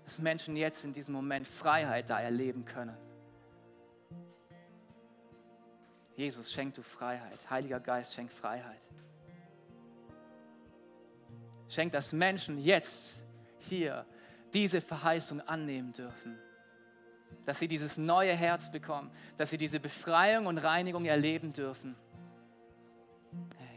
dass 0.03 0.19
Menschen 0.19 0.57
jetzt 0.57 0.83
in 0.83 0.91
diesem 0.91 1.13
Moment 1.13 1.47
Freiheit 1.47 2.09
da 2.09 2.19
erleben 2.19 2.65
können. 2.65 2.95
Jesus, 6.15 6.51
schenk 6.51 6.73
du 6.75 6.81
Freiheit. 6.81 7.49
Heiliger 7.49 7.79
Geist, 7.79 8.13
schenk 8.13 8.31
Freiheit. 8.31 8.81
Schenk, 11.67 11.91
dass 11.91 12.13
Menschen 12.13 12.63
jetzt 12.63 13.21
hier 13.59 14.05
diese 14.53 14.79
Verheißung 14.79 15.41
annehmen 15.41 15.91
dürfen. 15.91 16.39
Dass 17.45 17.59
sie 17.59 17.67
dieses 17.67 17.97
neue 17.97 18.33
Herz 18.33 18.71
bekommen, 18.71 19.11
dass 19.37 19.49
sie 19.49 19.57
diese 19.57 19.79
Befreiung 19.79 20.45
und 20.45 20.57
Reinigung 20.57 21.05
erleben 21.05 21.51
dürfen. 21.51 21.95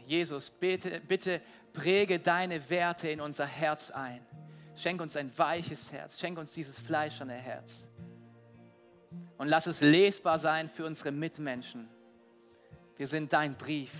Jesus, 0.05 0.49
bitte, 0.49 1.01
bitte 1.01 1.41
präge 1.73 2.19
deine 2.19 2.69
Werte 2.69 3.09
in 3.09 3.21
unser 3.21 3.45
Herz 3.45 3.91
ein. 3.91 4.25
Schenk 4.75 5.01
uns 5.01 5.17
ein 5.17 5.37
weiches 5.37 5.91
Herz, 5.91 6.19
schenk 6.19 6.37
uns 6.37 6.53
dieses 6.53 6.79
fleischerne 6.79 7.33
Herz. 7.33 7.87
Und 9.37 9.49
lass 9.49 9.67
es 9.67 9.81
lesbar 9.81 10.37
sein 10.37 10.69
für 10.69 10.85
unsere 10.85 11.11
Mitmenschen. 11.11 11.89
Wir 12.99 13.07
sind 13.07 13.31
dein 13.31 13.55
Brief. 13.55 13.93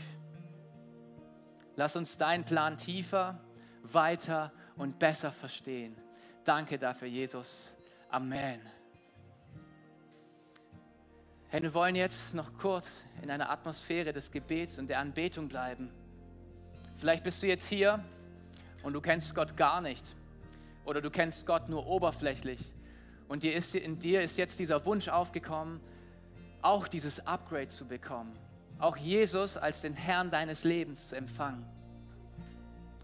Lass 1.77 1.95
uns 1.95 2.17
deinen 2.17 2.43
Plan 2.43 2.77
tiefer 2.77 3.39
weiter 3.81 4.51
und 4.75 4.99
besser 4.99 5.31
verstehen. 5.31 5.95
Danke 6.43 6.77
dafür, 6.77 7.07
Jesus. 7.07 7.73
Amen. 8.09 8.59
Hey, 11.47 11.61
wir 11.61 11.73
wollen 11.73 11.95
jetzt 11.95 12.33
noch 12.33 12.57
kurz 12.57 13.05
in 13.21 13.31
einer 13.31 13.49
Atmosphäre 13.49 14.11
des 14.11 14.31
Gebets 14.31 14.77
und 14.79 14.89
der 14.89 14.99
Anbetung 14.99 15.47
bleiben. 15.47 15.89
Vielleicht 16.97 17.23
bist 17.23 17.41
du 17.41 17.47
jetzt 17.47 17.69
hier 17.69 18.03
und 18.83 18.91
du 18.91 18.99
kennst 18.99 19.33
Gott 19.33 19.55
gar 19.55 19.79
nicht 19.79 20.13
oder 20.83 20.99
du 20.99 21.09
kennst 21.09 21.47
Gott 21.47 21.69
nur 21.69 21.87
oberflächlich 21.87 22.59
und 23.29 23.43
dir 23.43 23.55
ist, 23.55 23.73
in 23.75 23.97
dir 23.97 24.21
ist 24.21 24.37
jetzt 24.37 24.59
dieser 24.59 24.85
Wunsch 24.85 25.07
aufgekommen, 25.07 25.79
auch 26.61 26.89
dieses 26.89 27.25
Upgrade 27.25 27.69
zu 27.69 27.87
bekommen, 27.87 28.37
auch 28.79 28.95
Jesus 28.95 29.57
als 29.57 29.81
den 29.81 29.93
Herrn 29.93 30.31
deines 30.31 30.63
Lebens 30.63 31.09
zu 31.09 31.15
empfangen. 31.15 31.65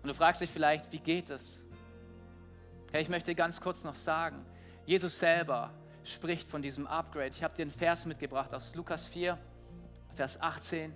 Und 0.01 0.07
du 0.07 0.13
fragst 0.13 0.41
dich 0.41 0.49
vielleicht, 0.49 0.91
wie 0.91 0.99
geht 0.99 1.29
es? 1.29 1.61
Hey, 2.91 3.01
ich 3.01 3.09
möchte 3.09 3.35
ganz 3.35 3.59
kurz 3.59 3.83
noch 3.83 3.95
sagen, 3.95 4.45
Jesus 4.85 5.19
selber 5.19 5.73
spricht 6.03 6.49
von 6.49 6.61
diesem 6.61 6.87
Upgrade. 6.87 7.29
Ich 7.29 7.43
habe 7.43 7.53
dir 7.55 7.63
einen 7.63 7.71
Vers 7.71 8.05
mitgebracht 8.05 8.53
aus 8.53 8.73
Lukas 8.75 9.05
4, 9.07 9.37
Vers 10.13 10.39
18. 10.39 10.93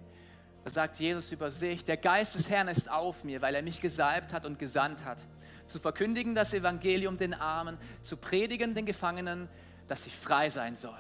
Da 0.64 0.70
sagt 0.70 0.98
Jesus 0.98 1.32
über 1.32 1.52
sich, 1.52 1.84
der 1.84 1.98
Geist 1.98 2.36
des 2.36 2.50
Herrn 2.50 2.68
ist 2.68 2.90
auf 2.90 3.24
mir, 3.24 3.42
weil 3.42 3.56
er 3.56 3.64
mich 3.64 3.82
gesalbt 3.82 4.32
hat 4.32 4.46
und 4.46 4.60
gesandt 4.60 5.04
hat, 5.04 5.18
zu 5.66 5.80
verkündigen 5.80 6.36
das 6.36 6.54
Evangelium 6.54 7.18
den 7.18 7.34
Armen, 7.34 7.78
zu 8.02 8.16
predigen 8.16 8.76
den 8.76 8.86
Gefangenen, 8.86 9.50
dass 9.88 10.04
sie 10.04 10.10
frei 10.10 10.50
sein 10.50 10.76
sollen 10.76 10.96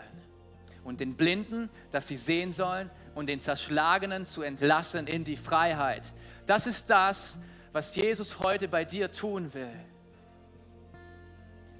und 0.84 0.99
den 0.99 1.15
Blinden, 1.15 1.69
dass 1.91 2.07
sie 2.07 2.15
sehen 2.15 2.51
sollen 2.51 2.89
und 3.20 3.28
den 3.28 3.39
Zerschlagenen 3.41 4.26
zu 4.26 4.41
entlassen 4.41 5.05
in 5.05 5.24
die 5.24 5.36
Freiheit. 5.36 6.03
Das 6.45 6.65
ist 6.65 6.89
das, 6.89 7.38
was 7.72 7.95
Jesus 7.95 8.39
heute 8.39 8.67
bei 8.67 8.86
dir 8.86 9.11
tun 9.11 9.53
will. 9.53 9.74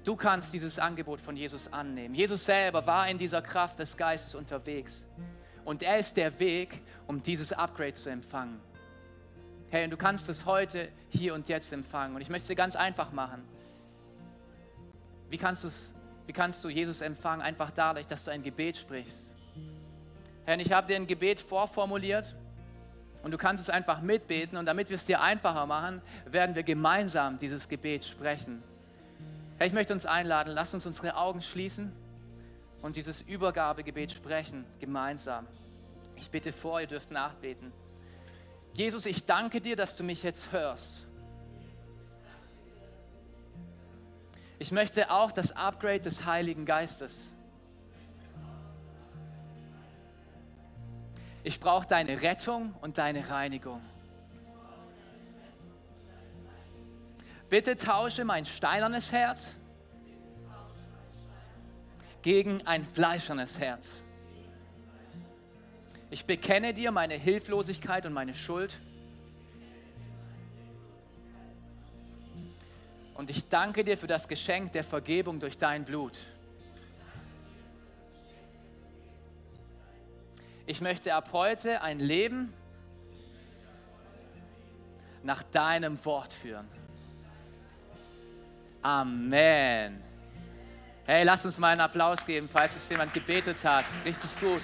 Du 0.04 0.16
kannst 0.16 0.52
dieses 0.52 0.78
Angebot 0.78 1.20
von 1.20 1.36
Jesus 1.36 1.72
annehmen. 1.72 2.14
Jesus 2.14 2.44
selber 2.44 2.86
war 2.86 3.08
in 3.08 3.18
dieser 3.18 3.42
Kraft 3.42 3.78
des 3.78 3.96
Geistes 3.96 4.34
unterwegs. 4.34 5.06
Und 5.64 5.82
er 5.82 5.98
ist 5.98 6.16
der 6.16 6.38
Weg, 6.38 6.82
um 7.06 7.22
dieses 7.22 7.52
Upgrade 7.52 7.94
zu 7.94 8.10
empfangen. 8.10 8.60
Hey, 9.70 9.84
und 9.84 9.90
du 9.90 9.96
kannst 9.96 10.28
es 10.28 10.44
heute, 10.44 10.88
hier 11.08 11.34
und 11.34 11.48
jetzt 11.48 11.72
empfangen. 11.72 12.16
Und 12.16 12.22
ich 12.22 12.28
möchte 12.28 12.42
es 12.42 12.48
dir 12.48 12.56
ganz 12.56 12.76
einfach 12.76 13.12
machen. 13.12 13.42
Wie 15.28 15.38
kannst, 15.38 15.92
wie 16.26 16.32
kannst 16.32 16.62
du 16.64 16.68
Jesus 16.68 17.00
empfangen? 17.02 17.40
Einfach 17.40 17.70
dadurch, 17.70 18.06
dass 18.06 18.24
du 18.24 18.30
ein 18.30 18.42
Gebet 18.42 18.76
sprichst. 18.76 19.32
Herr, 20.44 20.58
ich 20.58 20.72
habe 20.72 20.86
dir 20.86 20.96
ein 20.96 21.06
Gebet 21.06 21.40
vorformuliert 21.40 22.34
und 23.22 23.30
du 23.30 23.38
kannst 23.38 23.62
es 23.62 23.70
einfach 23.70 24.00
mitbeten. 24.00 24.58
Und 24.58 24.66
damit 24.66 24.88
wir 24.88 24.96
es 24.96 25.04
dir 25.04 25.20
einfacher 25.20 25.66
machen, 25.66 26.00
werden 26.26 26.54
wir 26.54 26.62
gemeinsam 26.62 27.38
dieses 27.38 27.68
Gebet 27.68 28.04
sprechen. 28.04 28.62
Herr, 29.58 29.66
ich 29.66 29.72
möchte 29.72 29.92
uns 29.92 30.06
einladen, 30.06 30.52
lass 30.54 30.72
uns 30.72 30.86
unsere 30.86 31.16
Augen 31.16 31.42
schließen 31.42 31.92
und 32.82 32.96
dieses 32.96 33.20
Übergabegebet 33.20 34.12
sprechen, 34.12 34.64
gemeinsam. 34.78 35.46
Ich 36.16 36.30
bitte 36.30 36.52
vor, 36.52 36.80
ihr 36.80 36.86
dürft 36.86 37.10
nachbeten. 37.10 37.72
Jesus, 38.72 39.06
ich 39.06 39.24
danke 39.24 39.60
dir, 39.60 39.76
dass 39.76 39.96
du 39.96 40.04
mich 40.04 40.22
jetzt 40.22 40.52
hörst. 40.52 41.06
Ich 44.58 44.72
möchte 44.72 45.10
auch 45.10 45.32
das 45.32 45.52
Upgrade 45.52 46.00
des 46.00 46.26
Heiligen 46.26 46.66
Geistes. 46.66 47.32
Ich 51.42 51.58
brauche 51.58 51.86
deine 51.86 52.20
Rettung 52.20 52.74
und 52.82 52.98
deine 52.98 53.30
Reinigung. 53.30 53.80
Bitte 57.48 57.76
tausche 57.76 58.24
mein 58.24 58.44
steinernes 58.44 59.10
Herz 59.10 59.56
gegen 62.22 62.66
ein 62.66 62.84
fleischernes 62.84 63.58
Herz. 63.58 64.04
Ich 66.10 66.26
bekenne 66.26 66.74
dir 66.74 66.90
meine 66.90 67.14
Hilflosigkeit 67.14 68.04
und 68.04 68.12
meine 68.12 68.34
Schuld. 68.34 68.78
Und 73.14 73.30
ich 73.30 73.48
danke 73.48 73.84
dir 73.84 73.96
für 73.96 74.06
das 74.06 74.28
Geschenk 74.28 74.72
der 74.72 74.84
Vergebung 74.84 75.40
durch 75.40 75.56
dein 75.56 75.84
Blut. 75.84 76.18
Ich 80.70 80.80
möchte 80.80 81.12
ab 81.12 81.30
heute 81.32 81.82
ein 81.82 81.98
Leben 81.98 82.54
nach 85.24 85.42
deinem 85.42 85.98
Wort 86.04 86.32
führen. 86.32 86.68
Amen. 88.80 90.00
Hey, 91.06 91.24
lass 91.24 91.44
uns 91.44 91.58
mal 91.58 91.72
einen 91.72 91.80
Applaus 91.80 92.24
geben, 92.24 92.48
falls 92.48 92.76
es 92.76 92.88
jemand 92.88 93.12
gebetet 93.12 93.64
hat. 93.64 93.84
Richtig 94.04 94.38
gut. 94.38 94.62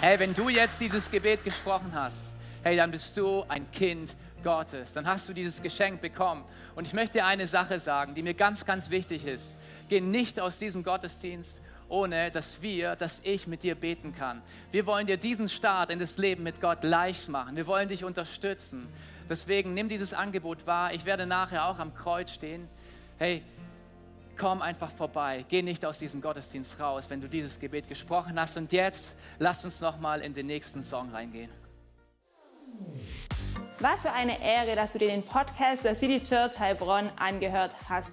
Hey, 0.00 0.18
wenn 0.18 0.34
du 0.34 0.48
jetzt 0.48 0.80
dieses 0.80 1.08
Gebet 1.08 1.44
gesprochen 1.44 1.92
hast, 1.94 2.34
hey, 2.64 2.76
dann 2.76 2.90
bist 2.90 3.16
du 3.16 3.44
ein 3.46 3.70
Kind 3.70 4.16
Gottes. 4.42 4.92
Dann 4.92 5.06
hast 5.06 5.28
du 5.28 5.32
dieses 5.32 5.62
Geschenk 5.62 6.00
bekommen. 6.00 6.44
Und 6.74 6.88
ich 6.88 6.94
möchte 6.94 7.18
dir 7.18 7.26
eine 7.26 7.46
Sache 7.46 7.78
sagen, 7.78 8.16
die 8.16 8.24
mir 8.24 8.34
ganz, 8.34 8.66
ganz 8.66 8.90
wichtig 8.90 9.24
ist. 9.24 9.56
Geh 9.88 10.00
nicht 10.00 10.40
aus 10.40 10.58
diesem 10.58 10.82
Gottesdienst 10.82 11.62
ohne 11.88 12.30
dass 12.30 12.62
wir, 12.62 12.96
dass 12.96 13.20
ich 13.24 13.46
mit 13.46 13.62
dir 13.62 13.74
beten 13.74 14.14
kann. 14.14 14.42
Wir 14.70 14.86
wollen 14.86 15.06
dir 15.06 15.16
diesen 15.16 15.48
Start 15.48 15.90
in 15.90 15.98
das 15.98 16.18
Leben 16.18 16.42
mit 16.42 16.60
Gott 16.60 16.82
leicht 16.84 17.28
machen. 17.28 17.56
Wir 17.56 17.66
wollen 17.66 17.88
dich 17.88 18.04
unterstützen. 18.04 18.86
Deswegen 19.28 19.74
nimm 19.74 19.88
dieses 19.88 20.12
Angebot 20.12 20.66
wahr. 20.66 20.92
Ich 20.92 21.04
werde 21.04 21.26
nachher 21.26 21.66
auch 21.66 21.78
am 21.78 21.94
Kreuz 21.94 22.30
stehen. 22.30 22.68
Hey, 23.18 23.42
komm 24.36 24.62
einfach 24.62 24.90
vorbei. 24.90 25.44
Geh 25.48 25.62
nicht 25.62 25.84
aus 25.84 25.98
diesem 25.98 26.20
Gottesdienst 26.20 26.78
raus, 26.80 27.08
wenn 27.08 27.20
du 27.20 27.28
dieses 27.28 27.58
Gebet 27.58 27.88
gesprochen 27.88 28.38
hast. 28.38 28.56
Und 28.56 28.72
jetzt 28.72 29.16
lass 29.38 29.64
uns 29.64 29.80
noch 29.80 29.98
mal 29.98 30.20
in 30.20 30.32
den 30.32 30.46
nächsten 30.46 30.82
Song 30.82 31.10
reingehen. 31.10 31.50
Was 33.80 34.00
für 34.00 34.12
eine 34.12 34.42
Ehre, 34.42 34.76
dass 34.76 34.92
du 34.92 34.98
dir 34.98 35.08
den 35.08 35.22
Podcast 35.22 35.84
der 35.84 35.94
City 35.94 36.20
Church 36.22 36.58
Heilbronn 36.58 37.10
angehört 37.16 37.72
hast. 37.88 38.12